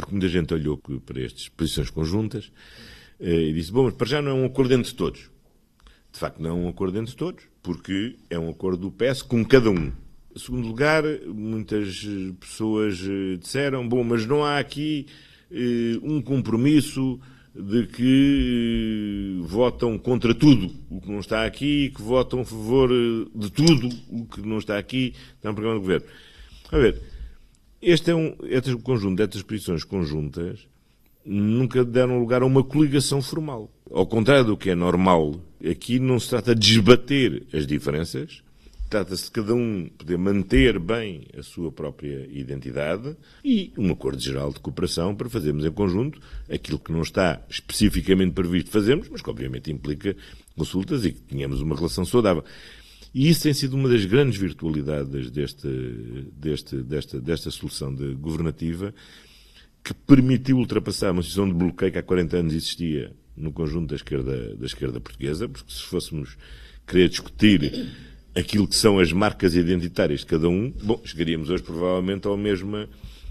Porque 0.00 0.12
muita 0.12 0.28
gente 0.28 0.54
olhou 0.54 0.78
para 1.04 1.22
estas 1.22 1.48
posições 1.48 1.90
conjuntas 1.90 2.50
eh, 3.18 3.48
e 3.48 3.52
disse: 3.52 3.72
Bom, 3.72 3.84
mas 3.84 3.94
para 3.94 4.06
já 4.06 4.22
não 4.22 4.30
é 4.30 4.34
um 4.34 4.46
acordo 4.46 4.74
entre 4.74 4.92
todos. 4.94 5.30
De 6.12 6.18
facto, 6.18 6.42
não 6.42 6.50
é 6.50 6.52
um 6.52 6.68
acordo 6.68 6.98
entre 6.98 7.14
todos, 7.14 7.44
porque 7.62 8.16
é 8.28 8.38
um 8.38 8.50
acordo 8.50 8.90
do 8.90 8.90
PS 8.90 9.22
com 9.22 9.44
cada 9.44 9.70
um. 9.70 9.92
Em 10.34 10.38
segundo 10.38 10.66
lugar, 10.66 11.04
muitas 11.26 12.06
pessoas 12.38 13.00
eh, 13.02 13.36
disseram: 13.36 13.88
Bom, 13.88 14.02
mas 14.02 14.26
não 14.26 14.44
há 14.44 14.58
aqui 14.58 15.06
eh, 15.50 15.98
um 16.02 16.22
compromisso 16.22 17.20
de 17.54 17.86
que 17.88 19.40
eh, 19.40 19.46
votam 19.46 19.98
contra 19.98 20.32
tudo 20.34 20.72
o 20.88 21.00
que 21.00 21.10
não 21.10 21.18
está 21.18 21.44
aqui, 21.44 21.90
que 21.94 22.00
votam 22.00 22.40
a 22.40 22.44
favor 22.44 22.90
eh, 22.90 23.26
de 23.34 23.50
tudo 23.50 23.88
o 24.08 24.24
que 24.26 24.40
não 24.42 24.58
está 24.58 24.78
aqui, 24.78 25.14
está 25.34 25.48
no 25.48 25.54
programa 25.54 25.78
do 25.78 25.82
governo. 25.82 26.06
A 26.70 26.78
ver, 26.78 27.02
este 27.80 28.10
é 28.10 28.14
um, 28.14 28.34
este 28.44 28.74
conjunto 28.76 29.16
destas 29.16 29.42
posições 29.42 29.84
conjuntas 29.84 30.66
nunca 31.24 31.84
deram 31.84 32.18
lugar 32.18 32.42
a 32.42 32.46
uma 32.46 32.64
coligação 32.64 33.20
formal. 33.20 33.70
Ao 33.90 34.06
contrário 34.06 34.44
do 34.44 34.56
que 34.56 34.70
é 34.70 34.74
normal, 34.74 35.40
aqui 35.68 35.98
não 35.98 36.18
se 36.18 36.30
trata 36.30 36.54
de 36.54 36.60
desbater 36.60 37.46
as 37.52 37.66
diferenças, 37.66 38.42
Trata-se 38.90 39.26
de 39.26 39.30
cada 39.30 39.54
um 39.54 39.88
poder 39.96 40.18
manter 40.18 40.76
bem 40.80 41.28
a 41.38 41.44
sua 41.44 41.70
própria 41.70 42.26
identidade 42.28 43.16
e 43.44 43.72
um 43.78 43.92
acordo 43.92 44.20
geral 44.20 44.52
de 44.52 44.58
cooperação 44.58 45.14
para 45.14 45.30
fazermos 45.30 45.64
em 45.64 45.70
conjunto 45.70 46.20
aquilo 46.52 46.76
que 46.76 46.90
não 46.90 47.02
está 47.02 47.40
especificamente 47.48 48.32
previsto 48.32 48.68
fazermos, 48.68 49.08
mas 49.08 49.22
que 49.22 49.30
obviamente 49.30 49.70
implica 49.70 50.16
consultas 50.56 51.04
e 51.04 51.12
que 51.12 51.20
tenhamos 51.20 51.60
uma 51.62 51.76
relação 51.76 52.04
saudável. 52.04 52.42
E 53.12 53.28
isso 53.28 53.42
tem 53.42 53.52
sido 53.52 53.74
uma 53.74 53.88
das 53.88 54.04
grandes 54.04 54.38
virtualidades 54.38 55.30
deste, 55.30 55.68
deste, 56.32 56.76
desta, 56.76 57.20
desta 57.20 57.50
solução 57.50 57.94
de 57.94 58.14
governativa 58.14 58.94
que 59.82 59.92
permitiu 59.94 60.58
ultrapassar 60.58 61.10
uma 61.10 61.22
situação 61.22 61.48
de 61.48 61.54
bloqueio 61.54 61.90
que 61.90 61.98
há 61.98 62.02
40 62.02 62.36
anos 62.36 62.54
existia 62.54 63.12
no 63.36 63.52
conjunto 63.52 63.88
da 63.88 63.96
esquerda, 63.96 64.54
da 64.54 64.66
esquerda 64.66 65.00
portuguesa, 65.00 65.48
porque 65.48 65.72
se 65.72 65.82
fôssemos 65.82 66.36
querer 66.86 67.08
discutir 67.08 67.88
aquilo 68.34 68.68
que 68.68 68.76
são 68.76 68.98
as 68.98 69.12
marcas 69.12 69.54
identitárias 69.54 70.20
de 70.20 70.26
cada 70.26 70.48
um, 70.48 70.70
bom, 70.82 71.00
chegaríamos 71.04 71.50
hoje 71.50 71.62
provavelmente 71.62 72.26
ao 72.26 72.36
mesma, 72.36 72.88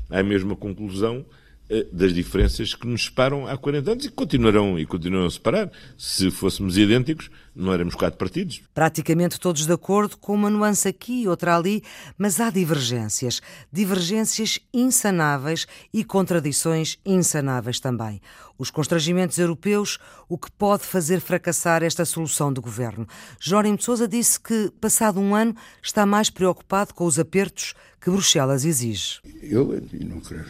à 0.10 0.24
mesma 0.24 0.56
conclusão 0.56 1.26
eh, 1.70 1.86
das 1.92 2.14
diferenças 2.14 2.74
que 2.74 2.88
nos 2.88 3.06
separam 3.06 3.48
há 3.48 3.56
40 3.58 3.92
anos 3.92 4.06
e 4.06 4.10
continuarão, 4.10 4.80
e 4.80 4.86
continuarão 4.86 5.28
a 5.28 5.32
separar. 5.32 5.72
Se 5.98 6.32
fôssemos 6.32 6.78
idênticos, 6.78 7.30
não 7.60 7.74
éramos 7.74 7.94
quatro 7.94 8.18
partidos. 8.18 8.62
Praticamente 8.74 9.40
todos 9.40 9.66
de 9.66 9.74
acordo, 9.74 10.18
com 10.18 10.34
uma 10.34 10.50
nuance 10.50 10.88
aqui 10.88 11.24
e 11.24 11.28
outra 11.28 11.56
ali, 11.56 11.84
mas 12.18 12.40
há 12.40 12.50
divergências. 12.50 13.42
Divergências 13.72 14.60
insanáveis 14.74 15.68
e 15.94 16.04
contradições 16.04 16.98
insanáveis 17.06 17.80
também. 17.80 18.22
Os 18.58 18.72
constrangimentos 18.72 19.38
europeus, 19.38 20.00
o 20.28 20.38
que 20.38 20.52
pode 20.52 20.84
fazer 20.84 21.20
fracassar 21.20 21.84
esta 21.84 22.06
solução 22.06 22.52
do 22.52 22.62
governo. 22.62 23.08
Jórim 23.40 23.76
de 23.76 23.84
Sousa 23.84 24.08
disse 24.08 24.40
que, 24.40 24.72
passado 24.82 25.20
um 25.20 25.36
ano, 25.36 25.56
está 25.82 26.06
mais 26.06 26.30
preocupado 26.30 26.94
com 26.94 27.06
os 27.06 27.20
apertos 27.20 27.74
que 28.00 28.10
Bruxelas 28.10 28.66
exige. 28.66 29.20
Eu 29.42 29.66
não 30.06 30.20
quero 30.22 30.50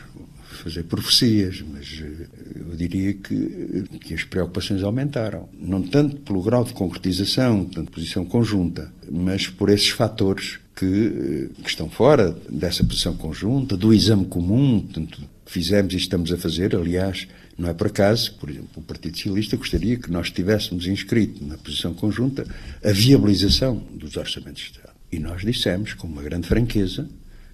fazer 0.50 0.84
profecias, 0.84 1.62
mas 1.62 2.02
eh, 2.02 2.28
eu 2.56 2.76
diria 2.76 3.14
que, 3.14 3.84
que 4.02 4.14
as 4.14 4.24
preocupações 4.24 4.84
aumentaram. 4.84 5.48
Não 5.60 5.82
tanto 5.82 6.18
pelo 6.18 6.42
grau 6.42 6.64
de 6.64 6.74
concretização, 6.74 7.66
tanto 7.66 7.92
posição 7.92 8.26
conjunta, 8.26 8.92
mas 9.10 9.48
por 9.48 9.70
esses 9.70 9.90
fatores 9.90 10.60
que, 10.76 10.86
eh, 10.86 11.62
que 11.62 11.70
estão 11.70 11.90
fora 11.90 12.36
dessa 12.50 12.84
posição 12.84 13.16
conjunta, 13.16 13.78
do 13.78 13.94
exame 13.94 14.26
comum, 14.26 14.82
portanto, 14.82 15.22
fizemos 15.46 15.94
e 15.94 15.98
estamos 15.98 16.32
a 16.32 16.38
fazer, 16.38 16.76
aliás, 16.76 17.28
não 17.58 17.70
é 17.70 17.74
por 17.74 17.88
acaso, 17.88 18.34
por 18.36 18.50
exemplo, 18.50 18.70
o 18.78 18.82
Partido 18.82 19.18
Socialista 19.18 19.58
gostaria 19.58 19.98
que 19.98 20.10
nós 20.10 20.32
tivéssemos 20.32 20.88
inscrito 20.88 21.44
na 21.44 21.58
posição 21.58 21.94
conjunta 21.94 22.46
a 22.84 22.92
viabilização 22.92 23.84
dos 23.94 24.16
orçamentos 24.16 24.62
de 24.64 24.70
Estado. 24.70 24.94
E 25.12 25.20
nós 25.20 25.42
dissemos, 25.42 25.94
com 25.94 26.08
uma 26.08 26.22
grande 26.22 26.48
franqueza, 26.48 27.10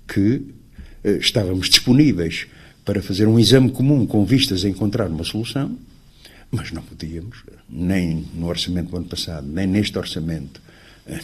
que 0.08 0.43
eh, 1.04 1.18
estávamos 1.18 1.70
disponíveis 1.70 2.48
para 2.86 3.02
fazer 3.02 3.28
um 3.28 3.40
exame 3.40 3.72
comum 3.72 4.06
com 4.06 4.24
vistas 4.24 4.64
a 4.64 4.70
encontrar 4.70 5.10
uma 5.10 5.24
solução, 5.24 5.76
mas 6.52 6.72
não 6.72 6.84
podíamos, 6.84 7.44
nem 7.68 8.24
no 8.36 8.48
orçamento 8.48 8.92
do 8.92 8.98
ano 8.98 9.08
passado, 9.08 9.48
nem 9.48 9.66
neste 9.66 9.98
orçamento, 9.98 10.62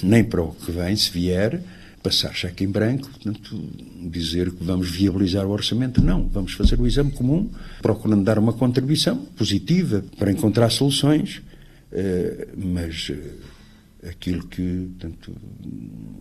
nem 0.01 0.24
para 0.24 0.41
o 0.41 0.51
que 0.53 0.72
vem, 0.72 0.95
se 0.95 1.12
vier, 1.12 1.62
passar 2.01 2.34
cheque 2.34 2.64
em 2.64 2.68
branco, 2.68 3.07
portanto, 3.09 3.64
dizer 4.09 4.51
que 4.51 4.64
vamos 4.64 4.89
viabilizar 4.89 5.45
o 5.45 5.51
orçamento. 5.51 6.03
Não, 6.03 6.28
vamos 6.28 6.53
fazer 6.53 6.80
o 6.80 6.88
exame 6.88 7.12
comum, 7.12 7.49
procurando 7.80 8.24
dar 8.24 8.39
uma 8.39 8.53
contribuição 8.53 9.18
positiva 9.38 10.03
para 10.18 10.32
encontrar 10.32 10.72
soluções, 10.72 11.43
eh, 11.91 12.47
mas 12.57 13.12
eh, 13.12 14.09
aquilo 14.09 14.47
que, 14.47 14.89
portanto, 14.99 15.36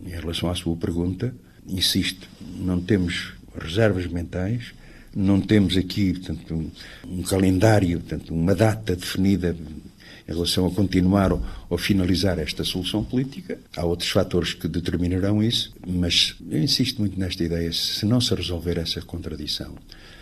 em 0.05 0.11
relação 0.11 0.51
à 0.51 0.55
sua 0.55 0.75
pergunta, 0.75 1.33
insisto, 1.67 2.27
não 2.59 2.79
temos 2.79 3.33
reservas 3.59 4.05
mentais 4.05 4.73
não 5.15 5.41
temos 5.41 5.77
aqui, 5.77 6.13
portanto, 6.13 6.53
um, 6.53 6.71
um 7.19 7.21
calendário, 7.23 7.99
portanto, 7.99 8.33
uma 8.33 8.55
data 8.55 8.95
definida 8.95 9.55
em 10.27 10.33
relação 10.33 10.65
a 10.65 10.71
continuar 10.71 11.33
ou, 11.33 11.41
ou, 11.69 11.77
finalizar 11.77 12.39
esta 12.39 12.63
solução 12.63 13.03
política. 13.03 13.59
Há 13.75 13.85
outros 13.85 14.09
fatores 14.09 14.53
que 14.53 14.67
determinarão 14.67 15.43
isso, 15.43 15.73
mas 15.85 16.35
eu 16.49 16.61
insisto 16.61 16.99
muito 16.99 17.19
nesta 17.19 17.43
ideia: 17.43 17.71
se 17.73 18.05
não 18.05 18.21
se 18.21 18.33
resolver 18.33 18.77
essa 18.77 19.01
contradição, 19.01 19.75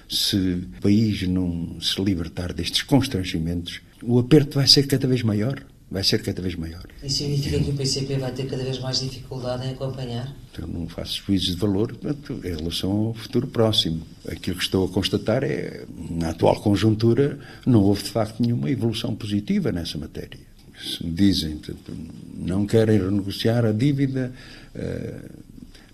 se 0.09 0.35
o 0.35 0.81
país 0.81 1.27
não 1.27 1.79
se 1.79 2.01
libertar 2.01 2.53
destes 2.53 2.81
constrangimentos, 2.81 3.81
o 4.01 4.17
aperto 4.17 4.55
vai 4.55 4.67
ser 4.67 4.87
cada 4.87 5.07
vez 5.07 5.21
maior 5.21 5.63
vai 5.91 6.03
ser 6.03 6.21
cada 6.21 6.41
vez 6.41 6.55
maior. 6.55 6.83
Isso 7.03 7.17
significa 7.17 7.59
que 7.59 7.71
o 7.71 7.73
PCP 7.73 8.17
vai 8.17 8.31
ter 8.31 8.47
cada 8.47 8.63
vez 8.63 8.79
mais 8.79 8.99
dificuldade 8.99 9.67
em 9.67 9.71
acompanhar? 9.71 10.35
Eu 10.57 10.67
não 10.67 10.87
faço 10.87 11.23
juízes 11.25 11.47
de 11.47 11.55
valor 11.55 11.95
portanto, 11.95 12.41
em 12.43 12.55
relação 12.55 12.91
ao 12.91 13.13
futuro 13.13 13.47
próximo. 13.47 14.01
Aquilo 14.27 14.57
que 14.57 14.63
estou 14.63 14.85
a 14.85 14.89
constatar 14.89 15.43
é, 15.43 15.85
na 16.11 16.29
atual 16.29 16.61
conjuntura, 16.61 17.39
não 17.65 17.81
houve 17.81 18.03
de 18.03 18.09
facto 18.09 18.41
nenhuma 18.41 18.69
evolução 18.69 19.15
positiva 19.15 19.71
nessa 19.71 19.97
matéria. 19.97 20.39
Se 20.79 21.05
me 21.05 21.11
dizem, 21.11 21.57
portanto, 21.57 21.93
não 22.35 22.65
querem 22.65 22.99
renegociar 22.99 23.65
a 23.65 23.71
dívida, 23.71 24.31
uh, 24.75 25.29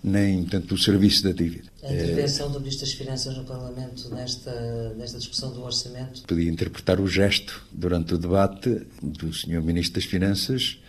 nem 0.02 0.44
tanto 0.44 0.74
o 0.74 0.78
serviço 0.78 1.24
da 1.24 1.32
dívida. 1.32 1.65
A 1.86 1.92
intervenção 1.92 2.50
do 2.50 2.58
Ministro 2.58 2.84
das 2.84 2.94
Finanças 2.94 3.36
no 3.36 3.44
Parlamento 3.44 4.08
nesta, 4.12 4.92
nesta 4.94 5.18
discussão 5.18 5.52
do 5.52 5.62
orçamento? 5.62 6.22
Podia 6.22 6.50
interpretar 6.50 7.00
o 7.00 7.06
gesto 7.06 7.64
durante 7.70 8.14
o 8.14 8.18
debate 8.18 8.82
do 9.00 9.32
Sr. 9.32 9.62
Ministro 9.62 10.00
das 10.00 10.04
Finanças, 10.04 10.80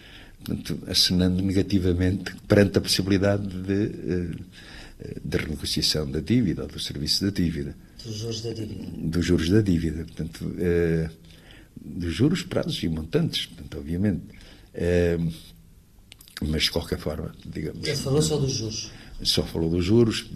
portanto, 0.44 0.80
acenando 0.88 1.42
negativamente 1.44 2.36
perante 2.48 2.80
a 2.80 2.82
possibilidade 2.82 3.48
de, 3.48 4.36
eh, 5.00 5.20
de 5.24 5.38
renegociação 5.38 6.10
da 6.10 6.20
dívida 6.20 6.64
ou 6.64 6.68
do 6.68 6.80
serviço 6.80 7.26
da 7.26 7.32
dívida. 7.32 7.76
Dos 8.04 8.16
juros 8.16 8.42
da 8.42 8.54
dívida. 8.54 8.88
Dos 8.98 9.26
juros 9.26 9.50
da 9.50 9.62
dívida. 9.62 10.04
Portanto, 10.04 10.56
eh, 10.58 11.10
dos 11.80 12.14
juros, 12.14 12.42
prazos 12.42 12.82
e 12.82 12.90
montantes, 12.90 13.46
portanto, 13.46 13.78
obviamente. 13.78 14.24
Eh, 14.74 15.20
mas, 16.42 16.64
de 16.64 16.72
qualquer 16.72 17.00
forma, 17.00 17.36
digamos. 17.46 17.88
Ele 17.88 17.96
falou 17.96 18.22
só 18.22 18.38
dos 18.38 18.52
juros 18.52 18.92
só 19.24 19.44
falou 19.44 19.70
dos 19.70 19.84
juros, 19.84 20.28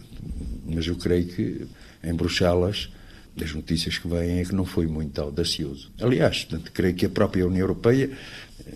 mas 0.66 0.88
eu 0.88 0.96
creio 0.96 1.28
que 1.28 1.68
em 2.04 2.14
Bruxelas 2.14 2.90
das 3.36 3.54
notícias 3.54 3.98
que 3.98 4.08
vêm 4.08 4.40
é 4.40 4.46
que 4.46 4.54
não 4.54 4.66
foi 4.66 4.88
muito 4.88 5.20
audacioso. 5.22 5.92
Aliás, 6.00 6.44
portanto, 6.44 6.72
creio 6.74 6.96
que 6.96 7.06
a 7.06 7.10
própria 7.10 7.48
União 7.48 7.62
Europeia, 7.62 8.12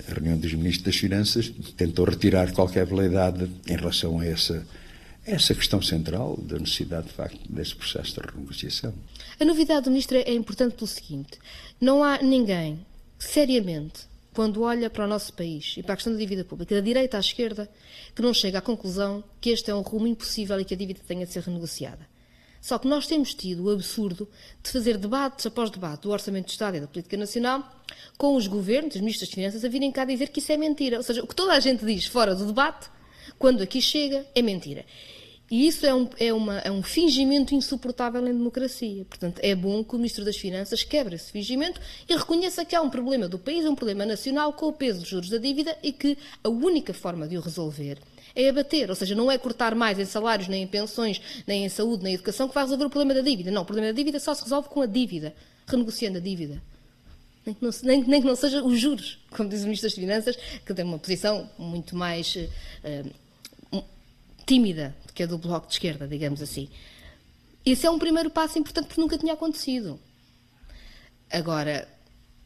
a 0.09 0.13
reunião 0.13 0.37
dos 0.37 0.53
ministros 0.53 0.85
das 0.85 0.95
Finanças, 0.95 1.51
tentou 1.75 2.05
retirar 2.05 2.51
qualquer 2.53 2.85
validade 2.85 3.49
em 3.67 3.75
relação 3.75 4.19
a 4.19 4.25
essa, 4.25 4.65
essa 5.25 5.53
questão 5.53 5.81
central 5.81 6.37
da 6.37 6.57
necessidade, 6.57 7.07
de 7.07 7.13
facto, 7.13 7.39
desse 7.51 7.75
processo 7.75 8.13
de 8.13 8.27
renegociação. 8.27 8.93
A 9.39 9.45
novidade 9.45 9.85
do 9.85 9.91
ministro 9.91 10.17
é 10.17 10.33
importante 10.33 10.75
pelo 10.75 10.87
seguinte: 10.87 11.37
não 11.79 12.03
há 12.03 12.21
ninguém 12.21 12.79
seriamente 13.19 14.07
quando 14.35 14.63
olha 14.63 14.89
para 14.89 15.05
o 15.05 15.07
nosso 15.07 15.31
país 15.33 15.75
e 15.77 15.81
para 15.81 15.93
a 15.93 15.95
questão 15.95 16.11
da 16.11 16.19
dívida 16.19 16.43
pública, 16.43 16.75
da 16.75 16.81
direita 16.81 17.15
à 17.15 17.21
esquerda, 17.21 17.69
que 18.13 18.21
não 18.21 18.33
chega 18.33 18.57
à 18.57 18.61
conclusão 18.61 19.23
que 19.39 19.49
este 19.49 19.71
é 19.71 19.75
um 19.75 19.79
rumo 19.79 20.05
impossível 20.05 20.59
e 20.59 20.65
que 20.65 20.73
a 20.73 20.77
dívida 20.77 20.99
tenha 21.07 21.25
de 21.25 21.31
ser 21.31 21.41
renegociada. 21.41 22.05
Só 22.59 22.77
que 22.77 22.87
nós 22.87 23.07
temos 23.07 23.33
tido 23.33 23.65
o 23.65 23.69
absurdo 23.69 24.27
de 24.61 24.71
fazer 24.71 24.97
debates 24.97 25.45
após 25.45 25.69
debate 25.69 26.01
do 26.01 26.11
Orçamento 26.11 26.47
de 26.47 26.51
Estado 26.51 26.75
e 26.75 26.79
da 26.81 26.87
Política 26.87 27.15
Nacional 27.15 27.63
com 28.17 28.35
os 28.35 28.47
governos, 28.47 28.95
os 28.95 29.01
ministros 29.01 29.29
das 29.29 29.33
Finanças, 29.33 29.63
a 29.63 29.69
virem 29.69 29.91
cá 29.91 30.03
dizer 30.03 30.29
que 30.29 30.39
isso 30.39 30.51
é 30.51 30.57
mentira. 30.57 30.97
Ou 30.97 31.03
seja, 31.03 31.23
o 31.23 31.27
que 31.27 31.35
toda 31.35 31.53
a 31.53 31.59
gente 31.59 31.85
diz 31.85 32.05
fora 32.05 32.35
do 32.35 32.45
debate, 32.45 32.89
quando 33.39 33.63
aqui 33.63 33.81
chega, 33.81 34.25
é 34.35 34.41
mentira. 34.41 34.83
E 35.49 35.67
isso 35.67 35.85
é 35.85 35.93
um, 35.93 36.09
é, 36.19 36.33
uma, 36.33 36.57
é 36.59 36.71
um 36.71 36.81
fingimento 36.81 37.53
insuportável 37.53 38.21
em 38.27 38.33
democracia. 38.33 39.05
Portanto, 39.05 39.39
é 39.43 39.53
bom 39.53 39.83
que 39.83 39.93
o 39.93 39.97
Ministro 39.97 40.25
das 40.25 40.37
Finanças 40.37 40.83
quebre 40.83 41.15
esse 41.15 41.31
fingimento 41.31 41.79
e 42.09 42.15
reconheça 42.15 42.65
que 42.65 42.75
há 42.75 42.81
um 42.81 42.89
problema 42.89 43.27
do 43.27 43.37
país, 43.37 43.63
um 43.65 43.75
problema 43.75 44.05
nacional 44.05 44.53
com 44.53 44.67
o 44.67 44.73
peso 44.73 45.01
dos 45.01 45.09
juros 45.09 45.29
da 45.29 45.37
dívida 45.37 45.77
e 45.83 45.91
que 45.91 46.17
a 46.43 46.49
única 46.49 46.93
forma 46.93 47.27
de 47.27 47.37
o 47.37 47.41
resolver 47.41 47.99
é 48.35 48.49
abater. 48.49 48.89
Ou 48.89 48.95
seja, 48.95 49.13
não 49.13 49.31
é 49.31 49.37
cortar 49.37 49.75
mais 49.75 49.99
em 49.99 50.05
salários, 50.05 50.47
nem 50.47 50.63
em 50.63 50.67
pensões, 50.67 51.21
nem 51.45 51.63
em 51.63 51.69
saúde, 51.69 52.03
nem 52.03 52.13
em 52.13 52.15
educação 52.15 52.47
que 52.47 52.55
vai 52.55 52.63
resolver 52.63 52.85
o 52.85 52.89
problema 52.89 53.13
da 53.13 53.21
dívida. 53.21 53.51
Não, 53.51 53.61
o 53.61 53.65
problema 53.65 53.87
da 53.89 53.95
dívida 53.95 54.19
só 54.19 54.33
se 54.33 54.41
resolve 54.41 54.67
com 54.69 54.81
a 54.81 54.87
dívida, 54.87 55.35
renegociando 55.67 56.17
a 56.17 56.21
dívida. 56.21 56.61
Nem 57.45 57.53
que, 57.53 57.63
não, 57.63 57.71
nem, 57.83 58.03
nem 58.03 58.21
que 58.21 58.27
não 58.27 58.35
seja 58.35 58.63
os 58.63 58.79
juros, 58.79 59.19
como 59.29 59.47
diz 59.47 59.61
o 59.61 59.65
Ministro 59.65 59.87
das 59.87 59.95
Finanças, 59.95 60.35
que 60.65 60.73
tem 60.73 60.83
uma 60.83 60.97
posição 60.97 61.47
muito 61.59 61.95
mais 61.95 62.35
uh, 62.35 63.11
tímida 64.45 64.95
que 65.15 65.23
é 65.23 65.27
do 65.27 65.37
Bloco 65.37 65.67
de 65.67 65.73
Esquerda, 65.73 66.05
digamos 66.05 66.41
assim. 66.41 66.67
Esse 67.65 67.87
é 67.87 67.89
um 67.89 67.97
primeiro 67.97 68.29
passo 68.29 68.59
importante 68.59 68.87
porque 68.87 69.01
nunca 69.01 69.17
tinha 69.17 69.33
acontecido. 69.33 69.97
Agora, 71.31 71.87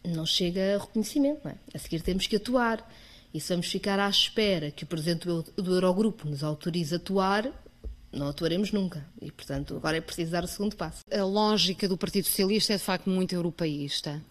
não 0.05 0.25
chega 0.25 0.75
a 0.75 0.79
reconhecimento, 0.79 1.41
não 1.43 1.51
é? 1.51 1.55
A 1.73 1.79
seguir 1.79 2.01
temos 2.01 2.27
que 2.27 2.35
atuar. 2.35 2.87
E 3.33 3.39
se 3.41 3.49
vamos 3.49 3.67
ficar 3.67 3.99
à 3.99 4.09
espera 4.09 4.71
que 4.71 4.83
o 4.83 4.87
Presidente 4.87 5.27
do 5.27 5.75
Eurogrupo 5.75 6.27
nos 6.27 6.43
autorize 6.43 6.93
a 6.93 6.97
atuar, 6.97 7.51
não 8.11 8.27
atuaremos 8.27 8.71
nunca. 8.71 9.05
E, 9.21 9.31
portanto, 9.31 9.75
agora 9.75 9.97
é 9.97 10.01
preciso 10.01 10.31
dar 10.31 10.43
o 10.43 10.47
segundo 10.47 10.75
passo. 10.75 11.03
A 11.11 11.23
lógica 11.23 11.87
do 11.87 11.97
Partido 11.97 12.25
Socialista 12.25 12.73
é, 12.73 12.77
de 12.77 12.83
facto, 12.83 13.09
muito 13.09 13.35
europeísta. 13.35 14.21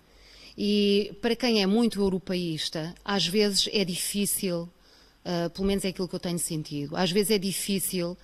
E 0.57 1.17
para 1.21 1.37
quem 1.37 1.63
é 1.63 1.67
muito 1.67 2.01
europeísta, 2.01 2.95
às 3.05 3.27
vezes 3.27 3.69
é 3.73 3.85
difícil 3.85 4.69
Uh, 5.29 5.51
pelo 5.51 5.67
menos 5.67 5.85
é 5.85 5.89
aquilo 5.89 6.09
que 6.09 6.15
eu 6.15 6.21
tenho 6.21 6.39
sentido. 6.39 6.97
Às 6.97 7.11
vezes 7.11 7.33
é 7.33 7.39
difícil 7.39 8.17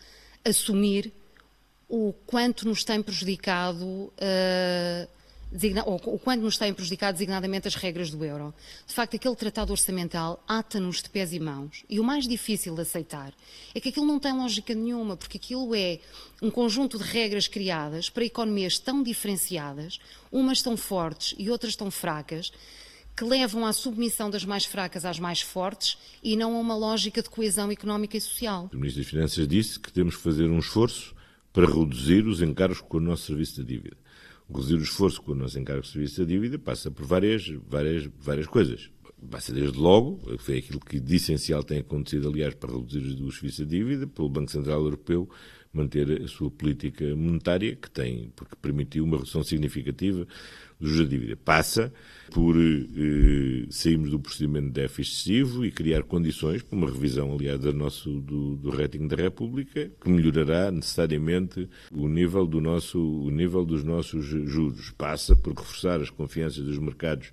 assumir 0.42 1.12
o 1.86 2.14
quanto 2.26 2.66
nos 2.66 2.82
tem 2.82 3.02
prejudicado, 3.02 3.84
uh, 3.84 5.08
o 5.86 6.18
quanto 6.18 6.40
nos 6.40 6.56
têm 6.56 6.72
prejudicado 6.72 7.12
designadamente 7.12 7.68
as 7.68 7.74
regras 7.74 8.10
do 8.10 8.24
euro. 8.24 8.54
De 8.86 8.94
facto, 8.94 9.16
aquele 9.16 9.36
tratado 9.36 9.70
orçamental 9.70 10.42
ata-nos 10.48 11.02
de 11.02 11.10
pés 11.10 11.34
e 11.34 11.38
mãos. 11.38 11.84
E 11.90 12.00
o 12.00 12.04
mais 12.04 12.26
difícil 12.26 12.74
de 12.74 12.80
aceitar 12.80 13.34
é 13.74 13.80
que 13.80 13.90
aquilo 13.90 14.06
não 14.06 14.18
tem 14.18 14.32
lógica 14.32 14.74
nenhuma, 14.74 15.14
porque 15.14 15.36
aquilo 15.36 15.74
é 15.74 16.00
um 16.40 16.50
conjunto 16.50 16.96
de 16.96 17.04
regras 17.04 17.46
criadas 17.46 18.08
para 18.08 18.24
economias 18.24 18.78
tão 18.78 19.02
diferenciadas, 19.02 20.00
umas 20.32 20.62
tão 20.62 20.74
fortes 20.74 21.34
e 21.38 21.50
outras 21.50 21.76
tão 21.76 21.90
fracas, 21.90 22.50
que 23.16 23.24
levam 23.24 23.64
à 23.64 23.72
submissão 23.72 24.28
das 24.28 24.44
mais 24.44 24.64
fracas 24.64 25.04
às 25.04 25.18
mais 25.18 25.40
fortes 25.40 25.96
e 26.22 26.36
não 26.36 26.56
a 26.56 26.60
uma 26.60 26.76
lógica 26.76 27.22
de 27.22 27.30
coesão 27.30 27.70
económica 27.70 28.16
e 28.16 28.20
social. 28.20 28.68
O 28.72 28.76
Ministro 28.76 29.02
das 29.02 29.10
Finanças 29.10 29.48
disse 29.48 29.78
que 29.78 29.92
temos 29.92 30.16
que 30.16 30.22
fazer 30.22 30.50
um 30.50 30.58
esforço 30.58 31.14
para 31.52 31.66
reduzir 31.66 32.26
os 32.26 32.42
encargos 32.42 32.80
com 32.80 32.96
o 32.96 33.00
nosso 33.00 33.26
serviço 33.26 33.62
de 33.62 33.76
dívida. 33.76 33.96
Reduzir 34.48 34.74
o 34.74 34.82
esforço 34.82 35.22
com 35.22 35.32
o 35.32 35.34
nosso 35.34 35.58
encargo 35.58 35.82
de 35.82 35.88
serviço 35.88 36.20
da 36.20 36.26
dívida 36.26 36.58
passa 36.58 36.90
por 36.90 37.06
várias, 37.06 37.46
várias, 37.68 38.08
várias 38.18 38.46
coisas. 38.46 38.90
Passa 39.30 39.54
desde 39.54 39.78
logo, 39.78 40.20
foi 40.38 40.58
aquilo 40.58 40.80
que 40.80 41.00
de 41.00 41.16
essencial 41.16 41.62
tem 41.62 41.78
acontecido, 41.78 42.28
aliás, 42.28 42.54
para 42.54 42.72
reduzir 42.72 42.98
o 42.98 43.32
serviço 43.32 43.64
da 43.64 43.70
dívida, 43.70 44.06
pelo 44.06 44.28
Banco 44.28 44.50
Central 44.50 44.80
Europeu 44.80 45.30
manter 45.74 46.22
a 46.22 46.28
sua 46.28 46.50
política 46.50 47.16
monetária, 47.16 47.74
que 47.74 47.90
tem, 47.90 48.32
porque 48.36 48.54
permitiu 48.54 49.04
uma 49.04 49.16
redução 49.16 49.42
significativa 49.42 50.26
dívida. 50.80 51.36
Passa 51.36 51.92
por 52.32 52.56
eh, 52.56 53.66
sairmos 53.70 54.10
do 54.10 54.18
procedimento 54.18 54.66
de 54.66 54.72
déficit 54.72 55.14
excessivo 55.14 55.64
e 55.64 55.70
criar 55.70 56.02
condições 56.02 56.62
para 56.62 56.76
uma 56.76 56.90
revisão, 56.90 57.32
aliás, 57.32 57.60
do, 57.60 57.72
nosso, 57.72 58.20
do, 58.20 58.56
do 58.56 58.70
rating 58.70 59.06
da 59.06 59.16
República, 59.16 59.90
que 60.00 60.08
melhorará 60.08 60.70
necessariamente 60.70 61.68
o 61.92 62.08
nível, 62.08 62.46
do 62.46 62.60
nosso, 62.60 62.98
o 62.98 63.30
nível 63.30 63.64
dos 63.64 63.84
nossos 63.84 64.24
juros. 64.24 64.90
Passa 64.90 65.36
por 65.36 65.54
reforçar 65.54 66.00
as 66.00 66.10
confianças 66.10 66.64
dos 66.64 66.78
mercados 66.78 67.32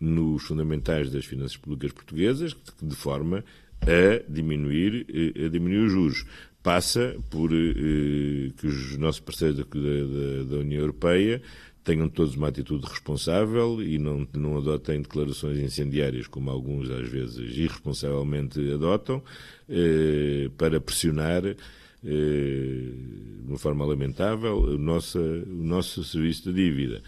nos 0.00 0.42
fundamentais 0.42 1.10
das 1.10 1.24
finanças 1.24 1.56
públicas 1.56 1.92
portuguesas, 1.92 2.56
de 2.82 2.94
forma 2.94 3.44
a 3.82 4.30
diminuir, 4.30 5.06
eh, 5.08 5.46
a 5.46 5.48
diminuir 5.48 5.86
os 5.86 5.92
juros. 5.92 6.26
Passa 6.62 7.14
por 7.30 7.52
eh, 7.52 8.50
que 8.56 8.66
os 8.66 8.96
nossos 8.96 9.20
parceiros 9.20 9.58
da, 9.58 9.64
da, 9.64 10.44
da 10.44 10.56
União 10.56 10.80
Europeia 10.80 11.42
tenham 11.84 12.08
todos 12.08 12.34
uma 12.34 12.48
atitude 12.48 12.86
responsável 12.86 13.82
e 13.82 13.98
não, 13.98 14.26
não 14.34 14.56
adotem 14.56 15.02
declarações 15.02 15.58
incendiárias, 15.58 16.26
como 16.26 16.50
alguns 16.50 16.90
às 16.90 17.08
vezes 17.08 17.56
irresponsavelmente 17.56 18.58
adotam, 18.72 19.22
eh, 19.68 20.50
para 20.56 20.80
pressionar 20.80 21.44
eh, 21.44 21.54
de 22.02 23.46
uma 23.46 23.58
forma 23.58 23.84
lamentável 23.84 24.58
o 24.58 24.78
nosso, 24.78 25.18
o 25.18 25.64
nosso 25.64 26.02
serviço 26.02 26.50
de 26.50 26.54
dívida. 26.54 27.02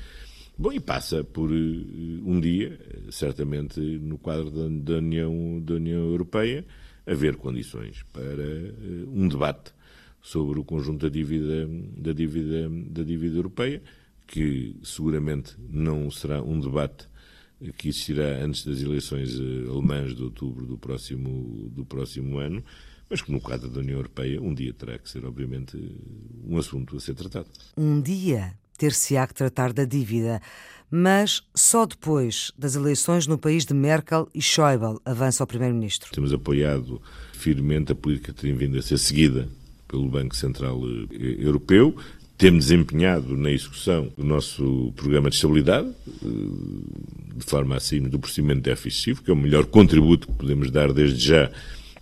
Bom, 0.58 0.72
e 0.72 0.78
passa 0.78 1.24
por 1.24 1.50
eh, 1.50 1.54
um 1.54 2.38
dia, 2.38 2.78
certamente 3.10 3.80
no 3.80 4.18
quadro 4.18 4.50
da, 4.50 4.92
da, 4.92 4.98
União, 4.98 5.60
da 5.64 5.74
União 5.74 6.10
Europeia, 6.10 6.64
haver 7.06 7.36
condições 7.36 8.02
para 8.12 8.22
uh, 8.22 9.10
um 9.14 9.28
debate 9.28 9.72
sobre 10.20 10.58
o 10.58 10.64
conjunto 10.64 11.02
da 11.02 11.08
dívida, 11.08 11.68
da 11.96 12.12
dívida, 12.12 12.68
da 12.90 13.02
dívida 13.04 13.36
europeia, 13.36 13.80
que 14.26 14.76
seguramente 14.82 15.54
não 15.70 16.10
será 16.10 16.42
um 16.42 16.58
debate 16.58 17.08
que 17.78 17.88
existirá 17.88 18.44
antes 18.44 18.64
das 18.64 18.82
eleições 18.82 19.38
eh, 19.38 19.70
alemãs 19.70 20.14
de 20.14 20.22
outubro 20.22 20.66
do 20.66 20.76
próximo, 20.76 21.70
do 21.70 21.84
próximo 21.84 22.38
ano, 22.38 22.62
mas 23.08 23.22
que 23.22 23.32
no 23.32 23.40
quadro 23.40 23.68
da 23.70 23.80
União 23.80 23.96
Europeia 23.96 24.40
um 24.42 24.52
dia 24.52 24.74
terá 24.74 24.98
que 24.98 25.08
ser, 25.08 25.24
obviamente, 25.24 25.76
um 26.44 26.58
assunto 26.58 26.96
a 26.96 27.00
ser 27.00 27.14
tratado. 27.14 27.46
Um 27.76 28.00
dia 28.00 28.54
ter-se-á 28.76 29.26
que 29.26 29.34
tratar 29.34 29.72
da 29.72 29.84
dívida, 29.84 30.40
mas 30.90 31.42
só 31.54 31.86
depois 31.86 32.52
das 32.58 32.76
eleições 32.76 33.26
no 33.26 33.38
país 33.38 33.64
de 33.64 33.72
Merkel 33.72 34.28
e 34.34 34.42
Schäuble, 34.42 34.98
avança 35.04 35.42
o 35.42 35.46
Primeiro-Ministro. 35.46 36.12
Temos 36.12 36.32
apoiado 36.32 37.00
firmemente 37.32 37.92
a 37.92 37.94
política 37.94 38.32
que 38.32 38.42
tem 38.42 38.54
vindo 38.54 38.78
a 38.78 38.82
ser 38.82 38.98
seguida 38.98 39.48
pelo 39.88 40.08
Banco 40.08 40.36
Central 40.36 40.80
eh, 41.10 41.36
Europeu, 41.38 41.96
temos 42.38 42.70
empenhado 42.70 43.36
na 43.36 43.50
execução 43.50 44.12
do 44.16 44.24
nosso 44.24 44.92
programa 44.94 45.30
de 45.30 45.36
estabilidade, 45.36 45.88
eh, 45.88 46.28
de 47.36 47.44
forma 47.44 47.76
a 47.76 47.80
sairmos 47.80 48.10
do 48.10 48.18
procedimento 48.18 48.60
de 48.60 48.70
excessivo, 48.70 49.22
que 49.22 49.30
é 49.30 49.34
o 49.34 49.36
melhor 49.36 49.66
contributo 49.66 50.26
que 50.26 50.34
podemos 50.34 50.70
dar 50.70 50.92
desde 50.92 51.26
já 51.26 51.50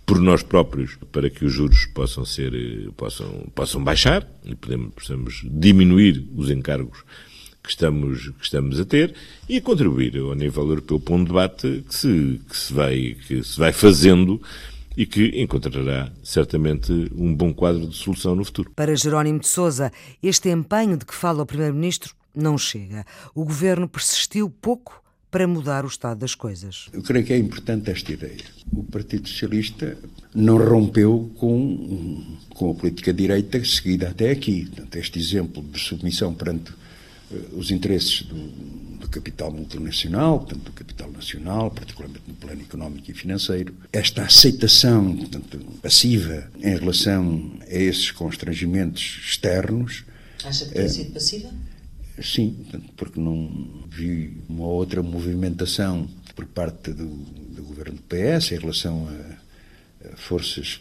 por 0.05 0.19
nós 0.19 0.43
próprios 0.43 0.97
para 1.11 1.29
que 1.29 1.45
os 1.45 1.53
juros 1.53 1.85
possam 1.87 2.25
ser 2.25 2.53
eh, 2.53 2.89
possam 2.95 3.47
possam 3.55 3.83
baixar 3.83 4.27
e 4.45 4.55
podemos 4.55 4.93
possamos 4.93 5.41
diminuir 5.45 6.27
os 6.35 6.49
encargos 6.51 6.99
que 7.63 7.69
estamos 7.69 8.29
que 8.29 8.43
estamos 8.43 8.79
a 8.79 8.85
ter 8.85 9.15
e 9.49 9.59
contribuir 9.59 10.17
ao 10.17 10.35
nível 10.35 10.67
europeu 10.67 10.99
para 10.99 11.15
um 11.15 11.23
debate 11.23 11.83
que 11.87 11.95
se 11.95 12.41
que 12.47 12.55
se 12.55 12.73
vai 12.73 13.17
que 13.27 13.43
se 13.43 13.57
vai 13.57 13.73
fazendo 13.73 14.39
e 14.97 15.05
que 15.05 15.41
encontrará 15.41 16.11
certamente 16.23 16.91
um 17.15 17.33
bom 17.33 17.53
quadro 17.53 17.87
de 17.87 17.95
solução 17.95 18.35
no 18.35 18.45
futuro. 18.45 18.71
Para 18.75 18.95
Jerónimo 18.95 19.39
de 19.39 19.47
Sousa, 19.47 19.91
este 20.21 20.49
empenho 20.49 20.97
de 20.97 21.05
que 21.05 21.13
fala 21.13 21.43
o 21.43 21.45
Primeiro-Ministro 21.45 22.15
não 22.35 22.57
chega. 22.57 23.05
O 23.33 23.45
governo 23.45 23.87
persistiu 23.87 24.49
pouco 24.49 25.03
para 25.35 25.47
mudar 25.47 25.83
o 25.83 25.87
estado 25.89 26.19
das 26.19 26.33
coisas. 26.33 26.87
Eu 26.93 27.01
creio 27.01 27.25
que 27.25 27.33
é 27.33 27.37
importante 27.37 27.91
esta 27.91 28.09
ideia. 28.13 28.45
O 28.71 28.83
Partido 28.83 29.27
Socialista 29.27 29.97
não 30.33 30.57
rompeu 30.57 31.29
com, 31.37 32.37
com 32.51 32.71
a 32.71 32.73
política 32.73 33.13
direita 33.13 33.61
seguida 33.65 34.09
até 34.09 34.31
aqui. 34.31 34.65
Portanto, 34.65 34.95
este 34.95 35.19
exemplo 35.19 35.61
de 35.61 35.77
submissão 35.77 36.33
perante 36.33 36.71
uh, 36.71 37.57
os 37.57 37.69
interesses 37.69 38.21
do, 38.21 38.35
do 38.35 38.94
capital 39.15 39.51
multinacional, 39.51 40.39
portanto, 40.39 40.63
do 40.63 40.71
capital 40.73 41.09
nacional, 41.11 41.71
particularmente 41.71 42.23
no 42.27 42.35
plano 42.35 42.61
económico 42.61 43.09
e 43.09 43.13
financeiro. 43.13 43.73
Esta 43.93 44.23
aceitação 44.23 45.15
portanto, 45.15 45.59
passiva 45.81 46.49
em 46.57 46.75
relação 46.75 47.51
a 47.61 47.73
esses 47.73 48.11
constrangimentos 48.11 49.21
externos. 49.25 50.03
Acha 50.43 50.65
que 50.65 50.73
tem 50.73 50.83
é, 50.83 50.89
sido 50.89 51.13
passiva? 51.13 51.49
Sim, 52.21 52.65
porque 52.95 53.19
não 53.19 53.85
vi 53.89 54.37
uma 54.49 54.65
outra 54.65 55.01
movimentação 55.01 56.07
por 56.35 56.45
parte 56.45 56.91
do, 56.91 57.07
do 57.07 57.63
governo 57.63 57.95
do 57.95 58.03
PS 58.03 58.51
em 58.51 58.59
relação 58.59 59.07
a, 59.07 60.09
a, 60.09 60.17
forças 60.17 60.79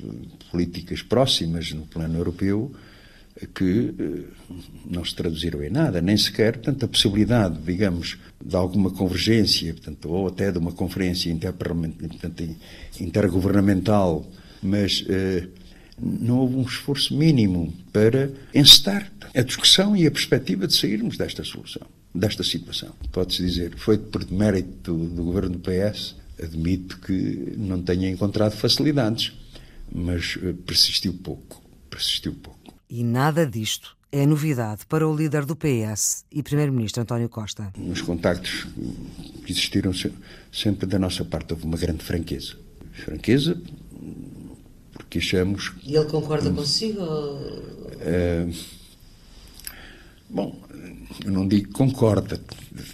políticas 0.50 1.02
próximas 1.02 1.72
no 1.72 1.86
plano 1.86 2.18
europeu 2.18 2.74
que 3.52 3.94
eh, 3.98 4.22
não 4.86 5.04
se 5.04 5.14
traduziram 5.14 5.62
em 5.62 5.70
nada, 5.70 6.00
nem 6.00 6.16
sequer 6.16 6.54
portanto, 6.54 6.84
a 6.84 6.88
possibilidade, 6.88 7.58
digamos, 7.64 8.16
de 8.44 8.54
alguma 8.54 8.90
convergência, 8.90 9.72
portanto, 9.74 10.08
ou 10.08 10.28
até 10.28 10.52
de 10.52 10.58
uma 10.58 10.72
conferência 10.72 11.36
intergovernamental, 13.00 14.24
mas 14.62 15.04
eh, 15.08 15.48
não 16.00 16.38
houve 16.38 16.56
um 16.56 16.62
esforço 16.62 17.16
mínimo 17.16 17.72
para 17.92 18.30
encetar 18.54 19.10
a 19.34 19.42
discussão 19.42 19.96
e 19.96 20.06
a 20.06 20.10
perspectiva 20.10 20.66
de 20.66 20.74
sairmos 20.74 21.16
desta 21.16 21.42
solução, 21.42 21.86
desta 22.14 22.44
situação. 22.44 22.92
Pode-se 23.10 23.44
dizer, 23.44 23.72
foi 23.76 23.98
por 23.98 24.30
mérito 24.30 24.92
do, 24.92 25.06
do 25.08 25.24
governo 25.24 25.50
do 25.50 25.58
PS, 25.58 26.14
admito 26.40 26.98
que 26.98 27.54
não 27.56 27.82
tenha 27.82 28.08
encontrado 28.08 28.52
facilidades, 28.52 29.32
mas 29.92 30.38
eh, 30.42 30.54
persistiu 30.64 31.14
pouco, 31.14 31.62
persistiu 31.90 32.32
pouco. 32.34 32.63
E 32.96 33.02
nada 33.02 33.44
disto 33.44 33.96
é 34.12 34.24
novidade 34.24 34.86
para 34.86 35.04
o 35.04 35.16
líder 35.16 35.44
do 35.44 35.56
PS 35.56 36.24
e 36.30 36.44
Primeiro-Ministro 36.44 37.02
António 37.02 37.28
Costa. 37.28 37.72
Nos 37.76 38.00
contactos 38.00 38.68
que 39.44 39.50
existiram 39.50 39.90
sempre 40.52 40.86
da 40.86 40.96
nossa 40.96 41.24
parte 41.24 41.54
houve 41.54 41.64
uma 41.64 41.76
grande 41.76 42.04
franqueza. 42.04 42.54
Franqueza 42.92 43.60
porque 44.92 45.18
achamos... 45.18 45.72
E 45.82 45.96
ele 45.96 46.04
concorda 46.04 46.50
um, 46.50 46.54
consigo? 46.54 47.00
Ou... 47.02 47.34
Uh, 47.34 48.54
bom, 50.30 50.56
eu 51.24 51.32
não 51.32 51.48
digo 51.48 51.72
concorda. 51.72 52.40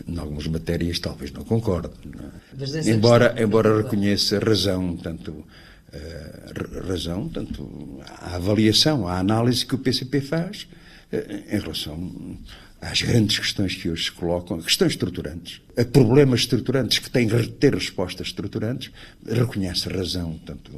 Em 0.09 0.16
algumas 0.16 0.46
matérias 0.46 0.98
talvez 0.98 1.30
não 1.30 1.44
concorde. 1.44 1.92
Não 2.07 2.24
é? 2.24 2.90
embora 2.90 3.34
embora 3.38 3.82
reconheça 3.82 4.38
razão, 4.38 4.96
tanto 4.96 5.44
uh, 5.93 6.86
razão, 6.86 7.28
tanto 7.28 8.01
a 8.18 8.36
avaliação, 8.36 9.07
a 9.07 9.18
análise 9.18 9.64
que 9.64 9.74
o 9.74 9.78
PCP 9.78 10.20
faz 10.20 10.68
uh, 11.12 11.55
em 11.55 11.59
relação 11.59 12.38
às 12.80 13.03
grandes 13.03 13.38
questões 13.38 13.74
que 13.74 13.91
hoje 13.91 14.05
se 14.05 14.12
colocam, 14.12 14.61
questões 14.61 14.93
estruturantes, 14.93 15.61
a 15.76 15.84
problemas 15.84 16.41
estruturantes 16.41 16.99
que 16.99 17.11
têm 17.11 17.28
que 17.28 17.49
ter 17.49 17.74
respostas 17.74 18.28
estruturantes, 18.28 18.91
reconhece 19.26 19.88
razão, 19.88 20.41
tanto 20.47 20.70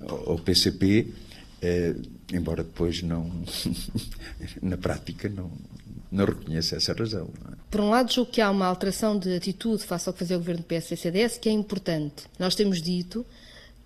ao 0.00 0.38
PCP, 0.38 1.08
eh, 1.60 1.94
embora 2.32 2.62
depois 2.62 3.02
não, 3.02 3.30
na 4.62 4.76
prática, 4.76 5.28
não, 5.28 5.50
não 6.10 6.24
reconheça 6.24 6.76
essa 6.76 6.92
razão. 6.92 7.30
É? 7.50 7.56
Por 7.70 7.80
um 7.80 7.90
lado, 7.90 8.12
julgo 8.12 8.30
que 8.30 8.40
há 8.40 8.50
uma 8.50 8.66
alteração 8.66 9.18
de 9.18 9.34
atitude 9.34 9.84
face 9.84 10.08
ao 10.08 10.12
que 10.12 10.18
fazia 10.18 10.36
o 10.36 10.40
governo 10.40 10.62
do 10.62 10.66
PS 10.66 10.92
e 10.92 10.96
CDS 10.96 11.38
que 11.38 11.48
é 11.48 11.52
importante. 11.52 12.24
Nós 12.38 12.54
temos 12.54 12.82
dito 12.82 13.24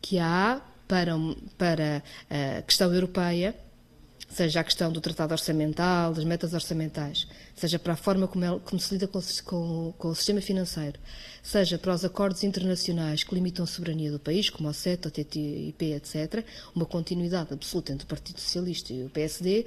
que 0.07 0.21
há 0.21 0.63
para, 0.87 1.15
para 1.59 2.03
a 2.31 2.63
questão 2.63 2.95
europeia, 2.95 3.57
seja 4.29 4.61
a 4.61 4.65
questão 4.65 4.93
do 4.93 5.01
tratado 5.01 5.33
orçamental, 5.33 6.15
das 6.15 6.25
metas 6.25 6.55
orçamentais, 6.55 7.27
seja 7.57 7.77
para 7.77 7.95
a 7.95 7.97
forma 7.97 8.29
como, 8.29 8.61
como 8.61 8.81
se 8.81 8.95
lida 8.95 9.09
com, 9.09 9.21
com, 9.45 9.95
com, 9.99 10.09
o 10.09 10.15
sistema 10.15 10.41
financeiro, 10.41 10.97
seja 11.43 11.77
para 11.77 11.93
os 11.93 12.05
acordos 12.05 12.45
internacionais 12.45 13.25
que 13.25 13.35
limitam 13.35 13.65
a 13.65 13.67
soberania 13.67 14.13
do 14.13 14.21
país, 14.21 14.49
como 14.49 14.69
o 14.69 14.73
CETA, 14.73 15.09
o 15.09 15.11
TTIP, 15.11 15.95
etc., 15.95 16.45
uma 16.73 16.87
continuidade 16.87 17.53
absoluta 17.53 17.93
entre 17.93 18.05
o 18.05 18.09
Partido 18.09 18.39
Socialista 18.39 18.93
e 18.93 19.03
o 19.03 19.11
PSD, 19.11 19.67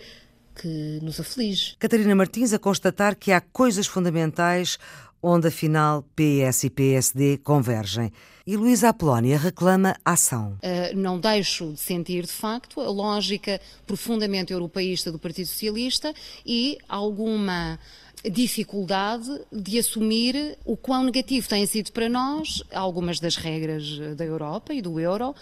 que 0.56 1.00
nos 1.02 1.20
aflige. 1.20 1.76
Catarina 1.78 2.16
Martins 2.16 2.54
a 2.54 2.60
constatar 2.60 3.16
que 3.16 3.32
há 3.32 3.42
coisas 3.42 3.88
fundamentais 3.88 4.78
onde 5.22 5.48
afinal 5.48 6.04
PS 6.16 6.64
e 6.64 6.70
PSD 6.70 7.38
convergem. 7.40 8.12
E 8.48 8.58
Luísa 8.58 8.90
Apolónia 8.90 9.38
reclama 9.38 9.96
ação. 10.04 10.58
Uh, 10.64 10.96
não 10.98 11.20
deixo 11.20 11.72
de 11.74 11.80
sentir, 11.80 12.26
de 12.26 12.32
facto, 12.32 12.82
a 12.82 12.90
lógica 12.90 13.62
profundamente 13.86 14.52
europeísta 14.52 15.12
do 15.12 15.20
Partido 15.20 15.48
Socialista 15.48 16.14
e 16.46 16.78
alguma 16.88 17.78
dificuldade 18.24 19.30
de 19.52 19.80
assumir 19.80 20.58
o 20.66 20.76
quão 20.76 21.04
negativo 21.06 21.48
têm 21.48 21.66
sido 21.66 21.92
para 21.92 22.10
nós 22.10 22.64
algumas 22.74 23.20
das 23.20 23.36
regras 23.36 24.00
da 24.18 24.26
Europa 24.26 24.74
e 24.74 24.82
do 24.82 25.00
euro, 25.00 25.34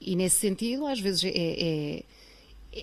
e 0.00 0.16
nesse 0.16 0.40
sentido, 0.40 0.86
às 0.86 0.98
vezes 0.98 1.24
é, 1.24 1.30
é 1.34 2.02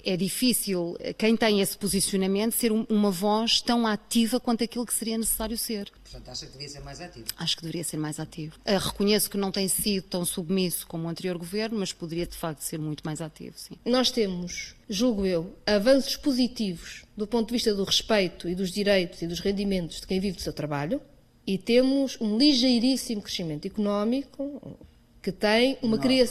é 0.05 0.17
difícil 0.17 0.97
quem 1.17 1.35
tem 1.35 1.61
esse 1.61 1.77
posicionamento 1.77 2.53
ser 2.53 2.71
uma 2.71 3.11
voz 3.11 3.61
tão 3.61 3.85
ativa 3.85 4.39
quanto 4.39 4.63
aquilo 4.63 4.85
que 4.85 4.93
seria 4.93 5.17
necessário 5.17 5.57
ser. 5.57 5.91
Portanto, 6.03 6.29
acha 6.29 6.45
que 6.45 6.51
deveria 6.51 6.69
ser 6.69 6.79
mais 6.81 7.01
ativo? 7.01 7.25
Acho 7.37 7.55
que 7.55 7.61
deveria 7.61 7.83
ser 7.83 7.97
mais 7.97 8.19
ativo. 8.19 8.55
Uh, 8.59 8.77
reconheço 8.77 9.29
que 9.29 9.37
não 9.37 9.51
tem 9.51 9.67
sido 9.67 10.03
tão 10.03 10.23
submisso 10.25 10.85
como 10.85 11.05
o 11.05 11.09
anterior 11.09 11.37
governo, 11.37 11.79
mas 11.79 11.91
poderia 11.91 12.27
de 12.27 12.37
facto 12.37 12.61
ser 12.61 12.79
muito 12.79 13.03
mais 13.03 13.21
ativo, 13.21 13.57
sim. 13.57 13.75
Nós 13.85 14.11
temos, 14.11 14.75
julgo 14.87 15.25
eu, 15.25 15.55
avanços 15.65 16.15
positivos 16.15 17.03
do 17.17 17.25
ponto 17.25 17.47
de 17.47 17.53
vista 17.53 17.73
do 17.73 17.83
respeito 17.83 18.47
e 18.47 18.55
dos 18.55 18.71
direitos 18.71 19.21
e 19.21 19.27
dos 19.27 19.39
rendimentos 19.39 20.01
de 20.01 20.07
quem 20.07 20.19
vive 20.19 20.37
do 20.37 20.41
seu 20.41 20.53
trabalho, 20.53 21.01
e 21.45 21.57
temos 21.57 22.17
um 22.21 22.37
ligeiríssimo 22.37 23.21
crescimento 23.21 23.65
económico 23.65 24.77
que 25.24 25.32
tem 25.32 25.78
uma, 25.82 25.97
cria 25.97 26.26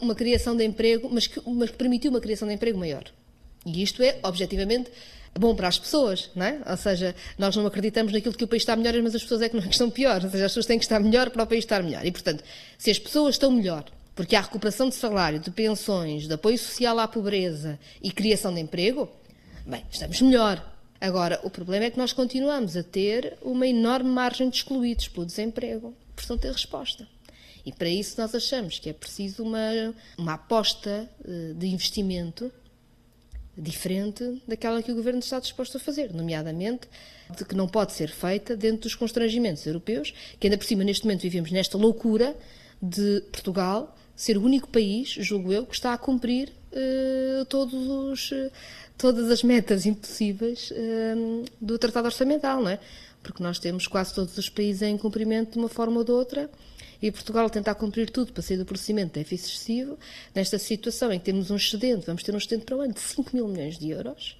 uma 0.00 0.14
criação 0.14 0.56
de 0.56 0.64
emprego, 0.64 1.06
mas 1.12 1.26
que, 1.26 1.38
mas 1.46 1.70
que 1.70 1.76
permitiu 1.76 2.10
uma 2.10 2.20
criação 2.20 2.48
de 2.48 2.54
emprego 2.54 2.78
maior. 2.78 3.04
E 3.66 3.82
isto 3.82 4.02
é, 4.02 4.18
objetivamente, 4.22 4.90
bom 5.38 5.54
para 5.54 5.68
as 5.68 5.78
pessoas, 5.78 6.30
não 6.34 6.46
é? 6.46 6.58
Ou 6.66 6.76
seja, 6.78 7.14
nós 7.36 7.54
não 7.54 7.66
acreditamos 7.66 8.10
naquilo 8.10 8.34
que 8.34 8.42
o 8.42 8.48
país 8.48 8.62
está 8.62 8.74
melhor, 8.74 8.94
mas 9.02 9.14
as 9.14 9.22
pessoas 9.22 9.42
é 9.42 9.50
que 9.50 9.56
não 9.56 9.62
estão 9.68 9.90
pior. 9.90 10.24
Ou 10.24 10.30
seja, 10.30 10.46
as 10.46 10.50
pessoas 10.50 10.64
têm 10.64 10.78
que 10.78 10.84
estar 10.84 10.98
melhor 10.98 11.28
para 11.28 11.42
o 11.42 11.46
país 11.46 11.62
estar 11.62 11.82
melhor. 11.82 12.06
E, 12.06 12.10
portanto, 12.10 12.42
se 12.78 12.90
as 12.90 12.98
pessoas 12.98 13.34
estão 13.34 13.50
melhor, 13.50 13.84
porque 14.14 14.34
há 14.34 14.40
recuperação 14.40 14.88
de 14.88 14.94
salário, 14.94 15.38
de 15.38 15.50
pensões, 15.50 16.26
de 16.26 16.32
apoio 16.32 16.56
social 16.56 16.98
à 16.98 17.06
pobreza 17.06 17.78
e 18.02 18.10
criação 18.10 18.54
de 18.54 18.60
emprego, 18.60 19.10
bem, 19.66 19.84
estamos 19.90 20.22
melhor. 20.22 20.72
Agora, 20.98 21.38
o 21.42 21.50
problema 21.50 21.84
é 21.84 21.90
que 21.90 21.98
nós 21.98 22.14
continuamos 22.14 22.78
a 22.78 22.82
ter 22.82 23.36
uma 23.42 23.66
enorme 23.66 24.08
margem 24.08 24.48
de 24.48 24.56
excluídos 24.56 25.08
pelo 25.08 25.26
desemprego, 25.26 25.94
por 26.16 26.24
não 26.30 26.38
ter 26.38 26.50
resposta. 26.50 27.06
E 27.64 27.72
para 27.72 27.88
isso 27.88 28.20
nós 28.20 28.34
achamos 28.34 28.78
que 28.78 28.90
é 28.90 28.92
preciso 28.92 29.42
uma, 29.42 29.94
uma 30.18 30.34
aposta 30.34 31.08
eh, 31.24 31.52
de 31.54 31.68
investimento 31.68 32.50
diferente 33.56 34.42
daquela 34.48 34.82
que 34.82 34.90
o 34.90 34.94
Governo 34.94 35.20
está 35.20 35.38
disposto 35.38 35.76
a 35.76 35.80
fazer, 35.80 36.12
nomeadamente 36.12 36.88
de 37.36 37.44
que 37.44 37.54
não 37.54 37.68
pode 37.68 37.92
ser 37.92 38.08
feita 38.08 38.56
dentro 38.56 38.82
dos 38.82 38.94
constrangimentos 38.94 39.64
europeus, 39.66 40.12
que 40.40 40.46
ainda 40.46 40.56
por 40.56 40.64
cima 40.64 40.82
neste 40.84 41.04
momento 41.04 41.22
vivemos 41.22 41.50
nesta 41.50 41.76
loucura 41.78 42.36
de 42.80 43.22
Portugal 43.30 43.96
ser 44.16 44.36
o 44.36 44.42
único 44.42 44.68
país, 44.68 45.10
julgo 45.10 45.52
eu, 45.52 45.66
que 45.66 45.74
está 45.74 45.92
a 45.92 45.98
cumprir 45.98 46.52
uh, 46.72 47.44
todos 47.46 47.74
os, 47.88 48.30
todas 48.96 49.30
as 49.30 49.42
metas 49.42 49.86
impossíveis 49.86 50.72
do 51.60 51.78
Tratado 51.78 52.06
Orçamental, 52.06 52.62
não 52.62 52.70
é? 52.70 52.78
Porque 53.22 53.42
nós 53.42 53.58
temos 53.58 53.86
quase 53.86 54.14
todos 54.14 54.36
os 54.36 54.48
países 54.48 54.82
em 54.82 54.98
cumprimento 54.98 55.52
de 55.52 55.58
uma 55.58 55.68
forma 55.68 55.98
ou 55.98 56.04
de 56.04 56.10
outra 56.10 56.50
e 57.02 57.10
Portugal 57.10 57.50
tentar 57.50 57.74
cumprir 57.74 58.08
tudo 58.08 58.32
para 58.32 58.42
sair 58.42 58.56
do 58.56 58.64
procedimento 58.64 59.14
de 59.14 59.20
déficit 59.20 59.50
excessivo, 59.50 59.98
nesta 60.32 60.58
situação 60.58 61.12
em 61.12 61.18
que 61.18 61.24
temos 61.24 61.50
um 61.50 61.56
excedente, 61.56 62.06
vamos 62.06 62.22
ter 62.22 62.32
um 62.32 62.38
excedente 62.38 62.64
para 62.64 62.76
o 62.76 62.80
ano 62.80 62.94
de 62.94 63.00
5 63.00 63.30
mil 63.34 63.48
milhões 63.48 63.78
de 63.78 63.90
euros, 63.90 64.36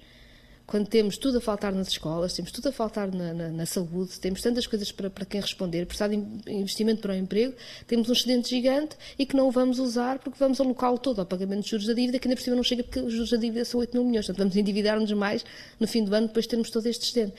quando 0.65 0.87
temos 0.87 1.17
tudo 1.17 1.39
a 1.39 1.41
faltar 1.41 1.73
nas 1.73 1.89
escolas, 1.89 2.33
temos 2.33 2.51
tudo 2.51 2.69
a 2.69 2.71
faltar 2.71 3.13
na, 3.13 3.33
na, 3.33 3.49
na 3.49 3.65
saúde, 3.65 4.17
temos 4.19 4.41
tantas 4.41 4.65
coisas 4.65 4.91
para, 4.91 5.09
para 5.09 5.25
quem 5.25 5.41
responder, 5.41 5.85
precisar 5.85 6.07
de 6.07 6.15
investimento 6.47 7.01
para 7.01 7.11
o 7.11 7.15
emprego, 7.15 7.53
temos 7.85 8.09
um 8.09 8.13
excedente 8.13 8.49
gigante 8.49 8.95
e 9.19 9.25
que 9.25 9.35
não 9.35 9.49
o 9.49 9.51
vamos 9.51 9.77
usar 9.77 10.19
porque 10.19 10.39
vamos 10.39 10.61
alocá-lo 10.61 10.97
todo 10.97 11.19
ao 11.19 11.25
pagamento 11.25 11.65
de 11.65 11.69
juros 11.69 11.85
da 11.85 11.93
dívida, 11.93 12.17
que 12.17 12.27
ainda 12.27 12.37
por 12.37 12.43
cima 12.43 12.55
não 12.55 12.63
chega 12.63 12.81
porque 12.81 12.99
os 12.99 13.11
juros 13.11 13.29
da 13.29 13.37
dívida 13.37 13.65
são 13.65 13.81
8 13.81 13.93
mil 13.93 14.05
milhões. 14.05 14.25
Portanto, 14.25 14.43
vamos 14.43 14.55
endividar-nos 14.55 15.11
mais 15.11 15.45
no 15.79 15.87
fim 15.87 16.03
do 16.03 16.15
ano 16.15 16.27
depois 16.27 16.45
de 16.45 16.49
termos 16.49 16.69
todo 16.69 16.87
este 16.87 17.03
excedente. 17.03 17.35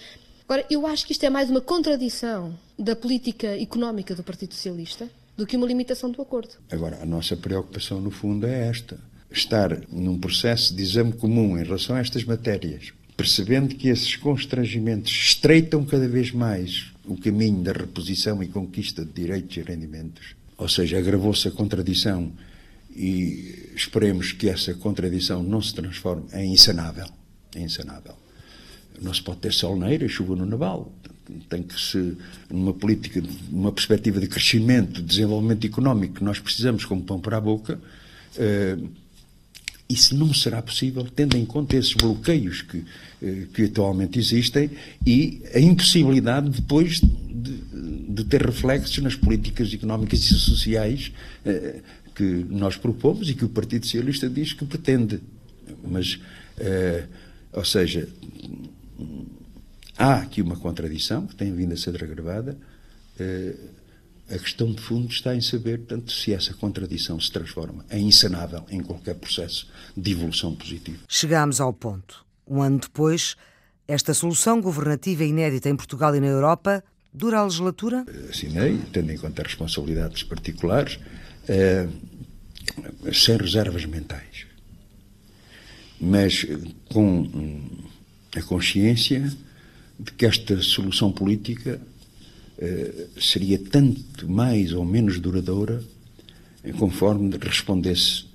Agora, 0.47 0.67
eu 0.71 0.87
acho 0.87 1.07
que 1.07 1.13
isto 1.13 1.25
é 1.25 1.31
mais 1.31 1.49
uma 1.49 1.61
contradição 1.61 2.55
da 2.79 2.95
política 2.95 3.59
económica 3.59 4.15
do 4.15 4.23
Partido 4.23 4.53
Socialista 4.53 5.09
do 5.37 5.47
que 5.47 5.57
uma 5.57 5.67
limitação 5.67 6.11
do 6.11 6.21
acordo. 6.21 6.55
Agora, 6.71 7.03
a 7.03 7.07
nossa 7.07 7.35
preocupação, 7.35 7.99
no 7.99 8.11
fundo, 8.11 8.47
é 8.47 8.69
esta: 8.69 8.99
estar 9.31 9.81
num 9.91 10.19
processo 10.19 10.75
de 10.75 10.83
exame 10.83 11.15
comum 11.15 11.59
em 11.59 11.65
relação 11.65 11.97
a 11.97 12.01
estas 12.01 12.25
matérias, 12.25 12.93
percebendo 13.17 13.75
que 13.75 13.89
esses 13.89 14.17
constrangimentos 14.17 15.11
estreitam 15.11 15.83
cada 15.83 16.07
vez 16.07 16.31
mais 16.31 16.93
o 17.07 17.17
caminho 17.17 17.63
da 17.63 17.73
reposição 17.73 18.43
e 18.43 18.49
conquista 18.49 19.03
de 19.03 19.13
direitos 19.13 19.57
e 19.57 19.63
rendimentos. 19.63 20.35
Ou 20.59 20.69
seja, 20.69 20.99
agravou-se 20.99 21.49
a 21.49 21.51
contradição 21.51 22.31
e 22.95 23.73
esperemos 23.75 24.33
que 24.33 24.49
essa 24.49 24.75
contradição 24.75 25.43
não 25.43 25.63
se 25.63 25.75
transforme 25.75 26.27
em 26.35 26.53
insanável. 26.53 27.07
É 27.55 27.61
insanável. 27.61 28.24
Não 29.01 29.13
se 29.13 29.23
pode 29.23 29.39
ter 29.39 29.53
solneira 29.53 30.05
e 30.05 30.09
chuva 30.09 30.37
no 30.37 30.47
naval. 30.47 30.93
Tem 31.49 31.63
que 31.63 31.81
se, 31.81 32.17
numa 32.51 32.75
política, 32.75 33.23
numa 33.51 33.73
perspectiva 33.73 34.21
de 34.21 34.27
crescimento, 34.29 35.01
de 35.01 35.09
desenvolvimento 35.09 35.67
económico 35.67 36.15
que 36.15 36.25
nós 36.25 36.39
precisamos 36.39 36.85
como 36.85 37.03
pão 37.03 37.19
para 37.19 37.39
a 37.39 37.41
boca, 37.41 37.81
eh, 38.37 38.77
Isso 39.89 40.17
não 40.17 40.33
será 40.33 40.63
possível, 40.63 41.05
tendo 41.15 41.37
em 41.37 41.45
conta 41.45 41.77
esses 41.77 41.93
bloqueios 41.93 42.63
que, 42.63 42.85
eh, 43.23 43.47
que 43.53 43.65
atualmente 43.65 44.19
existem 44.19 44.71
e 45.07 45.43
a 45.55 45.61
impossibilidade 45.61 46.49
depois 46.49 47.01
de, 47.01 47.59
de 48.09 48.25
ter 48.25 48.43
reflexos 48.43 48.99
nas 48.99 49.15
políticas 49.15 49.73
económicas 49.73 50.21
e 50.21 50.35
sociais 50.35 51.13
eh, 51.45 51.81
que 52.15 52.25
nós 52.49 52.77
propomos 52.77 53.29
e 53.29 53.35
que 53.35 53.45
o 53.45 53.49
Partido 53.49 53.85
Socialista 53.85 54.29
diz 54.29 54.53
que 54.55 54.65
pretende. 54.65 55.21
Mas, 55.87 56.19
ou 57.53 57.65
seja, 57.65 58.09
há 59.97 60.17
aqui 60.17 60.43
uma 60.43 60.57
contradição 60.57 61.27
que 61.27 61.35
tem 61.35 61.55
vindo 61.55 61.73
a 61.73 61.77
ser 61.77 62.03
agravada. 62.03 62.57
A 64.31 64.39
questão 64.39 64.73
de 64.73 64.81
fundo 64.81 65.11
está 65.11 65.35
em 65.37 65.41
saber, 65.41 65.83
tanto 65.87 66.11
se 66.11 66.33
essa 66.33 66.55
contradição 66.55 67.21
se 67.21 67.31
transforma 67.31 67.85
em 67.91 68.09
insanável 68.09 68.65
em 68.71 68.83
qualquer 68.83 69.15
processo 69.15 69.69
de 69.95 70.13
evolução 70.13 70.55
positiva. 70.55 70.99
Chegámos 71.09 71.61
ao 71.61 71.73
ponto. 71.73 72.25
Um 72.47 72.63
ano 72.63 72.79
depois, 72.79 73.37
esta 73.87 74.15
solução 74.15 74.61
governativa 74.63 75.25
inédita 75.25 75.69
em 75.69 75.77
Portugal 75.77 76.17
e 76.17 76.21
na 76.21 76.27
Europa 76.27 76.83
dura 77.13 77.39
a 77.39 77.45
legislatura? 77.45 78.05
Assinei, 78.31 78.81
tendo 78.93 79.13
em 79.13 79.19
conta 79.19 79.43
as 79.43 79.49
responsabilidades 79.49 80.23
particulares, 80.23 80.99
eh, 81.47 81.87
sem 83.13 83.37
reservas 83.37 83.85
mentais. 83.85 84.47
Mas 86.01 86.47
com 86.91 87.29
a 88.35 88.43
consciência 88.43 89.33
de 89.99 90.13
que 90.13 90.27
esta 90.27 90.61
solução 90.61 91.13
política 91.13 91.81
eh, 92.59 93.07
seria 93.21 93.59
tanto 93.59 94.29
mais 94.29 94.73
ou 94.73 94.85
menos 94.85 95.19
duradoura 95.19 95.83
conforme 96.79 97.37
respondesse 97.37 98.27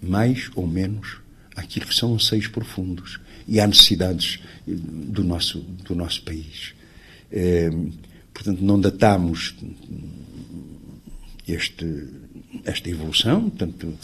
mais 0.00 0.50
ou 0.54 0.66
menos 0.66 1.18
àquilo 1.54 1.86
que 1.86 1.94
são 1.94 2.14
anseios 2.14 2.48
profundos 2.48 3.20
e 3.46 3.60
às 3.60 3.68
necessidades 3.68 4.40
eh, 4.66 4.72
do 4.74 5.22
nosso, 5.22 5.58
do 5.58 5.94
nosso 5.94 6.22
país. 6.22 6.74
Eh, 7.30 7.70
portanto, 8.32 8.60
não 8.60 8.80
datamos 8.80 9.54
este, 11.46 12.08
esta 12.64 12.88
evolução, 12.88 13.50
tanto 13.50 13.94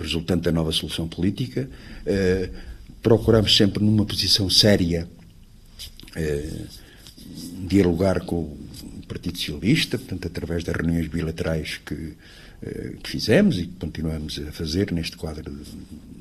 resultante 0.00 0.44
da 0.44 0.52
nova 0.52 0.72
solução 0.72 1.06
política, 1.06 1.68
procuramos 3.02 3.56
sempre 3.56 3.82
numa 3.82 4.04
posição 4.04 4.48
séria 4.48 5.08
dialogar 7.66 8.20
com 8.20 8.40
o 8.40 8.58
Partido 9.08 9.38
Socialista, 9.38 9.98
portanto, 9.98 10.26
através 10.26 10.64
das 10.64 10.74
reuniões 10.74 11.08
bilaterais 11.08 11.80
que, 11.84 12.14
eh, 12.62 12.96
que 13.02 13.10
fizemos 13.10 13.58
e 13.58 13.66
que 13.66 13.76
continuamos 13.78 14.38
a 14.46 14.52
fazer 14.52 14.92
neste 14.92 15.16
quadro 15.16 15.50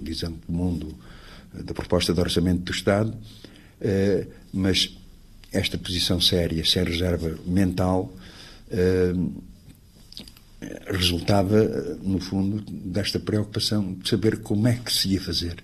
de, 0.01 0.11
exame 0.11 0.38
do, 0.47 0.95
da 1.53 1.73
proposta 1.73 2.13
de 2.13 2.19
orçamento 2.19 2.61
do 2.61 2.71
Estado, 2.71 3.13
eh, 3.79 4.27
mas 4.53 4.97
esta 5.51 5.77
posição 5.77 6.21
séria, 6.21 6.63
sem 6.65 6.84
reserva 6.84 7.38
mental, 7.45 8.13
eh, 8.69 9.13
resultava, 10.88 11.65
no 12.03 12.19
fundo, 12.19 12.63
desta 12.71 13.19
preocupação 13.19 13.93
de 13.95 14.07
saber 14.07 14.41
como 14.41 14.67
é 14.67 14.75
que 14.75 14.93
se 14.93 15.09
ia 15.09 15.21
fazer, 15.21 15.63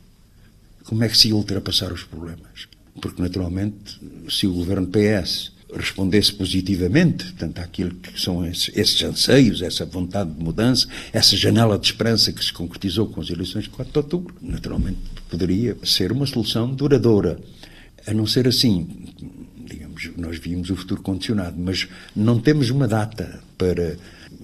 como 0.88 1.04
é 1.04 1.10
que 1.10 1.18
se 1.18 1.28
ia 1.28 1.36
ultrapassar 1.36 1.92
os 1.92 2.04
problemas. 2.04 2.68
Porque, 3.02 3.22
naturalmente, 3.22 4.00
se 4.30 4.48
o 4.48 4.54
governo 4.54 4.88
PS 4.88 5.52
respondesse 5.74 6.34
positivamente, 6.34 7.26
portanto, 7.26 7.60
àquilo 7.60 7.94
que 7.96 8.20
são 8.20 8.46
esses, 8.46 8.76
esses, 8.76 9.04
anseios, 9.04 9.62
essa 9.62 9.86
vontade 9.86 10.32
de 10.32 10.42
mudança, 10.42 10.88
essa 11.12 11.36
janela 11.36 11.78
de 11.78 11.88
esperança 11.88 12.32
que 12.32 12.44
se 12.44 12.54
concretizou 12.54 13.08
com 13.08 13.20
as 13.20 13.30
eleições 13.30 13.66
de 13.66 13.70
4 13.70 13.92
de 13.92 14.00
outubro, 14.00 14.36
naturalmente 14.42 15.00
poderia 15.30 15.78
ser 15.84 16.12
uma 16.12 16.26
solução 16.26 16.74
duradoura. 16.74 17.38
A 18.06 18.14
não 18.14 18.26
ser 18.26 18.48
assim, 18.48 18.88
digamos, 19.66 20.10
nós 20.16 20.40
vimos 20.40 20.70
o 20.70 20.76
futuro 20.76 21.02
condicionado, 21.02 21.58
mas 21.60 21.88
não 22.16 22.40
temos 22.40 22.70
uma 22.70 22.88
data 22.88 23.42
para 23.58 23.98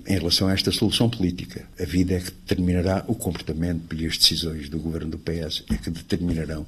em 0.06 0.14
relação 0.14 0.48
a 0.48 0.54
esta 0.54 0.72
solução 0.72 1.10
política. 1.10 1.68
A 1.80 1.86
vida 1.86 2.16
é 2.16 2.20
que 2.20 2.32
determinará 2.32 3.06
o 3.08 3.16
comportamento 3.16 3.94
e 3.96 4.06
as 4.06 4.18
decisões 4.18 4.70
do 4.70 4.80
governo 4.80 5.12
do 5.12 5.18
PS 5.18 5.64
é 5.72 5.78
que 5.78 5.90
determinarão 5.90 6.66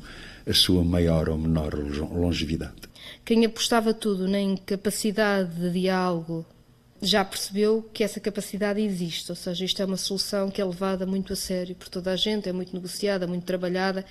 a 0.47 0.53
sua 0.53 0.83
maior 0.83 1.29
ou 1.29 1.37
menor 1.37 1.73
longevidade. 1.73 2.73
Quem 3.23 3.45
apostava 3.45 3.93
tudo 3.93 4.27
na 4.27 4.39
incapacidade 4.39 5.53
de 5.55 5.71
diálogo 5.71 6.45
já 7.01 7.25
percebeu 7.25 7.87
que 7.93 8.03
essa 8.03 8.19
capacidade 8.19 8.79
existe, 8.79 9.31
ou 9.31 9.35
seja, 9.35 9.65
isto 9.65 9.81
é 9.81 9.85
uma 9.85 9.97
solução 9.97 10.49
que 10.49 10.61
é 10.61 10.65
levada 10.65 11.05
muito 11.05 11.33
a 11.33 11.35
sério 11.35 11.75
por 11.75 11.89
toda 11.89 12.11
a 12.11 12.15
gente, 12.15 12.47
é 12.47 12.53
muito 12.53 12.73
negociada, 12.73 13.27
muito 13.27 13.43
trabalhada 13.43 14.05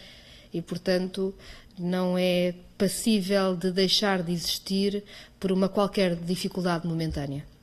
e, 0.53 0.61
portanto, 0.61 1.35
não 1.79 2.17
é 2.17 2.55
passível 2.77 3.57
de 3.57 3.73
deixar 3.73 4.23
de 4.23 4.33
existir 4.33 5.03
por 5.41 5.51
uma 5.51 5.69
qualquer 5.69 6.15
dificuldade 6.15 6.87
momentânea. 6.87 7.54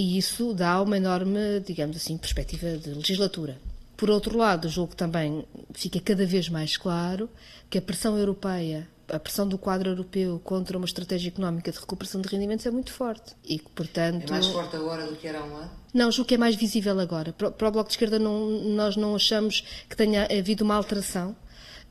E 0.00 0.16
isso 0.16 0.54
dá 0.54 0.80
uma 0.80 0.96
enorme, 0.96 1.60
digamos 1.60 1.94
assim, 1.94 2.16
perspectiva 2.16 2.78
de 2.78 2.94
legislatura. 2.94 3.58
Por 3.98 4.08
outro 4.08 4.34
lado, 4.34 4.66
julgo 4.66 4.92
que 4.92 4.96
também 4.96 5.44
fica 5.74 6.00
cada 6.00 6.24
vez 6.24 6.48
mais 6.48 6.78
claro 6.78 7.28
que 7.68 7.76
a 7.76 7.82
pressão 7.82 8.16
europeia, 8.16 8.88
a 9.10 9.18
pressão 9.18 9.46
do 9.46 9.58
quadro 9.58 9.90
europeu 9.90 10.40
contra 10.42 10.78
uma 10.78 10.86
estratégia 10.86 11.28
económica 11.28 11.70
de 11.70 11.78
recuperação 11.78 12.22
de 12.22 12.30
rendimentos 12.30 12.64
é 12.64 12.70
muito 12.70 12.94
forte. 12.94 13.34
E 13.44 13.58
que, 13.58 13.68
portanto. 13.72 14.30
É 14.30 14.30
mais 14.30 14.46
forte 14.46 14.74
agora 14.74 15.06
do 15.06 15.16
que 15.16 15.28
era 15.28 15.40
há 15.40 15.44
um 15.44 15.54
ano? 15.54 15.70
Não, 15.92 16.10
julgo 16.10 16.28
que 16.28 16.34
é 16.36 16.38
mais 16.38 16.56
visível 16.56 16.98
agora. 16.98 17.34
Para, 17.34 17.48
o 17.48 17.70
Bloco 17.70 17.88
de 17.88 17.92
Esquerda, 17.92 18.18
não, 18.18 18.48
nós 18.48 18.96
não 18.96 19.14
achamos 19.14 19.62
que 19.86 19.94
tenha 19.94 20.26
havido 20.34 20.64
uma 20.64 20.76
alteração 20.76 21.36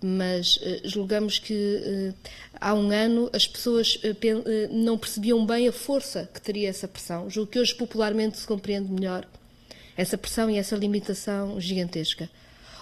mas 0.02 0.58
uh, 0.58 0.82
julgamos 0.86 1.40
que 1.40 1.54
uh, 1.54 2.14
há 2.60 2.74
um 2.74 2.92
ano 2.92 3.30
as 3.34 3.48
pessoas 3.48 3.96
uh, 3.96 4.16
não 4.72 4.98
percebiam 4.98 5.46
bem 5.46 5.68
a 5.68 5.72
força 5.72 6.30
que 6.34 6.42
teria 6.42 6.70
essa 6.70 6.88
pressão. 6.88 7.30
Julgo 7.30 7.52
que 7.52 7.60
hoje 7.60 7.76
popularmente 7.76 8.38
se 8.38 8.48
compreende 8.48 8.92
melhor 8.92 9.28
essa 9.98 10.18
pressão 10.18 10.50
e 10.50 10.58
essa 10.58 10.76
limitação 10.76 11.60
gigantesca. 11.60 12.30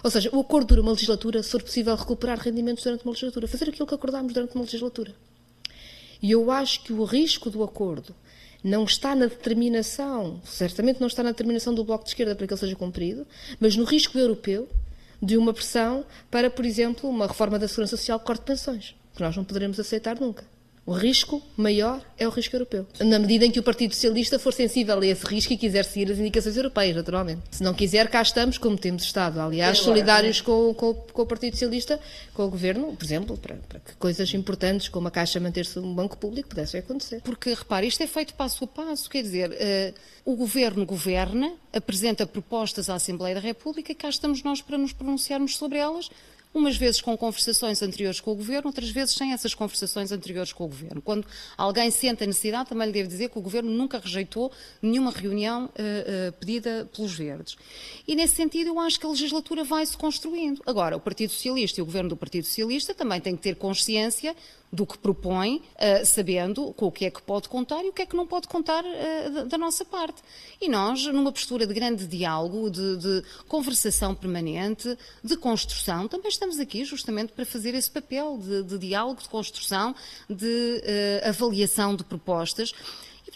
Ou 0.04 0.12
seja, 0.12 0.30
o 0.32 0.40
acordo 0.40 0.68
dura 0.68 0.82
uma 0.82 0.92
legislatura 0.92 1.42
se 1.42 1.50
for 1.50 1.64
possível 1.64 1.96
recuperar 1.96 2.40
rendimentos 2.40 2.84
durante 2.84 3.04
uma 3.04 3.12
legislatura, 3.12 3.48
fazer 3.48 3.70
aquilo 3.70 3.88
que 3.88 3.96
acordámos 3.96 4.32
durante 4.34 4.54
uma 4.54 4.64
legislatura. 4.64 5.14
E 6.22 6.32
eu 6.32 6.52
acho 6.52 6.84
que 6.84 6.94
o 6.94 7.04
risco 7.04 7.50
do 7.50 7.64
acordo 7.64 8.16
não 8.64 8.84
está 8.84 9.16
na 9.16 9.26
determinação, 9.26 10.42
certamente 10.44 11.00
não 11.00 11.08
está 11.08 11.24
na 11.24 11.32
determinação 11.32 11.74
do 11.74 11.84
Bloco 11.84 12.04
de 12.04 12.12
Esquerda 12.12 12.36
para 12.36 12.46
que 12.46 12.54
ele 12.54 12.60
seja 12.60 12.76
cumprido, 12.76 13.26
mas 13.60 13.76
no 13.76 13.84
risco 13.84 14.18
europeu 14.18 14.68
de 15.22 15.38
uma 15.38 15.54
pressão 15.54 16.06
para, 16.30 16.50
por 16.50 16.66
exemplo, 16.66 17.10
uma 17.10 17.28
reforma 17.28 17.58
da 17.58 17.68
Segurança 17.68 17.98
Social 17.98 18.20
que 18.20 18.26
corte 18.26 18.44
pensões, 18.44 18.96
que 19.14 19.22
nós 19.22 19.36
não 19.36 19.44
poderemos 19.44 19.80
aceitar 19.80 20.20
nunca. 20.20 20.44
O 20.88 20.94
risco 20.94 21.44
maior 21.58 22.02
é 22.18 22.26
o 22.26 22.32
risco 22.32 22.56
europeu. 22.56 22.88
Na 23.02 23.20
medida 23.20 23.46
em 23.46 23.52
que 23.52 23.60
o 23.60 23.64
Partido 23.64 23.94
Socialista 23.94 24.40
for 24.40 24.54
sensível 24.54 24.98
a 24.98 25.06
esse 25.06 25.26
risco 25.26 25.52
e 25.52 25.58
quiser 25.58 25.84
seguir 25.84 26.10
as 26.10 26.18
indicações 26.18 26.56
europeias, 26.56 26.96
naturalmente. 26.96 27.42
Se 27.52 27.62
não 27.62 27.74
quiser, 27.74 28.08
cá 28.08 28.22
estamos, 28.22 28.58
como 28.58 28.78
temos 28.78 29.04
estado, 29.04 29.38
aliás, 29.42 29.80
solidários 29.80 30.40
com, 30.40 30.74
com, 30.74 30.94
com, 30.94 31.22
o 31.22 31.26
Partido 31.26 31.56
Socialista, 31.56 32.00
com 32.34 32.46
o 32.46 32.50
Governo, 32.50 32.96
por 32.96 33.04
exemplo, 33.04 33.36
para, 33.36 33.56
para 33.68 33.82
que 33.82 33.96
coisas 33.96 34.34
importantes 34.34 34.88
como 34.88 35.10
a 35.10 35.12
Caixa 35.12 35.42
manter-se 35.42 35.78
um 35.78 35.94
banco 35.94 36.18
público 36.18 36.48
pudessem 36.48 36.80
acontecer. 36.80 37.20
Porque, 37.22 37.54
repare, 37.54 37.86
isto 37.86 38.02
é 38.02 38.08
feito 38.08 38.34
passo 38.34 38.64
a 38.64 38.68
passo, 38.68 39.10
quer 39.10 39.24
dizer, 39.24 39.50
uh, 39.50 39.94
o 40.24 40.38
Governo 40.38 40.86
governa, 40.86 41.52
apresenta 41.74 42.26
propostas 42.26 42.90
à 42.90 42.96
Assembleia 42.96 43.36
da 43.36 43.42
República, 43.42 43.94
cá 43.94 44.08
estamos 44.08 44.42
nós 44.42 44.62
para 44.62 44.78
nos 44.78 44.94
pronunciarmos 44.94 45.58
sobre 45.58 45.80
elas, 45.80 46.10
umas 46.58 46.78
vezes 46.78 47.02
com 47.02 47.16
conversações 47.18 47.82
anteriores 47.82 48.20
com 48.20 48.32
o 48.32 48.36
Governo, 48.36 48.68
outras 48.68 48.90
vezes 48.90 49.16
sem 49.16 49.34
essas 49.34 49.54
conversações 49.54 50.12
anteriores 50.12 50.54
com 50.54 50.66
o 50.66 50.68
Governo. 50.68 51.02
Quando 51.02 51.26
alguém 51.58 51.90
sente 51.92 52.24
a 52.24 52.28
necessidade, 52.28 52.70
também 52.70 52.88
lhe 52.88 52.94
devo 52.94 53.08
dizer 53.08 53.30
que 53.30 53.38
o 53.38 53.42
Governo 53.42 53.70
nunca 53.70 54.00
rejeitou 54.00 54.52
nenhuma 54.82 55.12
reunião 55.12 55.66
uh, 55.66 55.70
uh, 55.70 56.32
pedida 56.34 56.90
pelos 56.96 57.14
Verdes. 57.14 57.56
E 58.08 58.16
nesse 58.16 58.36
sentido 58.36 58.70
eu 58.70 58.80
acho 58.80 59.00
que 59.00 59.06
a 59.06 59.10
legislatura 59.10 59.64
vai 59.64 59.86
se 59.86 59.98
construindo. 59.98 60.62
Agora, 60.66 60.98
o 60.98 61.00
Partido 61.00 61.32
Socialista 61.32 61.80
e 61.80 61.84
o 61.84 61.86
Governo 61.86 62.10
do 62.10 62.18
Partido 62.18 62.46
Socialista 62.46 62.94
também 62.94 63.22
têm 63.22 63.36
que 63.36 63.42
ter 63.42 63.56
consciência 63.56 64.36
do 64.72 64.86
que 64.86 64.98
propõe, 64.98 65.58
uh, 65.76 66.06
sabendo 66.06 66.74
com 66.74 66.88
o 66.88 66.92
que 66.92 67.06
é 67.06 67.12
que 67.12 67.22
pode 67.22 67.48
contar 67.48 67.84
e 67.84 67.90
o 67.90 67.94
que 67.94 68.02
é 68.02 68.06
que 68.06 68.16
não 68.16 68.28
pode 68.28 68.48
contar 68.48 68.84
uh, 68.84 69.30
da, 69.34 69.44
da, 69.46 69.58
nossa 69.58 69.86
parte. 69.86 70.22
E 70.60 70.68
nós, 70.68 71.06
numa 71.06 71.32
postura 71.32 71.66
de 71.66 71.74
grande 71.74 72.06
diálogo, 72.06 72.70
de, 72.70 72.98
de, 72.98 73.24
conversação 73.48 74.14
permanente, 74.14 74.98
de 75.24 75.38
construção, 75.38 76.08
também 76.08 76.30
estamos 76.30 76.60
aqui 76.60 76.84
justamente 76.84 77.32
para 77.32 77.46
fazer 77.46 77.74
esse 77.76 77.90
papel 77.90 78.38
de, 78.38 78.64
de 78.64 78.78
diálogo, 78.78 79.22
de 79.22 79.30
construção, 79.30 79.96
de 80.30 80.46
uh, 80.46 81.30
avaliação 81.30 81.96
de 81.96 82.04
propostas 82.04 82.74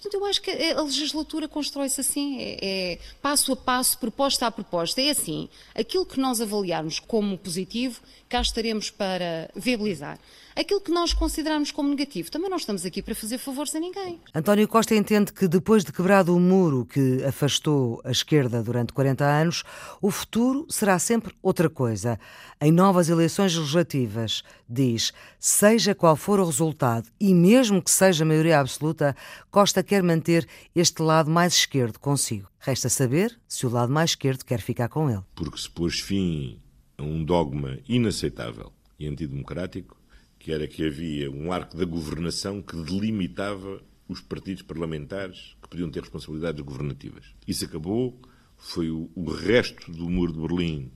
Portanto, 0.01 0.15
eu 0.15 0.25
acho 0.25 0.41
que 0.41 0.49
a 0.49 0.81
legislatura 0.81 1.47
constrói-se 1.47 2.01
assim, 2.01 2.41
é, 2.41 2.57
é, 2.59 2.99
passo 3.21 3.53
a 3.53 3.55
passo, 3.55 3.99
proposta 3.99 4.47
a 4.47 4.51
proposta. 4.51 4.99
É 4.99 5.11
assim, 5.11 5.47
aquilo 5.75 6.07
que 6.07 6.19
nós 6.19 6.41
avaliarmos 6.41 6.99
como 6.99 7.37
positivo, 7.37 8.01
cá 8.27 8.41
estaremos 8.41 8.89
para 8.89 9.51
viabilizar. 9.55 10.17
Aquilo 10.61 10.79
que 10.79 10.91
nós 10.91 11.11
considerarmos 11.11 11.71
como 11.71 11.89
negativo, 11.89 12.29
também 12.29 12.47
não 12.47 12.57
estamos 12.57 12.85
aqui 12.85 13.01
para 13.01 13.15
fazer 13.15 13.39
favores 13.39 13.73
a 13.73 13.79
ninguém. 13.79 14.19
António 14.31 14.67
Costa 14.67 14.93
entende 14.93 15.33
que 15.33 15.47
depois 15.47 15.83
de 15.83 15.91
quebrado 15.91 16.35
o 16.35 16.39
muro 16.39 16.85
que 16.85 17.23
afastou 17.23 17.99
a 18.05 18.11
esquerda 18.11 18.61
durante 18.61 18.93
40 18.93 19.25
anos, 19.25 19.63
o 19.99 20.11
futuro 20.11 20.67
será 20.69 20.99
sempre 20.99 21.33
outra 21.41 21.67
coisa. 21.67 22.19
Em 22.61 22.71
novas 22.71 23.09
eleições 23.09 23.55
legislativas, 23.55 24.43
diz, 24.69 25.11
seja 25.39 25.95
qual 25.95 26.15
for 26.15 26.39
o 26.39 26.45
resultado, 26.45 27.09
e 27.19 27.33
mesmo 27.33 27.81
que 27.81 27.89
seja 27.89 28.23
maioria 28.23 28.59
absoluta, 28.59 29.15
Costa 29.49 29.81
quer 29.81 30.03
manter 30.03 30.47
este 30.75 31.01
lado 31.01 31.31
mais 31.31 31.55
esquerdo 31.55 31.97
consigo. 31.97 32.47
Resta 32.59 32.87
saber 32.87 33.35
se 33.47 33.65
o 33.65 33.69
lado 33.71 33.91
mais 33.91 34.11
esquerdo 34.11 34.45
quer 34.45 34.61
ficar 34.61 34.89
com 34.89 35.09
ele. 35.09 35.23
Porque 35.33 35.57
se 35.57 35.71
pôs 35.71 35.99
fim 35.99 36.59
a 36.99 37.01
um 37.01 37.25
dogma 37.25 37.79
inaceitável 37.89 38.71
e 38.99 39.07
antidemocrático, 39.07 39.99
que 40.41 40.51
era 40.51 40.67
que 40.67 40.83
havia 40.83 41.29
um 41.29 41.51
arco 41.51 41.77
da 41.77 41.85
governação 41.85 42.63
que 42.63 42.75
delimitava 42.75 43.79
os 44.07 44.19
partidos 44.21 44.63
parlamentares 44.63 45.55
que 45.61 45.69
podiam 45.69 45.89
ter 45.89 45.99
responsabilidades 46.01 46.61
governativas. 46.61 47.25
Isso 47.47 47.63
acabou, 47.65 48.19
foi 48.57 48.89
o, 48.89 49.07
o 49.15 49.29
resto 49.29 49.91
do 49.91 50.09
muro 50.09 50.33
de 50.33 50.39
Berlim 50.39 50.91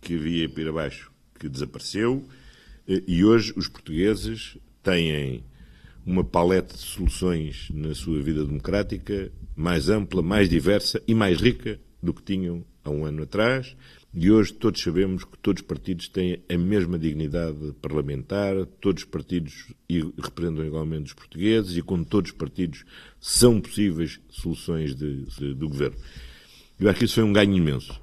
que 0.00 0.16
havia 0.16 0.48
para 0.48 0.72
baixo 0.72 1.12
que 1.38 1.48
desapareceu 1.48 2.28
eh, 2.88 3.02
e 3.06 3.24
hoje 3.24 3.52
os 3.56 3.68
portugueses 3.68 4.58
têm 4.82 5.44
uma 6.04 6.24
paleta 6.24 6.74
de 6.74 6.82
soluções 6.82 7.68
na 7.72 7.94
sua 7.94 8.20
vida 8.20 8.44
democrática 8.44 9.30
mais 9.54 9.88
ampla, 9.88 10.20
mais 10.20 10.48
diversa 10.48 11.00
e 11.06 11.14
mais 11.14 11.40
rica 11.40 11.80
do 12.02 12.12
que 12.12 12.22
tinham 12.22 12.64
há 12.82 12.90
um 12.90 13.04
ano 13.04 13.22
atrás 13.22 13.76
e 14.16 14.30
hoje 14.30 14.52
todos 14.52 14.80
sabemos 14.80 15.24
que 15.24 15.36
todos 15.38 15.60
os 15.60 15.66
partidos 15.66 16.08
têm 16.08 16.40
a 16.48 16.56
mesma 16.56 16.96
dignidade 16.96 17.72
parlamentar, 17.82 18.64
todos 18.80 19.02
os 19.02 19.08
partidos 19.08 19.72
representam 20.22 20.64
igualmente 20.64 21.06
os 21.06 21.12
portugueses 21.14 21.76
e 21.76 21.82
com 21.82 22.04
todos 22.04 22.30
os 22.30 22.36
partidos 22.36 22.84
são 23.20 23.60
possíveis 23.60 24.20
soluções 24.30 24.94
de, 24.94 25.24
de, 25.24 25.54
do 25.54 25.68
governo. 25.68 25.96
Eu 26.78 26.88
acho 26.88 26.98
que 27.00 27.04
isso 27.06 27.16
foi 27.16 27.24
um 27.24 27.32
ganho 27.32 27.56
imenso. 27.56 28.00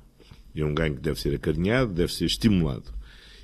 É 0.53 0.65
um 0.65 0.73
ganho 0.73 0.95
que 0.95 1.01
deve 1.01 1.19
ser 1.19 1.33
acarinhado, 1.33 1.93
deve 1.93 2.13
ser 2.13 2.25
estimulado. 2.25 2.93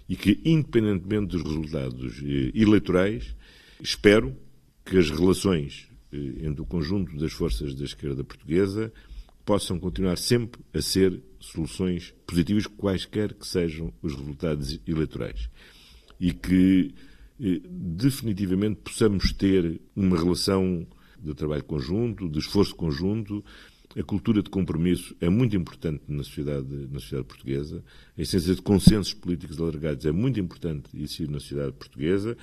E 0.09 0.17
que, 0.17 0.39
independentemente 0.43 1.37
dos 1.37 1.43
resultados 1.43 2.21
eh, 2.21 2.51
eleitorais, 2.53 3.33
espero 3.81 4.35
que 4.83 4.97
as 4.97 5.09
relações 5.09 5.87
eh, 6.11 6.45
entre 6.45 6.61
o 6.61 6.65
conjunto 6.65 7.15
das 7.17 7.31
forças 7.31 7.75
da 7.75 7.85
esquerda 7.85 8.23
portuguesa 8.23 8.91
possam 9.47 9.79
continuar 9.79 10.17
sempre 10.17 10.59
a 10.73 10.81
ser 10.81 11.23
soluções 11.39 12.13
positivas, 12.27 12.67
quaisquer 12.67 13.33
que 13.33 13.47
sejam 13.47 13.93
os 14.01 14.13
resultados 14.13 14.77
eleitorais. 14.85 15.49
E 16.19 16.33
que 16.33 16.93
eh, 17.39 17.61
definitivamente 17.65 18.81
possamos 18.83 19.31
ter 19.31 19.79
uma 19.95 20.17
relação 20.17 20.85
de 21.17 21.33
trabalho 21.33 21.63
conjunto, 21.63 22.27
de 22.27 22.39
esforço 22.39 22.75
conjunto. 22.75 23.43
A 23.97 24.03
cultura 24.03 24.43
de 24.43 24.49
compromisso 24.49 25.15
é 25.21 25.29
muito 25.29 25.55
importante 25.55 26.03
na 26.09 26.25
sociedade, 26.25 26.67
na 26.91 26.99
sociedade 26.99 27.27
portuguesa. 27.29 27.81
A 28.17 28.21
essência 28.21 28.53
de 28.53 28.61
consensos 28.61 29.13
políticos 29.13 29.57
alargados 29.61 30.05
é 30.05 30.11
muito 30.11 30.41
importante 30.41 30.89
isso 30.93 31.23
na 31.31 31.39
sociedade 31.39 31.71
portuguesa. 31.71 32.37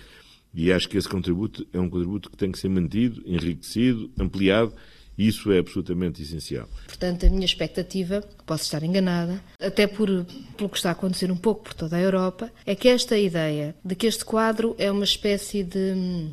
E 0.54 0.72
acho 0.72 0.88
que 0.88 0.96
esse 0.96 1.08
contributo 1.08 1.66
é 1.70 1.78
um 1.78 1.90
contributo 1.90 2.30
que 2.30 2.36
tem 2.38 2.50
que 2.50 2.58
ser 2.58 2.70
mantido, 2.70 3.22
enriquecido, 3.26 4.10
ampliado 4.18 4.72
isso 5.16 5.52
é 5.52 5.58
absolutamente 5.58 6.22
essencial. 6.22 6.68
Portanto, 6.86 7.26
a 7.26 7.30
minha 7.30 7.44
expectativa, 7.44 8.22
posso 8.44 8.64
estar 8.64 8.82
enganada, 8.82 9.40
até 9.60 9.86
por, 9.86 10.08
pelo 10.56 10.68
que 10.68 10.76
está 10.76 10.90
a 10.90 10.92
acontecer 10.92 11.30
um 11.30 11.36
pouco 11.36 11.64
por 11.64 11.74
toda 11.74 11.96
a 11.96 12.00
Europa, 12.00 12.50
é 12.66 12.74
que 12.74 12.88
esta 12.88 13.16
ideia 13.16 13.74
de 13.84 13.94
que 13.94 14.06
este 14.06 14.24
quadro 14.24 14.74
é 14.78 14.90
uma 14.90 15.04
espécie 15.04 15.62
de. 15.62 16.32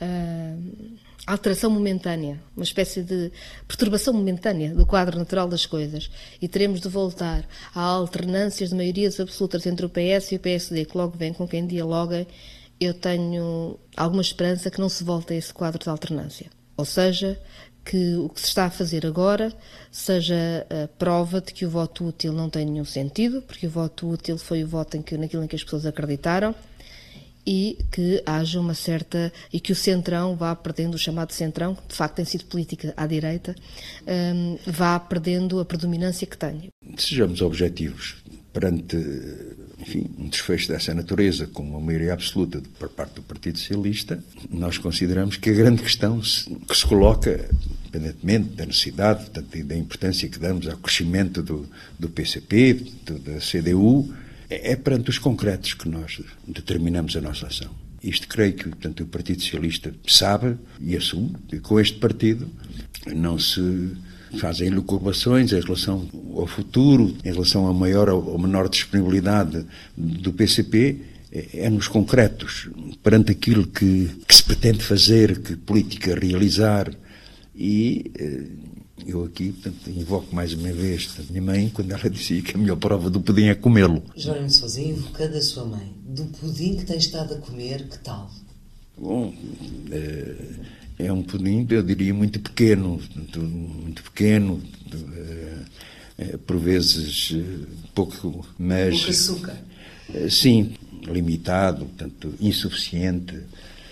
Uh, 0.00 0.98
alteração 1.26 1.70
momentânea, 1.70 2.40
uma 2.56 2.64
espécie 2.64 3.02
de 3.02 3.30
perturbação 3.68 4.12
momentânea 4.12 4.74
do 4.74 4.86
quadro 4.86 5.18
natural 5.18 5.46
das 5.46 5.66
coisas 5.66 6.10
e 6.40 6.48
teremos 6.48 6.80
de 6.80 6.88
voltar 6.88 7.46
a 7.74 7.80
alternâncias 7.80 8.70
de 8.70 8.74
maiorias 8.74 9.20
absolutas 9.20 9.66
entre 9.66 9.86
o 9.86 9.90
PS 9.90 10.32
e 10.32 10.36
o 10.36 10.40
PSD, 10.40 10.84
que 10.86 10.96
logo 10.96 11.16
vem 11.16 11.32
com 11.32 11.46
quem 11.46 11.66
dialoguem, 11.66 12.26
eu 12.80 12.94
tenho 12.94 13.78
alguma 13.96 14.22
esperança 14.22 14.70
que 14.70 14.80
não 14.80 14.88
se 14.88 15.04
volte 15.04 15.34
a 15.34 15.36
esse 15.36 15.52
quadro 15.52 15.82
de 15.82 15.88
alternância. 15.88 16.50
Ou 16.76 16.84
seja, 16.84 17.38
que 17.84 18.14
o 18.16 18.28
que 18.28 18.40
se 18.40 18.48
está 18.48 18.66
a 18.66 18.70
fazer 18.70 19.06
agora 19.06 19.52
seja 19.90 20.66
a 20.70 20.88
prova 20.98 21.40
de 21.40 21.52
que 21.52 21.64
o 21.64 21.70
voto 21.70 22.06
útil 22.06 22.32
não 22.32 22.50
tem 22.50 22.64
nenhum 22.64 22.84
sentido, 22.84 23.42
porque 23.42 23.66
o 23.66 23.70
voto 23.70 24.08
útil 24.08 24.38
foi 24.38 24.62
o 24.62 24.66
voto 24.66 24.96
em 24.96 25.02
que, 25.02 25.16
naquilo 25.16 25.42
em 25.42 25.46
que 25.46 25.56
as 25.56 25.64
pessoas 25.64 25.86
acreditaram 25.86 26.54
e 27.46 27.78
que 27.90 28.22
haja 28.26 28.60
uma 28.60 28.74
certa. 28.74 29.32
e 29.52 29.58
que 29.58 29.72
o 29.72 29.74
centrão 29.74 30.36
vá 30.36 30.54
perdendo, 30.54 30.94
o 30.94 30.98
chamado 30.98 31.32
centrão, 31.32 31.74
que 31.74 31.88
de 31.88 31.94
facto 31.94 32.16
tem 32.16 32.24
sido 32.24 32.44
política 32.44 32.92
à 32.96 33.06
direita, 33.06 33.54
um, 34.06 34.58
vá 34.66 34.98
perdendo 35.00 35.58
a 35.58 35.64
predominância 35.64 36.26
que 36.26 36.36
tem. 36.36 36.68
Sejamos 36.96 37.40
objetivos 37.40 38.16
perante 38.52 38.96
enfim, 39.80 40.06
um 40.18 40.28
desfecho 40.28 40.68
dessa 40.68 40.92
natureza, 40.92 41.46
com 41.46 41.62
uma 41.62 41.80
maioria 41.80 42.12
absoluta 42.12 42.62
por 42.78 42.88
parte 42.88 43.14
do 43.14 43.22
Partido 43.22 43.58
Socialista, 43.58 44.22
nós 44.50 44.78
consideramos 44.78 45.36
que 45.36 45.50
a 45.50 45.54
grande 45.54 45.82
questão 45.82 46.20
que 46.20 46.76
se 46.76 46.86
coloca, 46.86 47.48
independentemente 47.86 48.48
da 48.50 48.66
necessidade, 48.66 49.24
portanto, 49.24 49.64
da 49.64 49.76
importância 49.76 50.28
que 50.28 50.38
damos 50.38 50.68
ao 50.68 50.76
crescimento 50.76 51.42
do, 51.42 51.68
do 51.98 52.08
PCP, 52.08 52.74
do, 53.06 53.18
da 53.18 53.38
CDU, 53.38 54.12
é, 54.48 54.72
é 54.72 54.76
perante 54.76 55.10
os 55.10 55.18
concretos 55.18 55.74
que 55.74 55.88
nós 55.88 56.20
determinamos 56.46 57.16
a 57.16 57.20
nossa 57.20 57.46
ação. 57.46 57.70
Isto 58.02 58.28
creio 58.28 58.54
que 58.54 58.64
portanto, 58.64 59.02
o 59.02 59.06
Partido 59.06 59.42
Socialista 59.42 59.94
sabe 60.06 60.56
e 60.80 60.96
assume 60.96 61.34
que 61.48 61.60
com 61.60 61.78
este 61.78 61.98
partido 61.98 62.48
não 63.06 63.38
se 63.38 63.60
fazem 64.38 64.68
elucubrações 64.68 65.52
em 65.52 65.60
relação 65.60 66.08
ao 66.36 66.46
futuro, 66.46 67.14
em 67.24 67.32
relação 67.32 67.66
à 67.66 67.72
maior 67.72 68.08
ou 68.08 68.38
menor 68.38 68.68
disponibilidade 68.68 69.66
do 69.96 70.32
PCP, 70.32 70.98
é, 71.32 71.66
é 71.66 71.70
nos 71.70 71.88
concretos, 71.88 72.68
perante 73.02 73.32
aquilo 73.32 73.66
que, 73.66 74.10
que, 74.26 74.34
se 74.34 74.42
pretende 74.42 74.82
fazer, 74.82 75.40
que 75.40 75.56
política 75.56 76.18
realizar. 76.18 76.92
E 77.54 78.10
eh, 78.18 78.46
eu 79.06 79.24
aqui 79.24 79.52
portanto, 79.52 79.90
invoco 79.90 80.34
mais 80.34 80.52
uma 80.54 80.72
vez 80.72 81.08
a 81.18 81.30
minha 81.30 81.42
mãe, 81.42 81.68
quando 81.68 81.92
ela 81.92 82.08
dizia 82.10 82.42
que 82.42 82.56
a 82.56 82.58
melhor 82.58 82.76
prova 82.76 83.08
do 83.08 83.20
pudim 83.20 83.46
é 83.46 83.54
comê-lo. 83.54 84.02
Jerónimo 84.16 84.50
Sousa, 84.50 84.80
invocando 84.80 85.36
a 85.36 85.42
sua 85.42 85.64
mãe, 85.64 85.94
do 86.04 86.24
pudim 86.26 86.76
que 86.76 86.84
tem 86.84 86.98
estado 86.98 87.34
a 87.34 87.36
comer, 87.38 87.88
que 87.88 87.98
tal? 87.98 88.30
Bom, 88.98 89.32
eh, 89.90 90.34
é 91.06 91.12
um 91.12 91.22
pudim, 91.22 91.66
eu 91.70 91.82
diria, 91.82 92.12
muito 92.12 92.40
pequeno, 92.40 93.00
muito 93.82 94.02
pequeno, 94.04 94.62
é, 96.18 96.36
por 96.36 96.58
vezes 96.58 97.34
pouco, 97.94 98.46
mas... 98.58 98.96
Pouco 98.96 99.10
açúcar. 99.10 99.56
Sim, 100.28 100.74
limitado, 101.06 101.86
portanto, 101.86 102.34
insuficiente, 102.40 103.38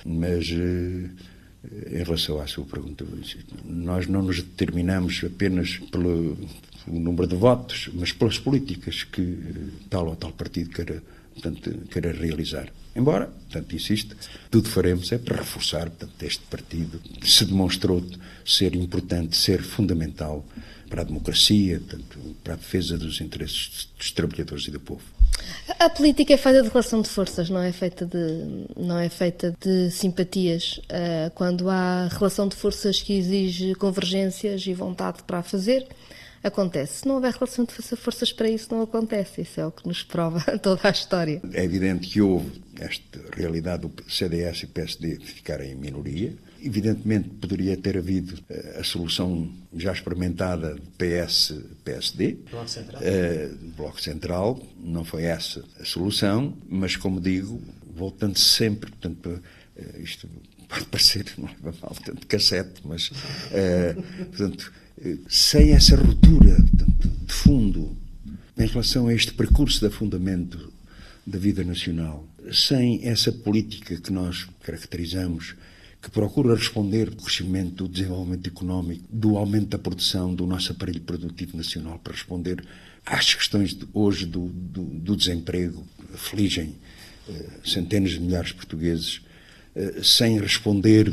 mas 0.05 0.51
em 0.51 2.03
relação 2.03 2.41
à 2.41 2.47
sua 2.47 2.65
pergunta, 2.65 3.05
nós 3.65 4.07
não 4.07 4.23
nos 4.23 4.37
determinamos 4.37 5.23
apenas 5.25 5.79
pelo, 5.91 6.37
pelo 6.85 7.01
número 7.01 7.27
de 7.27 7.37
votos, 7.37 7.91
mas 7.95 8.13
pelas 8.13 8.39
políticas 8.39 9.05
que 9.05 9.39
tal 9.91 10.09
ou 10.09 10.17
tal 10.17 10.33
partido 10.33 10.71
queira, 10.71 11.03
portanto, 11.41 11.71
queira 11.91 12.13
realizar. 12.13 12.69
Embora, 12.95 13.27
portanto, 13.27 13.75
insisto, 13.75 14.17
tudo 14.51 14.69
faremos 14.69 15.13
é 15.13 15.19
para 15.19 15.37
reforçar 15.37 15.89
portanto, 15.91 16.23
este 16.23 16.43
partido 16.45 17.01
se 17.23 17.45
demonstrou 17.45 18.05
ser 18.45 18.75
importante, 18.75 19.37
ser 19.37 19.63
fundamental 19.63 20.45
para 20.89 21.03
a 21.03 21.05
democracia, 21.05 21.81
portanto, 21.81 22.37
para 22.43 22.55
a 22.55 22.57
defesa 22.57 22.97
dos 22.97 23.21
interesses 23.21 23.89
dos 23.97 24.11
trabalhadores 24.11 24.67
e 24.67 24.71
do 24.71 24.81
povo. 24.81 25.03
A 25.79 25.89
política 25.89 26.35
é 26.35 26.37
feita 26.37 26.63
de 26.63 26.69
relação 26.69 27.01
de 27.01 27.09
forças, 27.09 27.49
não 27.49 27.61
é 27.61 27.71
feita 27.71 28.05
de, 28.05 28.67
não 28.77 28.99
é 28.99 29.09
feita 29.09 29.55
de 29.61 29.91
simpatias. 29.91 30.79
Uh, 30.79 31.31
quando 31.35 31.69
há 31.71 32.09
relação 32.09 32.49
de 32.49 32.57
forças 32.57 33.01
que 33.01 33.13
exige 33.13 33.75
convergências 33.75 34.67
e 34.67 34.75
vontade 34.75 35.23
para 35.25 35.39
a 35.39 35.43
fazer, 35.43 35.87
acontece. 36.43 37.01
Se 37.01 37.09
não 37.09 37.17
houver 37.17 37.33
relação 37.33 37.65
de 37.65 37.73
forças 37.97 38.33
para 38.33 38.49
isso, 38.49 38.69
não 38.73 38.83
acontece. 38.83 39.43
Isso 39.43 39.61
é 39.61 39.67
o 39.67 39.71
que 39.71 39.87
nos 39.87 40.03
prova 40.03 40.41
toda 40.59 40.81
a 40.89 40.91
história. 40.91 41.41
É 41.53 41.65
evidente 41.65 42.09
que 42.09 42.21
houve 42.21 42.63
esta 42.79 43.21
realidade 43.37 43.87
do 43.87 44.11
CDS 44.11 44.63
e 44.63 44.67
PSD 44.67 45.19
ficarem 45.21 45.73
em 45.73 45.75
minoria. 45.75 46.35
Evidentemente 46.61 47.29
poderia 47.29 47.77
ter 47.77 47.97
havido 47.97 48.35
uh, 48.35 48.81
a 48.81 48.85
solução 48.85 49.49
já 49.75 49.93
experimentada 49.93 50.77
PS-PSD, 50.97 52.39
Bloco 52.51 52.69
Central. 52.69 53.03
Uh, 53.03 53.57
Bloco 53.77 54.01
Central, 54.01 54.67
não 54.77 55.05
foi 55.05 55.25
essa 55.25 55.65
a 55.81 55.85
solução, 55.85 56.57
mas 56.69 56.97
como 56.97 57.21
digo, 57.21 57.63
voltando 57.95 58.39
sempre, 58.39 58.91
portanto, 58.91 59.27
uh, 59.77 60.01
isto 60.01 60.29
pode 60.69 60.85
parecer, 60.87 61.27
não 61.39 61.49
é 61.49 61.75
mal, 61.81 61.97
tanto 62.05 62.27
cassete, 62.27 62.81
mas, 62.85 63.09
uh, 63.09 64.03
portanto, 64.27 64.73
sem 65.29 65.73
essa 65.73 65.97
ruptura 65.97 66.57
de 67.27 67.33
fundo 67.33 67.97
em 68.57 68.67
relação 68.67 69.07
a 69.07 69.15
este 69.15 69.33
percurso 69.33 69.81
de 69.81 69.87
afundamento 69.87 70.73
da 71.27 71.39
vida 71.39 71.63
nacional, 71.63 72.27
sem 72.53 73.07
essa 73.07 73.31
política 73.31 73.97
que 73.97 74.13
nós 74.13 74.49
caracterizamos, 74.63 75.55
que 76.01 76.11
procura 76.11 76.55
responder 76.55 77.09
ao 77.09 77.15
crescimento, 77.15 77.85
do 77.85 77.89
desenvolvimento 77.89 78.49
económico, 78.49 79.05
do 79.11 79.37
aumento 79.37 79.69
da 79.69 79.79
produção 79.79 80.35
do 80.35 80.47
nosso 80.47 80.73
aparelho 80.73 81.01
produtivo 81.03 81.57
nacional, 81.57 81.99
para 81.99 82.15
responder 82.15 82.65
às 83.05 83.35
questões 83.35 83.75
de 83.75 83.87
hoje 83.93 84.27
do, 84.27 84.47
do, 84.49 84.85
do 84.85 85.17
desemprego, 85.17 85.87
afligem 86.15 86.75
uh, 87.29 87.69
centenas 87.69 88.13
de 88.13 88.21
milhares 88.21 88.49
de 88.49 88.55
portugueses, 88.55 89.21
sem 90.03 90.41
responder 90.41 91.13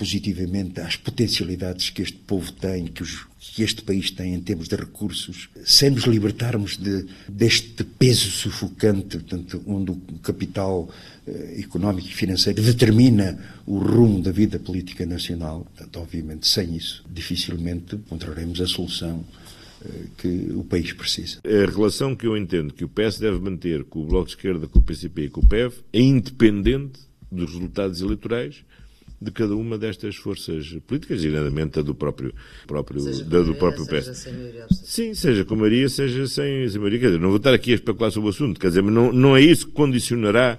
positivamente 0.00 0.80
às 0.80 0.96
potencialidades 0.96 1.90
que 1.90 2.00
este 2.00 2.16
povo 2.16 2.50
tem, 2.52 2.86
que, 2.86 3.02
os, 3.02 3.26
que, 3.38 3.62
este 3.62 3.82
país 3.82 4.10
tem 4.10 4.32
em 4.32 4.40
termos 4.40 4.66
de 4.66 4.74
recursos, 4.74 5.50
sem 5.62 5.90
nos 5.90 6.04
libertarmos 6.04 6.78
de, 6.78 7.04
deste 7.28 7.84
peso 7.84 8.30
sufocante, 8.30 9.18
portanto, 9.18 9.62
onde 9.66 9.90
o 9.90 9.96
capital 10.22 10.88
eh, 11.26 11.60
económico 11.60 12.08
e 12.08 12.14
financeiro 12.14 12.62
determina 12.62 13.38
o 13.66 13.76
rumo 13.76 14.22
da 14.22 14.32
vida 14.32 14.58
política 14.58 15.04
nacional. 15.04 15.66
Portanto, 15.76 16.00
obviamente, 16.00 16.48
sem 16.48 16.74
isso, 16.74 17.04
dificilmente 17.12 17.94
encontraremos 17.94 18.58
a 18.62 18.66
solução 18.66 19.22
eh, 19.84 19.88
que 20.16 20.50
o 20.54 20.64
país 20.64 20.94
precisa. 20.94 21.40
A 21.44 21.70
relação 21.70 22.16
que 22.16 22.26
eu 22.26 22.38
entendo 22.38 22.72
que 22.72 22.84
o 22.84 22.88
PS 22.88 23.18
deve 23.18 23.38
manter 23.38 23.84
com 23.84 24.00
o 24.00 24.06
Bloco 24.06 24.28
de 24.28 24.32
Esquerda, 24.32 24.66
com 24.66 24.78
o 24.78 24.82
PCP 24.82 25.24
e 25.24 25.28
com 25.28 25.40
o 25.42 25.46
PEV 25.46 25.74
é 25.92 26.00
independente 26.00 27.09
dos 27.30 27.52
resultados 27.52 28.00
eleitorais 28.00 28.64
de 29.20 29.30
cada 29.30 29.54
uma 29.54 29.76
destas 29.76 30.16
forças 30.16 30.74
políticas, 30.86 31.20
diretamente 31.20 31.78
a 31.78 31.82
do 31.82 31.94
próprio, 31.94 32.32
próprio, 32.66 33.00
seja 33.00 33.24
da, 33.24 33.40
do 33.40 33.48
Maria, 33.48 33.58
próprio 33.58 33.84
seja 33.84 34.12
PS. 34.12 34.26
maioria 34.32 34.66
Sim, 34.70 35.14
seja 35.14 35.44
com 35.44 35.56
Maria, 35.56 35.88
seja 35.88 36.26
sem, 36.26 36.68
sem 36.68 36.80
Maria. 36.80 36.98
Quer 36.98 37.06
dizer, 37.06 37.20
não 37.20 37.28
vou 37.28 37.36
estar 37.36 37.52
aqui 37.52 37.72
a 37.72 37.74
especular 37.74 38.10
sobre 38.10 38.28
o 38.28 38.30
assunto, 38.30 38.58
quer 38.58 38.68
dizer, 38.68 38.82
mas 38.82 38.94
não, 38.94 39.12
não 39.12 39.36
é 39.36 39.42
isso 39.42 39.66
que 39.66 39.72
condicionará 39.72 40.58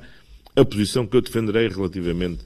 a 0.56 0.64
posição 0.64 1.08
que 1.08 1.18
eu 1.18 1.22
defenderei 1.22 1.68
relativamente 1.70 2.46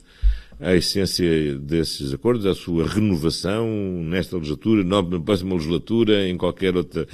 à 0.58 0.74
essência 0.74 1.58
desses 1.58 2.14
acordos, 2.14 2.46
à 2.46 2.54
sua 2.54 2.88
renovação 2.88 3.68
nesta 4.04 4.36
legislatura, 4.36 4.82
na 4.84 5.20
próxima 5.20 5.54
legislatura, 5.54 6.26
em 6.26 6.36
qualquer 6.38 6.74
outra, 6.74 7.06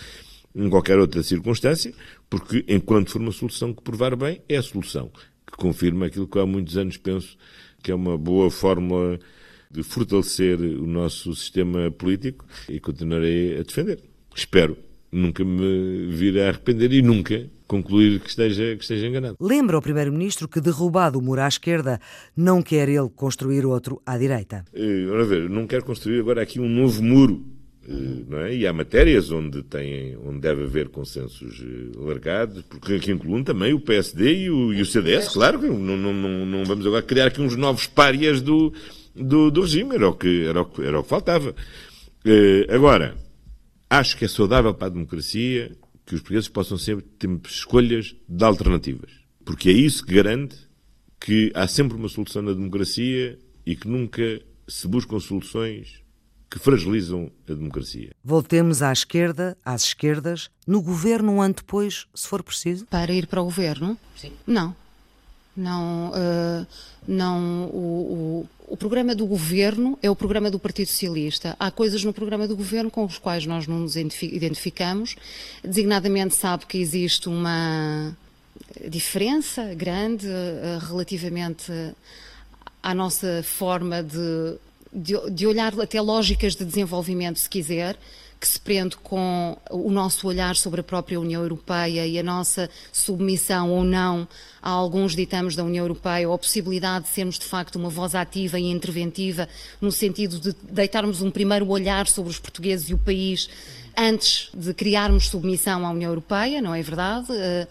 em 0.55 0.71
qualquer 0.71 0.99
outra 1.01 1.25
circunstância, 1.25 1.93
porque 2.31 2.65
enquanto 2.69 3.11
for 3.11 3.21
uma 3.21 3.33
solução 3.33 3.75
que 3.75 3.83
provar 3.83 4.15
bem, 4.15 4.41
é 4.49 4.59
a 4.59 4.63
solução 4.63 5.11
que 5.53 5.59
confirma 5.59 6.07
aquilo 6.07 6.27
que 6.27 6.39
há 6.39 6.47
muitos 6.47 6.77
anos 6.77 6.97
penso 6.97 7.37
que 7.83 7.93
é 7.93 7.95
uma 7.95 8.17
boa 8.17 8.51
fórmula 8.51 9.21
de 9.71 9.83
fortalecer 9.83 10.59
o 10.59 10.87
nosso 10.87 11.35
sistema 11.35 11.91
político 11.91 12.45
e 12.69 12.81
continuarei 12.81 13.59
a 13.59 13.63
defender. 13.63 14.01
Espero 14.35 14.77
nunca 15.13 15.45
me 15.45 16.07
vir 16.07 16.41
a 16.41 16.49
arrepender 16.49 16.91
e 16.93 17.03
nunca 17.03 17.47
concluir 17.69 18.19
que 18.21 18.31
esteja, 18.31 18.75
que 18.77 18.83
esteja 18.83 19.07
enganado. 19.07 19.37
Lembra 19.39 19.79
o 19.79 19.83
Primeiro-Ministro 19.83 20.49
que, 20.49 20.61
derrubado 20.61 21.19
o 21.19 21.23
muro 21.23 21.43
à 21.43 21.49
esquerda, 21.49 22.01
não 22.35 22.63
quer 22.63 22.89
ele 22.89 23.11
construir 23.15 23.67
outro 23.67 24.01
à 24.07 24.17
direita. 24.17 24.65
Uh, 24.75 25.11
ora 25.11 25.25
ver, 25.25 25.51
não 25.51 25.67
quero 25.67 25.85
construir 25.85 26.21
agora 26.21 26.43
aqui 26.43 26.59
um 26.59 26.69
novo 26.69 27.03
muro. 27.03 27.45
Não 27.87 28.39
é? 28.39 28.55
E 28.55 28.67
há 28.67 28.73
matérias 28.73 29.31
onde, 29.33 29.63
tem, 29.65 30.17
onde 30.19 30.39
deve 30.39 30.63
haver 30.63 30.89
consensos 30.89 31.59
uh, 31.59 32.05
largados, 32.05 32.63
porque 32.63 32.95
aqui 32.95 33.11
incluem 33.11 33.43
também 33.43 33.73
o 33.73 33.81
PSD 33.81 34.45
e 34.45 34.51
o, 34.51 34.73
e 34.73 34.81
o 34.81 34.87
CDS, 34.87 35.31
claro, 35.31 35.61
não, 35.61 35.97
não, 35.97 36.13
não, 36.13 36.47
não, 36.47 36.65
vamos 36.65 36.87
agora 36.87 37.03
criar 37.03 37.27
aqui 37.27 37.41
uns 37.41 37.57
novos 37.57 37.89
párias 37.89 38.41
do, 38.41 38.73
do, 39.15 39.51
do 39.51 39.63
regime, 39.63 39.97
era 39.97 40.09
o 40.09 40.15
que, 40.15 40.47
era 40.47 40.63
o 40.63 40.65
que, 40.65 40.83
era 40.83 41.01
o 41.01 41.03
que 41.03 41.09
faltava. 41.09 41.55
agora, 42.69 43.17
acho 43.91 44.17
que 44.17 44.25
é 44.27 44.29
saudável 44.29 44.73
para 44.73 44.87
a 44.87 44.91
democracia 44.91 45.73
que 46.07 46.15
os 46.15 46.21
portugueses 46.21 46.49
possam 46.49 46.79
sempre 46.79 47.05
ter 47.19 47.29
escolhas 47.45 48.15
de 48.29 48.45
alternativas. 48.45 49.11
Porque 49.45 49.71
é 49.71 49.73
isso 49.73 50.05
que 50.07 50.15
garante 50.15 50.57
que 51.19 51.51
há 51.55 51.67
sempre 51.67 51.97
uma 51.97 52.09
solução 52.09 52.43
na 52.43 52.53
democracia 52.53 53.39
e 53.65 53.77
que 53.77 53.89
nunca 53.89 54.41
se 54.67 54.89
buscam 54.89 55.19
soluções 55.21 56.02
que 56.53 56.59
fragilizam 56.59 57.31
a 57.49 57.55
democracia. 57.55 58.11
Voltemos 58.23 58.83
à 58.83 58.93
esquerda, 58.93 59.57
às 59.65 59.85
esquerdas, 59.85 60.51
no 60.67 60.83
governo 60.83 61.33
um 61.33 61.41
ano 61.41 61.55
depois, 61.55 62.07
se 62.15 62.29
for 62.29 62.43
preciso? 62.43 62.85
Para 62.87 63.11
ir 63.11 63.27
para 63.27 63.41
o 63.41 63.45
governo? 63.45 63.97
Sim. 64.15 64.33
Não. 64.47 64.77
Não, 65.57 66.11
uh, 66.11 66.67
não 67.09 67.65
o, 67.67 68.47
o, 68.69 68.73
o, 68.75 68.77
programa 68.77 69.15
do 69.15 69.27
governo 69.27 69.99
é 70.03 70.11
o 70.11 70.17
programa 70.17 70.51
do 70.51 70.59
Partido 70.59 70.89
Socialista. 70.89 71.57
Há 71.59 71.71
coisas 71.71 72.05
no 72.05 72.13
programa 72.13 72.47
do 72.47 72.55
governo 72.55 72.91
com 72.91 73.05
os 73.05 73.17
quais 73.17 73.47
nós 73.47 73.67
não 73.67 73.81
nos 73.81 73.97
identificamos. 73.97 75.17
Designadamente 75.65 76.35
sabe 76.35 76.67
que 76.67 76.79
existe 76.79 77.31
uma 77.31 78.15
diferença 78.89 79.75
grande 79.75 80.27
uh, 80.27 80.87
relativamente 80.87 81.73
à 82.83 82.95
nossa 82.95 83.43
forma 83.43 84.03
de, 84.03 84.59
de, 84.93 85.15
de 85.31 85.47
olhar 85.47 85.79
até 85.81 86.01
lógicas 86.01 86.55
de 86.55 86.65
desenvolvimento, 86.65 87.39
se 87.39 87.49
quiser, 87.49 87.97
que 88.43 88.49
se 88.49 88.59
prende 88.59 88.97
com 88.97 89.57
o 89.71 89.89
nosso 89.89 90.27
olhar 90.27 90.57
sobre 90.57 90.81
a 90.81 90.83
própria 90.83 91.21
União 91.21 91.43
Europeia 91.43 92.05
e 92.05 92.19
a 92.19 92.25
nossa 92.25 92.69
submissão 92.93 93.71
ou 93.71 93.85
não 93.85 94.27
a 94.61 94.69
alguns 94.69 95.15
ditames 95.15 95.55
da 95.55 95.63
União 95.63 95.85
Europeia, 95.85 96.29
ou 96.29 96.35
a 96.35 96.39
possibilidade 96.39 97.05
de 97.05 97.11
sermos 97.13 97.39
de 97.39 97.47
facto 97.47 97.77
uma 97.77 97.89
voz 97.89 98.17
ativa 98.17 98.59
e 98.59 98.65
interventiva, 98.65 99.49
no 99.81 99.93
sentido 99.93 100.41
de 100.41 100.57
deitarmos 100.69 101.23
um 101.23 101.31
primeiro 101.31 101.69
olhar 101.69 102.09
sobre 102.09 102.33
os 102.33 102.41
portugueses 102.41 102.91
e 102.91 102.95
o 102.95 102.99
país 102.99 103.49
antes 103.97 104.49
de 104.55 104.73
criarmos 104.75 105.29
submissão 105.29 105.87
à 105.87 105.91
União 105.91 106.11
Europeia, 106.11 106.61
não 106.61 106.75
é 106.75 106.83
verdade? 106.83 107.27
Eh, 107.31 107.67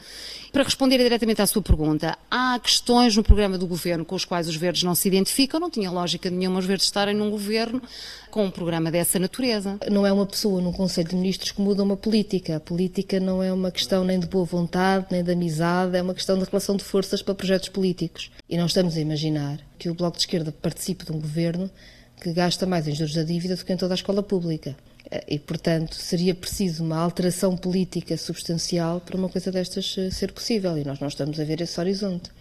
para 0.51 0.63
responder 0.63 0.97
diretamente 0.97 1.41
à 1.41 1.47
sua 1.47 1.61
pergunta, 1.61 2.17
há 2.29 2.59
questões 2.59 3.15
no 3.15 3.23
programa 3.23 3.57
do 3.57 3.65
governo 3.65 4.03
com 4.03 4.15
os 4.15 4.25
quais 4.25 4.49
os 4.49 4.55
verdes 4.57 4.83
não 4.83 4.93
se 4.93 5.07
identificam, 5.07 5.61
não 5.61 5.69
tinha 5.69 5.89
lógica 5.89 6.29
nenhuma 6.29 6.59
os 6.59 6.65
verdes 6.65 6.87
estarem 6.87 7.15
num 7.15 7.29
governo 7.29 7.81
com 8.29 8.45
um 8.45 8.51
programa 8.51 8.91
dessa 8.91 9.17
natureza. 9.17 9.77
Não 9.89 10.05
é 10.05 10.11
uma 10.11 10.25
pessoa 10.25 10.61
num 10.61 10.73
Conselho 10.73 11.07
de 11.07 11.15
Ministros 11.15 11.51
que 11.51 11.61
muda 11.61 11.81
uma 11.81 11.95
política. 11.95 12.57
A 12.57 12.59
política 12.59 13.17
não 13.17 13.41
é 13.41 13.51
uma 13.53 13.71
questão 13.71 14.03
nem 14.03 14.19
de 14.19 14.27
boa 14.27 14.43
vontade, 14.43 15.05
nem 15.09 15.23
de 15.23 15.31
amizade, 15.31 15.95
é 15.95 16.01
uma 16.01 16.13
questão 16.13 16.37
de 16.37 16.43
relação 16.43 16.75
de 16.75 16.83
forças 16.83 17.21
para 17.21 17.33
projetos 17.33 17.69
políticos. 17.69 18.29
E 18.49 18.57
não 18.57 18.65
estamos 18.65 18.97
a 18.97 18.99
imaginar 18.99 19.59
que 19.79 19.89
o 19.89 19.93
Bloco 19.93 20.17
de 20.17 20.23
Esquerda 20.23 20.51
participe 20.51 21.05
de 21.05 21.13
um 21.13 21.19
governo 21.19 21.71
que 22.21 22.33
gasta 22.33 22.65
mais 22.65 22.87
em 22.87 22.93
juros 22.93 23.15
da 23.15 23.23
dívida 23.23 23.55
do 23.55 23.65
que 23.65 23.73
em 23.73 23.77
toda 23.77 23.93
a 23.93 23.95
escola 23.95 24.21
pública. 24.21 24.75
E, 25.27 25.37
portanto, 25.37 25.95
seria 25.95 26.33
preciso 26.33 26.83
uma 26.83 26.97
alteração 26.97 27.57
política 27.57 28.15
substancial 28.15 29.01
para 29.01 29.17
uma 29.17 29.27
coisa 29.27 29.51
destas 29.51 29.95
eh, 29.97 30.09
ser 30.09 30.31
possível. 30.31 30.77
E 30.77 30.85
nós 30.85 30.99
não 30.99 31.07
estamos 31.09 31.39
a 31.39 31.43
ver 31.43 31.59
esse 31.59 31.77
horizonte. 31.79 32.31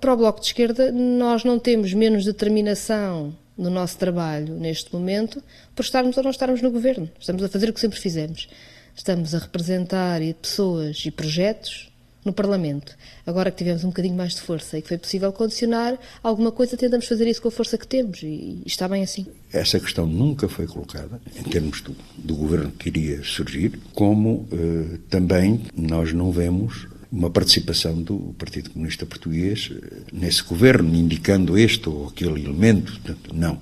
Para 0.00 0.14
o 0.14 0.16
Bloco 0.16 0.40
de 0.40 0.46
Esquerda, 0.46 0.92
nós 0.92 1.42
não 1.42 1.58
temos 1.58 1.92
menos 1.92 2.24
determinação 2.24 3.34
no 3.56 3.70
nosso 3.70 3.96
trabalho 3.96 4.54
neste 4.54 4.92
momento 4.92 5.42
por 5.74 5.82
estarmos 5.82 6.16
ou 6.16 6.22
não 6.22 6.30
estarmos 6.30 6.62
no 6.62 6.70
governo. 6.70 7.10
Estamos 7.18 7.42
a 7.42 7.48
fazer 7.48 7.70
o 7.70 7.72
que 7.72 7.80
sempre 7.80 7.98
fizemos. 7.98 8.48
Estamos 8.94 9.34
a 9.34 9.38
representar 9.38 10.20
pessoas 10.40 11.02
e 11.04 11.10
projetos 11.10 11.90
no 12.26 12.32
Parlamento. 12.32 12.92
Agora 13.24 13.50
que 13.52 13.58
tivemos 13.58 13.84
um 13.84 13.88
bocadinho 13.88 14.16
mais 14.16 14.34
de 14.34 14.40
força 14.40 14.76
e 14.76 14.82
que 14.82 14.88
foi 14.88 14.98
possível 14.98 15.32
condicionar 15.32 15.96
alguma 16.22 16.50
coisa, 16.50 16.76
tentamos 16.76 17.06
fazer 17.06 17.26
isso 17.28 17.40
com 17.40 17.48
a 17.48 17.52
força 17.52 17.78
que 17.78 17.86
temos 17.86 18.20
e, 18.22 18.60
está 18.66 18.88
bem 18.88 19.02
assim. 19.04 19.26
Essa 19.52 19.78
questão 19.78 20.06
nunca 20.06 20.48
foi 20.48 20.66
colocada, 20.66 21.20
em 21.38 21.44
termos 21.44 21.80
do, 21.80 21.96
do 22.18 22.34
governo 22.34 22.72
que 22.72 22.88
iria 22.88 23.22
surgir, 23.22 23.78
como 23.94 24.46
eh, 24.52 24.98
também 25.08 25.62
nós 25.76 26.12
não 26.12 26.32
vemos 26.32 26.88
uma 27.10 27.30
participação 27.30 28.02
do 28.02 28.34
Partido 28.36 28.70
Comunista 28.70 29.06
Português 29.06 29.70
eh, 29.72 30.02
nesse 30.12 30.42
governo, 30.42 30.94
indicando 30.96 31.56
este 31.56 31.88
ou 31.88 32.08
aquele 32.08 32.44
elemento. 32.44 32.92
Portanto, 32.92 33.32
não. 33.32 33.60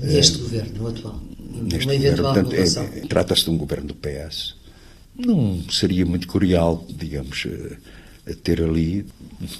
Neste 0.00 0.38
governo, 0.38 0.88
atual. 0.88 1.20
Neste 1.62 1.84
uma 1.84 1.94
eventual 1.94 2.34
governo, 2.34 2.50
portanto, 2.50 2.96
é, 2.96 3.06
Trata-se 3.06 3.44
de 3.44 3.50
um 3.50 3.56
governo 3.56 3.86
do 3.86 3.94
PS. 3.94 4.56
Não 5.16 5.62
seria 5.70 6.06
muito 6.06 6.26
curial, 6.26 6.84
digamos, 6.88 7.46
uh, 8.30 8.36
ter 8.36 8.62
ali 8.62 9.06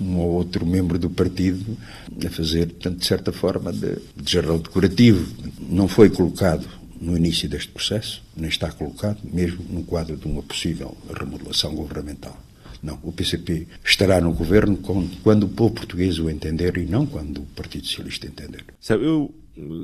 um 0.00 0.18
ou 0.18 0.32
outro 0.32 0.64
membro 0.66 0.98
do 0.98 1.10
partido 1.10 1.76
a 2.24 2.30
fazer, 2.30 2.66
portanto, 2.68 2.98
de 2.98 3.06
certa 3.06 3.32
forma, 3.32 3.72
de, 3.72 3.96
de 4.16 4.40
decorativo. 4.40 5.26
Não 5.68 5.88
foi 5.88 6.10
colocado 6.10 6.66
no 7.00 7.16
início 7.16 7.48
deste 7.48 7.72
processo, 7.72 8.22
nem 8.36 8.48
está 8.48 8.70
colocado, 8.70 9.18
mesmo 9.24 9.64
no 9.70 9.82
quadro 9.82 10.16
de 10.16 10.26
uma 10.26 10.42
possível 10.42 10.96
remodelação 11.18 11.74
governamental. 11.74 12.36
Não, 12.82 12.98
o 13.02 13.12
PCP 13.12 13.66
estará 13.84 14.20
no 14.20 14.32
governo 14.32 14.78
quando 15.22 15.44
o 15.44 15.48
povo 15.48 15.74
português 15.74 16.18
o 16.18 16.30
entender 16.30 16.78
e 16.78 16.86
não 16.86 17.06
quando 17.06 17.38
o 17.38 17.46
Partido 17.46 17.86
Socialista 17.86 18.26
entender. 18.26 18.64
Sabe, 18.80 19.04
eu 19.04 19.34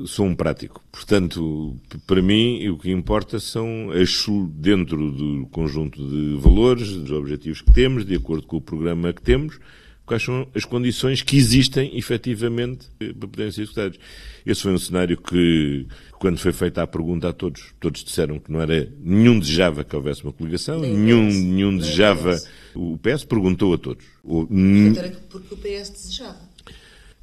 sou 0.05 0.25
um 0.25 0.35
prático. 0.35 0.83
Portanto, 0.91 1.75
para 2.05 2.21
mim, 2.21 2.67
o 2.69 2.77
que 2.77 2.91
importa 2.91 3.39
são 3.39 3.91
as 3.91 4.25
dentro 4.51 5.11
do 5.11 5.47
conjunto 5.47 6.01
de 6.07 6.35
valores, 6.37 6.91
dos 6.91 7.11
objetivos 7.11 7.61
que 7.61 7.71
temos, 7.71 8.05
de 8.05 8.15
acordo 8.15 8.45
com 8.45 8.57
o 8.57 8.61
programa 8.61 9.13
que 9.13 9.21
temos, 9.21 9.59
quais 10.07 10.23
são 10.23 10.47
as 10.55 10.63
condições 10.63 11.21
que 11.21 11.35
existem 11.35 11.95
efetivamente 11.97 12.87
para 12.97 13.27
poderem 13.27 13.51
ser 13.51 13.63
executados. 13.63 13.99
Esse 14.45 14.61
foi 14.61 14.73
um 14.73 14.77
cenário 14.77 15.17
que, 15.17 15.85
quando 16.13 16.37
foi 16.39 16.53
feita 16.53 16.81
a 16.81 16.87
pergunta 16.87 17.27
a 17.27 17.33
todos, 17.33 17.73
todos 17.79 18.03
disseram 18.03 18.39
que 18.39 18.49
não 18.49 18.61
era, 18.61 18.89
nenhum 19.01 19.37
desejava 19.37 19.83
que 19.83 19.95
houvesse 19.95 20.23
uma 20.23 20.31
coligação, 20.31 20.79
nenhum, 20.79 21.25
nenhum 21.27 21.77
desejava, 21.77 22.39
o 22.73 22.97
PS 22.97 23.25
perguntou 23.25 23.73
a 23.73 23.77
todos. 23.77 24.05
O, 24.23 24.47
porque 25.29 25.53
o 25.53 25.57
PS 25.57 25.89
desejava. 25.89 26.47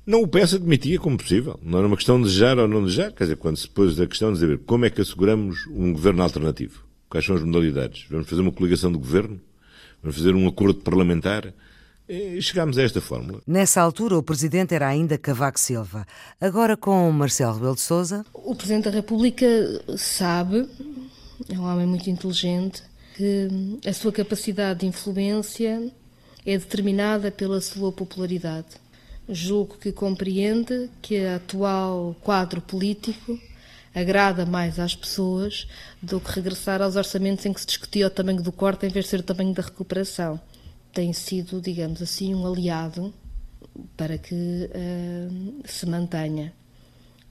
Não, 0.07 0.22
o 0.22 0.28
PS 0.28 0.55
admitia 0.55 0.98
como 0.98 1.16
possível. 1.16 1.59
Não 1.62 1.78
era 1.78 1.86
uma 1.86 1.96
questão 1.96 2.18
de 2.18 2.24
desejar 2.24 2.59
ou 2.59 2.68
não 2.68 2.84
desejar. 2.84 3.12
Quer 3.12 3.24
dizer, 3.24 3.36
quando 3.36 3.57
se 3.57 3.68
pôs 3.68 3.98
a 3.98 4.07
questão 4.07 4.32
de 4.32 4.38
dizer 4.38 4.59
como 4.66 4.84
é 4.84 4.90
que 4.90 5.00
asseguramos 5.00 5.66
um 5.68 5.92
governo 5.92 6.22
alternativo? 6.22 6.84
Quais 7.09 7.24
são 7.24 7.36
as 7.36 7.42
modalidades? 7.42 8.07
Vamos 8.11 8.28
fazer 8.28 8.42
uma 8.42 8.52
coligação 8.52 8.92
de 8.92 8.98
governo? 8.98 9.40
Vamos 10.02 10.16
fazer 10.16 10.34
um 10.34 10.46
acordo 10.46 10.80
parlamentar? 10.80 11.55
E 12.07 12.42
chegámos 12.42 12.76
a 12.76 12.82
esta 12.82 13.00
fórmula. 13.00 13.40
Nessa 13.46 13.80
altura, 13.80 14.18
o 14.18 14.22
Presidente 14.22 14.74
era 14.74 14.86
ainda 14.86 15.16
Cavaco 15.16 15.59
Silva. 15.59 16.07
Agora, 16.38 16.76
com 16.76 17.11
Marcelo 17.11 17.55
Rebelo 17.55 17.74
de 17.74 17.80
Sousa... 17.80 18.26
O 18.34 18.55
Presidente 18.55 18.84
da 18.84 18.90
República 18.90 19.46
sabe, 19.96 20.68
é 21.48 21.59
um 21.59 21.64
homem 21.64 21.86
muito 21.86 22.11
inteligente, 22.11 22.82
que 23.16 23.78
a 23.86 23.92
sua 23.94 24.12
capacidade 24.12 24.80
de 24.80 24.86
influência 24.86 25.90
é 26.44 26.59
determinada 26.59 27.30
pela 27.30 27.59
sua 27.62 27.90
popularidade. 27.90 28.84
Julgo 29.28 29.76
que 29.78 29.92
compreende 29.92 30.90
que 31.00 31.20
o 31.20 31.34
atual 31.36 32.16
quadro 32.20 32.60
político 32.60 33.38
agrada 33.94 34.44
mais 34.44 34.78
às 34.78 34.94
pessoas 34.94 35.66
do 36.02 36.20
que 36.20 36.32
regressar 36.32 36.82
aos 36.82 36.96
orçamentos 36.96 37.46
em 37.46 37.52
que 37.52 37.60
se 37.60 37.66
discutia 37.66 38.06
o 38.06 38.10
tamanho 38.10 38.42
do 38.42 38.52
corte 38.52 38.86
em 38.86 38.90
vez 38.90 39.06
de 39.06 39.10
ser 39.10 39.20
o 39.20 39.22
tamanho 39.22 39.54
da 39.54 39.62
recuperação 39.62 40.40
tem 40.94 41.12
sido, 41.12 41.60
digamos 41.60 42.00
assim, 42.00 42.34
um 42.34 42.46
aliado 42.46 43.12
para 43.96 44.16
que 44.16 44.34
uh, 44.34 45.62
se 45.64 45.84
mantenha. 45.84 46.54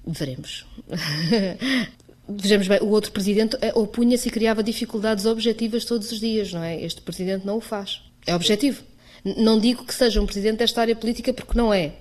Veremos. 0.05 0.65
Vejamos 2.27 2.67
bem, 2.67 2.79
o 2.81 2.87
outro 2.87 3.11
presidente 3.11 3.57
eh, 3.61 3.71
opunha-se 3.73 4.27
e 4.27 4.31
criava 4.31 4.61
dificuldades 4.61 5.25
objetivas 5.25 5.85
todos 5.85 6.11
os 6.11 6.19
dias, 6.19 6.51
não 6.51 6.63
é? 6.63 6.81
Este 6.81 7.01
presidente 7.01 7.45
não 7.45 7.57
o 7.57 7.61
faz. 7.61 8.01
É 8.25 8.35
objetivo. 8.35 8.83
Não 9.23 9.59
digo 9.59 9.85
que 9.85 9.93
seja 9.93 10.21
um 10.21 10.25
presidente 10.25 10.57
desta 10.57 10.81
área 10.81 10.95
política 10.95 11.33
porque 11.33 11.57
não 11.57 11.73
é. 11.73 11.93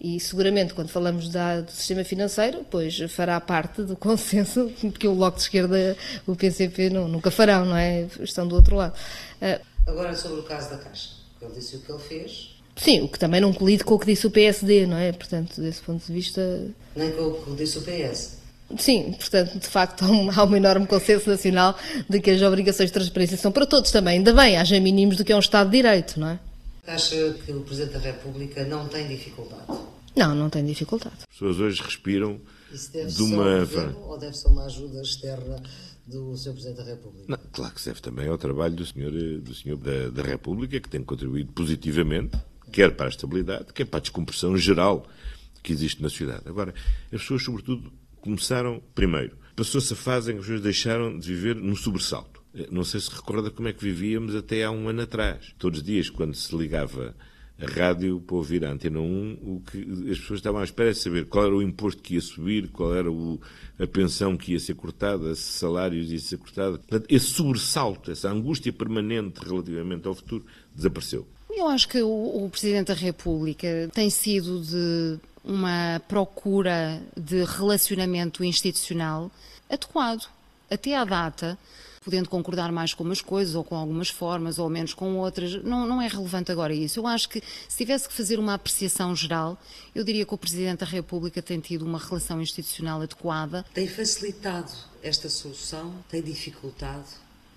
E 0.00 0.18
seguramente, 0.18 0.74
quando 0.74 0.88
falamos 0.88 1.28
da, 1.28 1.60
do 1.60 1.70
sistema 1.70 2.02
financeiro, 2.02 2.66
pois 2.68 2.98
fará 3.08 3.40
parte 3.40 3.82
do 3.82 3.94
consenso, 3.96 4.72
porque 4.80 5.06
o 5.06 5.14
Bloco 5.14 5.36
de 5.36 5.44
Esquerda, 5.44 5.96
o 6.26 6.34
PCP, 6.34 6.90
não, 6.90 7.06
nunca 7.06 7.30
farão, 7.30 7.64
não 7.64 7.76
é? 7.76 8.08
Estão 8.20 8.48
do 8.48 8.56
outro 8.56 8.74
lado. 8.74 8.94
Uh, 9.40 9.60
Agora 9.86 10.14
sobre 10.16 10.40
o 10.40 10.42
caso 10.42 10.70
da 10.70 10.78
Caixa. 10.78 11.10
Ele 11.40 11.52
disse 11.54 11.76
o 11.76 11.80
que 11.80 11.92
ele 11.92 12.00
fez. 12.00 12.50
Sim, 12.76 13.02
o 13.02 13.08
que 13.08 13.18
também 13.18 13.40
não 13.40 13.52
colide 13.52 13.84
com 13.84 13.94
o 13.94 13.98
que 13.98 14.06
disse 14.06 14.26
o 14.26 14.30
PSD, 14.30 14.86
não 14.86 14.96
é? 14.96 15.12
Portanto, 15.12 15.60
desse 15.60 15.80
ponto 15.82 16.04
de 16.04 16.12
vista. 16.12 16.66
Nem 16.96 17.10
com 17.12 17.22
o 17.22 17.42
que 17.42 17.50
disse 17.52 17.78
o 17.78 17.82
PS. 17.82 18.38
Sim, 18.78 19.12
portanto, 19.12 19.58
de 19.58 19.66
facto, 19.66 20.04
há 20.04 20.08
um, 20.08 20.30
há 20.30 20.44
um, 20.44 20.56
enorme 20.56 20.86
consenso 20.86 21.28
nacional 21.28 21.76
de 22.08 22.20
que 22.20 22.30
as 22.30 22.40
obrigações 22.40 22.88
de 22.88 22.94
transparência 22.94 23.36
são 23.36 23.52
para 23.52 23.66
todos 23.66 23.90
também. 23.90 24.14
Ainda 24.14 24.32
bem, 24.32 24.56
haja 24.56 24.80
mínimos 24.80 25.16
do 25.16 25.24
que 25.24 25.32
é 25.32 25.36
um 25.36 25.40
Estado 25.40 25.70
de 25.70 25.76
Direito, 25.76 26.18
não 26.18 26.28
é? 26.28 26.38
Acha 26.86 27.32
que 27.34 27.52
o 27.52 27.60
Presidente 27.60 27.92
da 27.92 28.00
República 28.00 28.64
não 28.64 28.88
tem 28.88 29.06
dificuldade? 29.06 29.66
Não, 30.16 30.34
não 30.34 30.50
tem 30.50 30.64
dificuldade. 30.64 31.14
As 31.20 31.26
pessoas 31.26 31.60
hoje 31.60 31.80
respiram 31.80 32.40
de 33.08 33.22
uma. 33.22 33.60
Governo, 33.60 34.00
ou 34.00 34.18
deve 34.18 34.36
ser 34.36 34.48
uma 34.48 34.64
ajuda 34.64 35.00
externa 35.00 35.62
do 36.04 36.36
Sr. 36.36 36.52
Presidente 36.52 36.76
da 36.78 36.84
República. 36.84 37.24
Não, 37.28 37.38
claro 37.52 37.72
que 37.72 37.80
serve 37.80 38.00
também 38.00 38.26
ao 38.26 38.36
trabalho 38.36 38.74
do 38.74 38.84
Sr. 38.84 39.40
Do 39.40 39.54
senhor 39.54 39.76
da, 39.76 40.08
da 40.10 40.22
República, 40.22 40.80
que 40.80 40.88
tem 40.88 41.04
contribuído 41.04 41.52
positivamente, 41.52 42.36
quer 42.72 42.96
para 42.96 43.06
a 43.06 43.10
estabilidade, 43.10 43.72
quer 43.72 43.84
para 43.84 43.98
a 43.98 44.02
descompressão 44.02 44.56
geral 44.56 45.06
que 45.62 45.72
existe 45.72 46.02
na 46.02 46.08
sociedade. 46.08 46.42
Agora, 46.46 46.74
as 47.12 47.20
pessoas, 47.20 47.44
sobretudo, 47.44 47.92
começaram, 48.20 48.82
primeiro, 48.92 49.38
passou-se 49.54 49.92
a 49.92 49.96
fase 49.96 50.32
em 50.32 50.34
que 50.34 50.40
as 50.40 50.46
pessoas 50.46 50.62
deixaram 50.62 51.16
de 51.16 51.28
viver 51.32 51.54
no 51.54 51.76
sobressalto. 51.76 52.31
Não 52.70 52.84
sei 52.84 53.00
se 53.00 53.10
recorda 53.10 53.50
como 53.50 53.68
é 53.68 53.72
que 53.72 53.82
vivíamos 53.82 54.34
até 54.34 54.64
há 54.64 54.70
um 54.70 54.88
ano 54.88 55.02
atrás. 55.02 55.54
Todos 55.58 55.80
os 55.80 55.84
dias, 55.84 56.10
quando 56.10 56.34
se 56.34 56.54
ligava 56.54 57.14
a 57.60 57.66
rádio 57.66 58.20
para 58.20 58.36
ouvir 58.36 58.64
a 58.64 58.70
Antena 58.70 59.00
1, 59.00 59.38
o 59.42 59.62
que 59.70 60.10
as 60.10 60.18
pessoas 60.18 60.40
estavam 60.40 60.60
à 60.60 60.64
espera 60.64 60.92
de 60.92 60.98
saber 60.98 61.26
qual 61.26 61.46
era 61.46 61.54
o 61.54 61.62
imposto 61.62 62.02
que 62.02 62.14
ia 62.14 62.20
subir, 62.20 62.68
qual 62.68 62.94
era 62.94 63.10
o, 63.10 63.40
a 63.78 63.86
pensão 63.86 64.36
que 64.36 64.52
ia 64.52 64.60
ser 64.60 64.74
cortada, 64.74 65.34
se 65.34 65.58
salários 65.58 66.10
ia 66.10 66.18
ser 66.18 66.38
cortada. 66.38 66.78
Portanto, 66.78 67.06
esse 67.08 67.26
sobressalto, 67.26 68.10
essa 68.10 68.28
angústia 68.28 68.72
permanente 68.72 69.40
relativamente 69.44 70.06
ao 70.06 70.14
futuro, 70.14 70.44
desapareceu. 70.74 71.26
Eu 71.50 71.68
acho 71.68 71.88
que 71.88 72.02
o, 72.02 72.44
o 72.44 72.50
Presidente 72.50 72.88
da 72.88 72.94
República 72.94 73.88
tem 73.92 74.10
sido 74.10 74.60
de 74.60 75.18
uma 75.44 76.00
procura 76.08 77.00
de 77.16 77.44
relacionamento 77.44 78.44
institucional 78.44 79.30
adequado. 79.70 80.28
Até 80.70 80.96
à 80.96 81.04
data, 81.04 81.58
podendo 82.04 82.28
concordar 82.28 82.70
mais 82.72 82.94
com 82.94 83.04
umas 83.04 83.20
coisas 83.20 83.54
ou 83.54 83.64
com 83.64 83.76
algumas 83.76 84.08
formas 84.08 84.58
ou 84.58 84.68
menos 84.68 84.92
com 84.94 85.16
outras, 85.16 85.62
não, 85.62 85.86
não 85.86 86.00
é 86.00 86.08
relevante 86.08 86.50
agora 86.50 86.74
isso. 86.74 87.00
Eu 87.00 87.06
acho 87.06 87.28
que 87.28 87.42
se 87.68 87.76
tivesse 87.76 88.08
que 88.08 88.14
fazer 88.14 88.38
uma 88.38 88.54
apreciação 88.54 89.14
geral, 89.14 89.60
eu 89.94 90.04
diria 90.04 90.26
que 90.26 90.34
o 90.34 90.38
Presidente 90.38 90.80
da 90.80 90.86
República 90.86 91.40
tem 91.40 91.60
tido 91.60 91.84
uma 91.84 91.98
relação 91.98 92.40
institucional 92.40 93.00
adequada. 93.00 93.64
Tem 93.72 93.86
facilitado 93.86 94.72
esta 95.02 95.28
solução? 95.28 95.94
Tem 96.10 96.22
dificultado? 96.22 97.04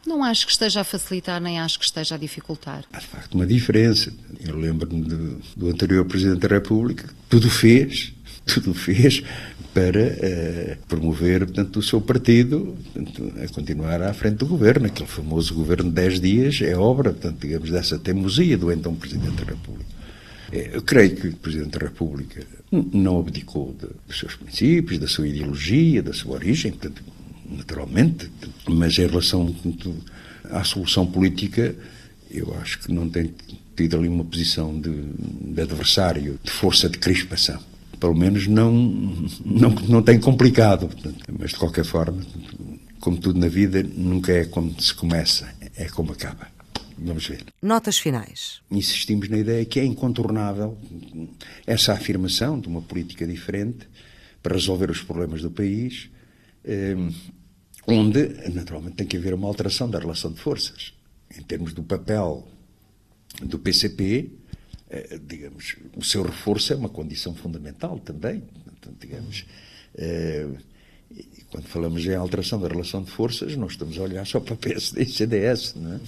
Não 0.05 0.23
acho 0.23 0.45
que 0.45 0.51
esteja 0.51 0.81
a 0.81 0.83
facilitar, 0.83 1.41
nem 1.41 1.59
acho 1.59 1.79
que 1.79 1.85
esteja 1.85 2.13
a 2.13 2.17
dificultar. 2.17 2.85
Há 2.93 2.99
de 2.99 3.07
facto 3.07 3.33
uma 3.33 3.45
diferença. 3.45 4.13
Eu 4.39 4.55
lembro-me 4.55 5.01
do, 5.01 5.41
do 5.57 5.69
anterior 5.69 6.05
Presidente 6.05 6.41
da 6.41 6.47
República, 6.47 7.09
tudo 7.27 7.49
fez, 7.49 8.13
tudo 8.45 8.73
fez 8.75 9.23
para 9.75 9.99
uh, 9.99 10.87
promover 10.87 11.39
portanto, 11.39 11.79
o 11.79 11.83
seu 11.83 11.99
partido 11.99 12.77
portanto, 12.93 13.33
a 13.43 13.47
continuar 13.53 14.01
à 14.01 14.13
frente 14.13 14.37
do 14.37 14.45
governo. 14.45 14.85
Aquele 14.85 15.09
famoso 15.09 15.53
governo 15.53 15.89
de 15.89 15.95
10 15.95 16.21
dias 16.21 16.61
é 16.61 16.77
obra, 16.77 17.11
portanto, 17.11 17.41
digamos, 17.41 17.69
dessa 17.69 17.99
teimosia 17.99 18.57
do 18.57 18.71
então 18.71 18.95
Presidente 18.95 19.35
da 19.35 19.51
República. 19.51 19.89
Eh, 20.53 20.69
eu 20.71 20.81
creio 20.81 21.17
que 21.17 21.27
o 21.27 21.35
Presidente 21.35 21.77
da 21.77 21.87
República 21.87 22.41
não 22.71 23.19
abdicou 23.19 23.75
de, 23.77 23.87
dos 24.07 24.17
seus 24.17 24.33
princípios, 24.35 24.97
da 24.97 25.09
sua 25.09 25.27
ideologia, 25.27 26.01
da 26.01 26.13
sua 26.13 26.35
origem, 26.35 26.71
portanto, 26.71 27.03
naturalmente, 27.49 28.31
mas 28.69 28.97
em 28.97 29.07
relação 29.07 29.45
portanto, 29.45 29.93
à 30.51 30.63
solução 30.63 31.05
política, 31.05 31.75
eu 32.31 32.55
acho 32.61 32.79
que 32.79 32.93
não 32.93 33.09
tem 33.09 33.29
tido 33.75 33.97
ali 33.97 34.07
uma 34.07 34.23
posição 34.23 34.79
de, 34.79 34.89
de 35.53 35.61
adversário, 35.61 36.39
de 36.41 36.49
força 36.49 36.87
de 36.87 36.97
crispação 36.97 37.74
pelo 37.99 38.15
menos 38.15 38.47
não, 38.47 38.71
não, 39.43 39.69
não 39.87 40.01
tem 40.01 40.19
complicado. 40.19 40.89
Mas 41.39 41.51
de 41.51 41.57
qualquer 41.57 41.85
forma, 41.85 42.21
como 42.99 43.17
tudo 43.17 43.39
na 43.39 43.47
vida, 43.47 43.83
nunca 43.83 44.31
é 44.31 44.45
como 44.45 44.79
se 44.81 44.93
começa, 44.93 45.53
é 45.75 45.85
como 45.85 46.11
acaba. 46.11 46.47
Vamos 46.97 47.27
ver. 47.27 47.43
Notas 47.61 47.97
finais. 47.97 48.61
Insistimos 48.71 49.27
na 49.27 49.37
ideia 49.37 49.65
que 49.65 49.79
é 49.79 49.85
incontornável 49.85 50.77
essa 51.67 51.93
afirmação 51.93 52.59
de 52.59 52.67
uma 52.67 52.81
política 52.81 53.27
diferente 53.27 53.87
para 54.41 54.55
resolver 54.55 54.89
os 54.89 55.01
problemas 55.01 55.41
do 55.41 55.51
país, 55.51 56.09
eh, 56.63 56.95
onde, 57.87 58.49
naturalmente, 58.53 58.95
tem 58.95 59.07
que 59.07 59.17
haver 59.17 59.33
uma 59.33 59.47
alteração 59.47 59.89
da 59.89 59.99
relação 59.99 60.31
de 60.31 60.39
forças. 60.39 60.93
Em 61.37 61.41
termos 61.41 61.73
do 61.73 61.83
papel 61.83 62.47
do 63.41 63.59
PCP, 63.59 64.31
digamos, 65.27 65.75
o 65.95 66.03
seu 66.03 66.23
reforço 66.23 66.73
é 66.73 66.75
uma 66.75 66.89
condição 66.89 67.33
fundamental 67.33 67.99
também. 67.99 68.43
digamos, 68.99 69.45
eh, 69.95 70.47
quando 71.49 71.65
falamos 71.67 72.05
em 72.05 72.15
alteração 72.15 72.59
da 72.59 72.67
relação 72.67 73.03
de 73.03 73.11
forças, 73.11 73.55
nós 73.55 73.71
estamos 73.71 73.97
a 73.97 74.01
olhar 74.01 74.25
só 74.25 74.39
para 74.39 74.55
PSD 74.55 75.03
e 75.03 75.05
CDS. 75.05 75.75
Não 75.75 75.93
é? 75.93 75.99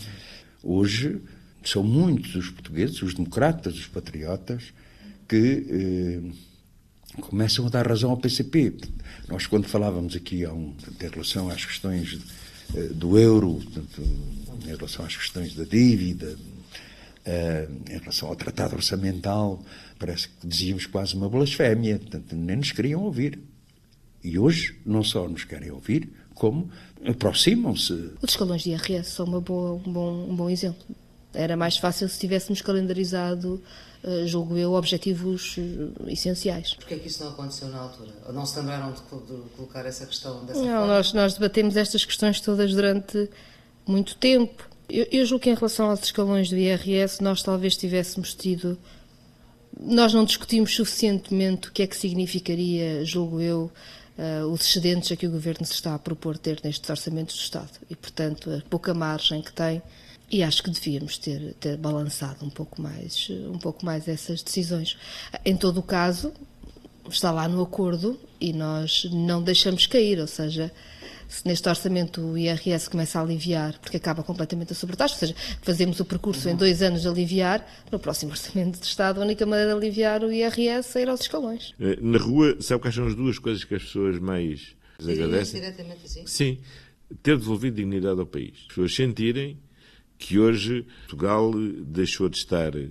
Hoje 0.63 1.21
são 1.63 1.83
muitos 1.83 2.35
os 2.35 2.49
portugueses, 2.49 3.01
os 3.01 3.13
democratas, 3.13 3.75
os 3.75 3.87
patriotas, 3.87 4.73
que 5.27 5.65
eh, 5.69 7.21
começam 7.21 7.65
a 7.65 7.69
dar 7.69 7.87
razão 7.87 8.11
ao 8.11 8.17
PCP. 8.17 8.73
Nós, 9.27 9.47
quando 9.47 9.67
falávamos 9.67 10.15
aqui 10.15 10.45
um, 10.47 10.73
em 11.01 11.09
relação 11.09 11.49
às 11.49 11.65
questões 11.65 12.19
do 12.95 13.17
euro, 13.17 13.61
portanto, 13.63 14.01
em 14.65 14.75
relação 14.75 15.05
às 15.05 15.15
questões 15.15 15.55
da 15.55 15.63
dívida, 15.63 16.37
Uh, 17.27 17.91
em 17.91 17.97
relação 17.97 18.29
ao 18.29 18.37
tratado 18.37 18.77
orçamental, 18.77 19.61
parece 19.99 20.29
que 20.29 20.47
dizíamos 20.47 20.85
quase 20.85 21.13
uma 21.13 21.27
blasfémia, 21.27 21.99
portanto, 21.99 22.33
nem 22.33 22.55
nos 22.55 22.71
queriam 22.71 23.03
ouvir. 23.03 23.37
E 24.23 24.39
hoje 24.39 24.79
não 24.85 25.03
só 25.03 25.27
nos 25.27 25.43
querem 25.43 25.69
ouvir, 25.69 26.09
como 26.33 26.69
aproximam-se. 27.05 28.11
Os 28.21 28.29
escalões 28.29 28.63
de 28.63 28.69
IRS 28.69 29.09
são 29.11 29.25
uma 29.25 29.41
boa, 29.41 29.73
um, 29.73 29.91
bom, 29.91 30.27
um 30.29 30.35
bom 30.35 30.49
exemplo. 30.49 30.81
Era 31.33 31.57
mais 31.57 31.77
fácil 31.77 32.07
se 32.07 32.17
tivéssemos 32.17 32.61
calendarizado, 32.61 33.61
uh, 34.03 34.25
julgo 34.27 34.57
eu, 34.57 34.73
objetivos 34.73 35.57
uh, 35.57 36.09
essenciais. 36.09 36.75
Porquê 36.75 36.93
é 36.93 36.99
que 36.99 37.07
isso 37.07 37.23
não 37.23 37.31
aconteceu 37.31 37.67
na 37.67 37.79
altura? 37.79 38.13
Ou 38.25 38.33
não 38.33 38.45
se 38.45 38.57
lembraram 38.57 38.93
de, 38.93 39.01
de 39.01 39.49
colocar 39.55 39.85
essa 39.85 40.05
questão 40.05 40.45
dessa 40.45 40.61
não, 40.61 40.67
forma? 40.67 40.87
Nós, 40.87 41.13
nós 41.13 41.33
debatemos 41.33 41.75
estas 41.75 42.05
questões 42.05 42.39
todas 42.39 42.73
durante 42.73 43.29
muito 43.85 44.15
tempo 44.15 44.67
eu, 44.89 45.07
eu 45.11 45.25
julgo 45.25 45.43
que 45.43 45.49
em 45.49 45.55
relação 45.55 45.89
aos 45.89 46.01
escalões 46.03 46.49
do 46.49 46.57
IRS 46.57 47.21
nós 47.21 47.41
talvez 47.41 47.75
tivéssemos 47.75 48.33
tido 48.33 48.77
Nós 49.79 50.13
não 50.13 50.25
discutimos 50.25 50.73
suficientemente 50.75 51.69
o 51.69 51.71
que 51.71 51.83
é 51.83 51.87
que 51.87 51.95
significaria, 51.95 53.03
julgo 53.05 53.41
eu, 53.41 53.71
uh, 54.17 54.45
os 54.47 54.61
excedentes 54.61 55.11
a 55.11 55.15
que 55.15 55.27
o 55.27 55.31
Governo 55.31 55.65
se 55.65 55.73
está 55.73 55.93
a 55.93 55.99
propor 55.99 56.37
ter 56.37 56.59
nestes 56.63 56.89
orçamentos 56.89 57.35
do 57.35 57.41
Estado. 57.41 57.71
E, 57.89 57.95
portanto, 57.95 58.49
a 58.51 58.61
pouca 58.69 58.93
margem 58.93 59.41
que 59.41 59.51
tem. 59.51 59.81
E 60.29 60.43
acho 60.43 60.61
que 60.61 60.69
devíamos 60.69 61.17
ter, 61.17 61.53
ter 61.59 61.77
balançado 61.77 62.43
um 62.43 62.49
pouco 62.49 62.81
mais, 62.81 63.29
um 63.29 63.57
pouco 63.57 63.85
mais 63.85 64.07
essas 64.09 64.41
decisões. 64.41 64.97
Em 65.45 65.55
todo 65.55 65.79
o 65.79 65.83
caso, 65.83 66.33
está 67.09 67.31
lá 67.31 67.47
no 67.47 67.61
acordo 67.61 68.19
e 68.39 68.51
nós 68.51 69.05
não 69.11 69.41
deixamos 69.41 69.87
cair, 69.87 70.19
ou 70.19 70.27
seja, 70.27 70.71
se 71.27 71.45
neste 71.47 71.67
orçamento 71.67 72.21
o 72.21 72.37
IRS 72.37 72.89
começa 72.89 73.19
a 73.19 73.21
aliviar, 73.21 73.77
porque 73.79 73.97
acaba 73.97 74.23
completamente 74.23 74.73
a 74.73 74.75
sobretaxa, 74.75 75.15
ou 75.15 75.19
seja, 75.19 75.35
fazemos 75.61 75.99
o 75.99 76.05
percurso 76.05 76.47
uhum. 76.47 76.53
em 76.53 76.57
dois 76.57 76.81
anos 76.81 77.01
de 77.01 77.07
aliviar, 77.07 77.67
no 77.91 77.99
próximo 77.99 78.31
orçamento 78.37 78.79
de 78.79 78.85
Estado, 78.85 79.21
a 79.21 79.23
única 79.23 79.45
maneira 79.45 79.71
de 79.71 79.77
aliviar 79.77 80.23
o 80.23 80.31
IRS 80.31 80.97
é 80.97 81.01
ir 81.01 81.09
aos 81.09 81.21
escalões. 81.21 81.73
Eh, 81.79 81.97
na 82.01 82.17
rua, 82.17 82.57
sabe 82.59 82.81
quais 82.81 82.95
são 82.95 83.07
as 83.07 83.15
duas 83.15 83.37
coisas 83.39 83.63
que 83.63 83.75
as 83.75 83.83
pessoas 83.83 84.19
mais 84.19 84.75
agradecem? 84.99 85.59
diretamente 85.59 86.05
assim? 86.05 86.25
Sim, 86.25 86.59
ter 87.21 87.37
devolvido 87.37 87.75
dignidade 87.75 88.19
ao 88.19 88.25
país. 88.25 88.53
As 88.61 88.67
pessoas 88.67 88.95
sentirem 88.95 89.59
que 90.17 90.39
hoje 90.39 90.85
Portugal 91.01 91.51
deixou 91.85 92.27
de 92.27 92.37
estar 92.37 92.75
eh, 92.75 92.87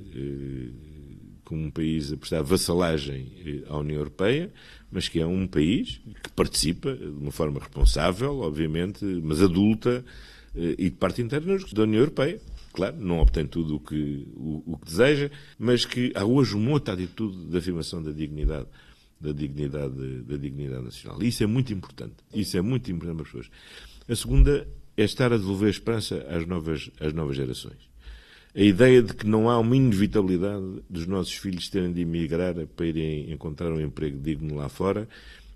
como 1.44 1.64
um 1.64 1.70
país 1.70 2.12
a 2.12 2.16
prestar 2.16 2.42
vassalagem 2.42 3.32
eh, 3.44 3.68
à 3.68 3.78
União 3.78 3.98
Europeia, 3.98 4.52
mas 4.90 5.08
que 5.08 5.20
é 5.20 5.26
um 5.26 5.46
país 5.46 6.00
que 6.22 6.30
participa 6.30 6.94
de 6.94 7.06
uma 7.06 7.32
forma 7.32 7.60
responsável, 7.60 8.40
obviamente, 8.40 9.04
mas 9.22 9.42
adulta 9.42 10.04
eh, 10.54 10.74
e 10.78 10.90
de 10.90 10.96
parte 10.96 11.22
interna 11.22 11.58
da 11.72 11.82
União 11.82 12.00
Europeia. 12.00 12.40
Claro, 12.72 12.96
não 12.98 13.18
obtém 13.18 13.46
tudo 13.46 13.76
o 13.76 13.80
que, 13.80 14.26
o, 14.34 14.62
o 14.66 14.78
que 14.78 14.86
deseja, 14.86 15.30
mas 15.58 15.84
que 15.84 16.12
há 16.14 16.24
hoje 16.24 16.54
uma 16.54 16.72
outra 16.72 16.94
atitude 16.94 17.46
de 17.46 17.56
afirmação 17.56 18.02
da 18.02 18.12
dignidade 18.12 18.66
da 19.18 19.32
dignidade, 19.32 20.22
da 20.24 20.36
dignidade 20.36 20.84
nacional. 20.84 21.22
E 21.22 21.28
isso 21.28 21.42
é 21.42 21.46
muito 21.46 21.72
importante. 21.72 22.16
Isso 22.34 22.54
é 22.58 22.60
muito 22.60 22.92
importante 22.92 23.16
para 23.16 23.24
as 23.24 23.28
pessoas. 23.30 23.50
A 24.06 24.14
segunda 24.14 24.68
é 24.94 25.04
estar 25.04 25.32
a 25.32 25.38
devolver 25.38 25.70
esperança 25.70 26.18
às 26.28 26.46
novas, 26.46 26.90
às 27.00 27.14
novas 27.14 27.34
gerações 27.34 27.95
a 28.56 28.62
ideia 28.62 29.02
de 29.02 29.12
que 29.12 29.26
não 29.26 29.50
há 29.50 29.58
uma 29.58 29.76
inevitabilidade 29.76 30.82
dos 30.88 31.06
nossos 31.06 31.34
filhos 31.34 31.68
terem 31.68 31.92
de 31.92 32.00
emigrar 32.00 32.54
para 32.74 32.86
irem 32.86 33.30
encontrar 33.30 33.70
um 33.70 33.78
emprego 33.78 34.18
digno 34.18 34.54
lá 34.54 34.66
fora 34.70 35.06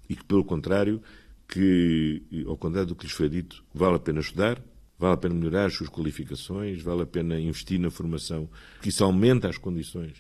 e 0.07 0.15
que, 0.15 0.23
pelo 0.23 0.45
contrário, 0.45 1.01
que, 1.49 2.23
ao 2.47 2.59
contrário 2.59 2.89
do 2.89 2.95
que 2.95 3.07
lhes 3.07 3.15
foi 3.15 3.31
dito, 3.31 3.65
vale 3.73 3.97
a 3.97 3.99
pena 3.99 4.21
estudar, 4.21 4.63
vale 4.99 5.15
a 5.15 5.17
pena 5.17 5.35
melhorar 5.35 5.65
as 5.65 5.75
suas 5.75 5.89
qualificações, 5.89 6.83
vale 6.83 7.03
a 7.03 7.07
pena 7.07 7.41
investir 7.41 7.81
na 7.81 7.91
formação, 7.91 8.47
que 8.83 8.91
isso 8.91 9.03
aumenta 9.03 9.49
as 9.49 9.57
condições 9.57 10.13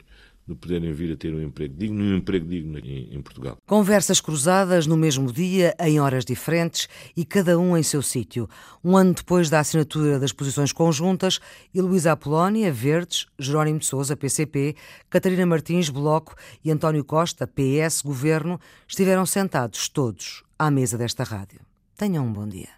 de 0.54 0.60
poderem 0.60 0.92
vir 0.92 1.12
a 1.12 1.16
ter 1.16 1.34
um 1.34 1.42
emprego 1.42 1.74
digno 1.76 2.02
e 2.02 2.12
um 2.12 2.16
emprego 2.16 2.46
digno 2.46 2.78
em, 2.78 3.14
em, 3.14 3.22
Portugal. 3.22 3.56
Conversas 3.66 4.20
cruzadas 4.20 4.86
no 4.86 4.96
mesmo 4.96 5.32
dia, 5.32 5.74
em 5.78 6.00
horas 6.00 6.24
diferentes 6.24 6.88
e 7.16 7.24
cada 7.24 7.58
um 7.58 7.76
em 7.76 7.82
seu 7.82 8.02
sítio. 8.02 8.48
Um 8.82 8.96
ano 8.96 9.14
depois 9.14 9.50
da 9.50 9.60
assinatura 9.60 10.18
das 10.18 10.32
posições 10.32 10.72
conjuntas, 10.72 11.40
Heloísa 11.74 12.12
Apolónia, 12.12 12.72
Verdes, 12.72 13.26
Jerónimo 13.38 13.78
de 13.78 13.86
Sousa, 13.86 14.16
PCP, 14.16 14.74
Catarina 15.08 15.46
Martins, 15.46 15.88
Bloco 15.88 16.34
e 16.64 16.70
António 16.70 17.04
Costa, 17.04 17.46
PS, 17.46 18.02
Governo, 18.02 18.60
estiveram 18.88 19.26
sentados 19.26 19.88
todos 19.88 20.42
à 20.58 20.70
mesa 20.70 20.98
desta 20.98 21.24
rádio. 21.24 21.60
Tenham 21.96 22.26
um 22.26 22.32
bom 22.32 22.48
dia. 22.48 22.70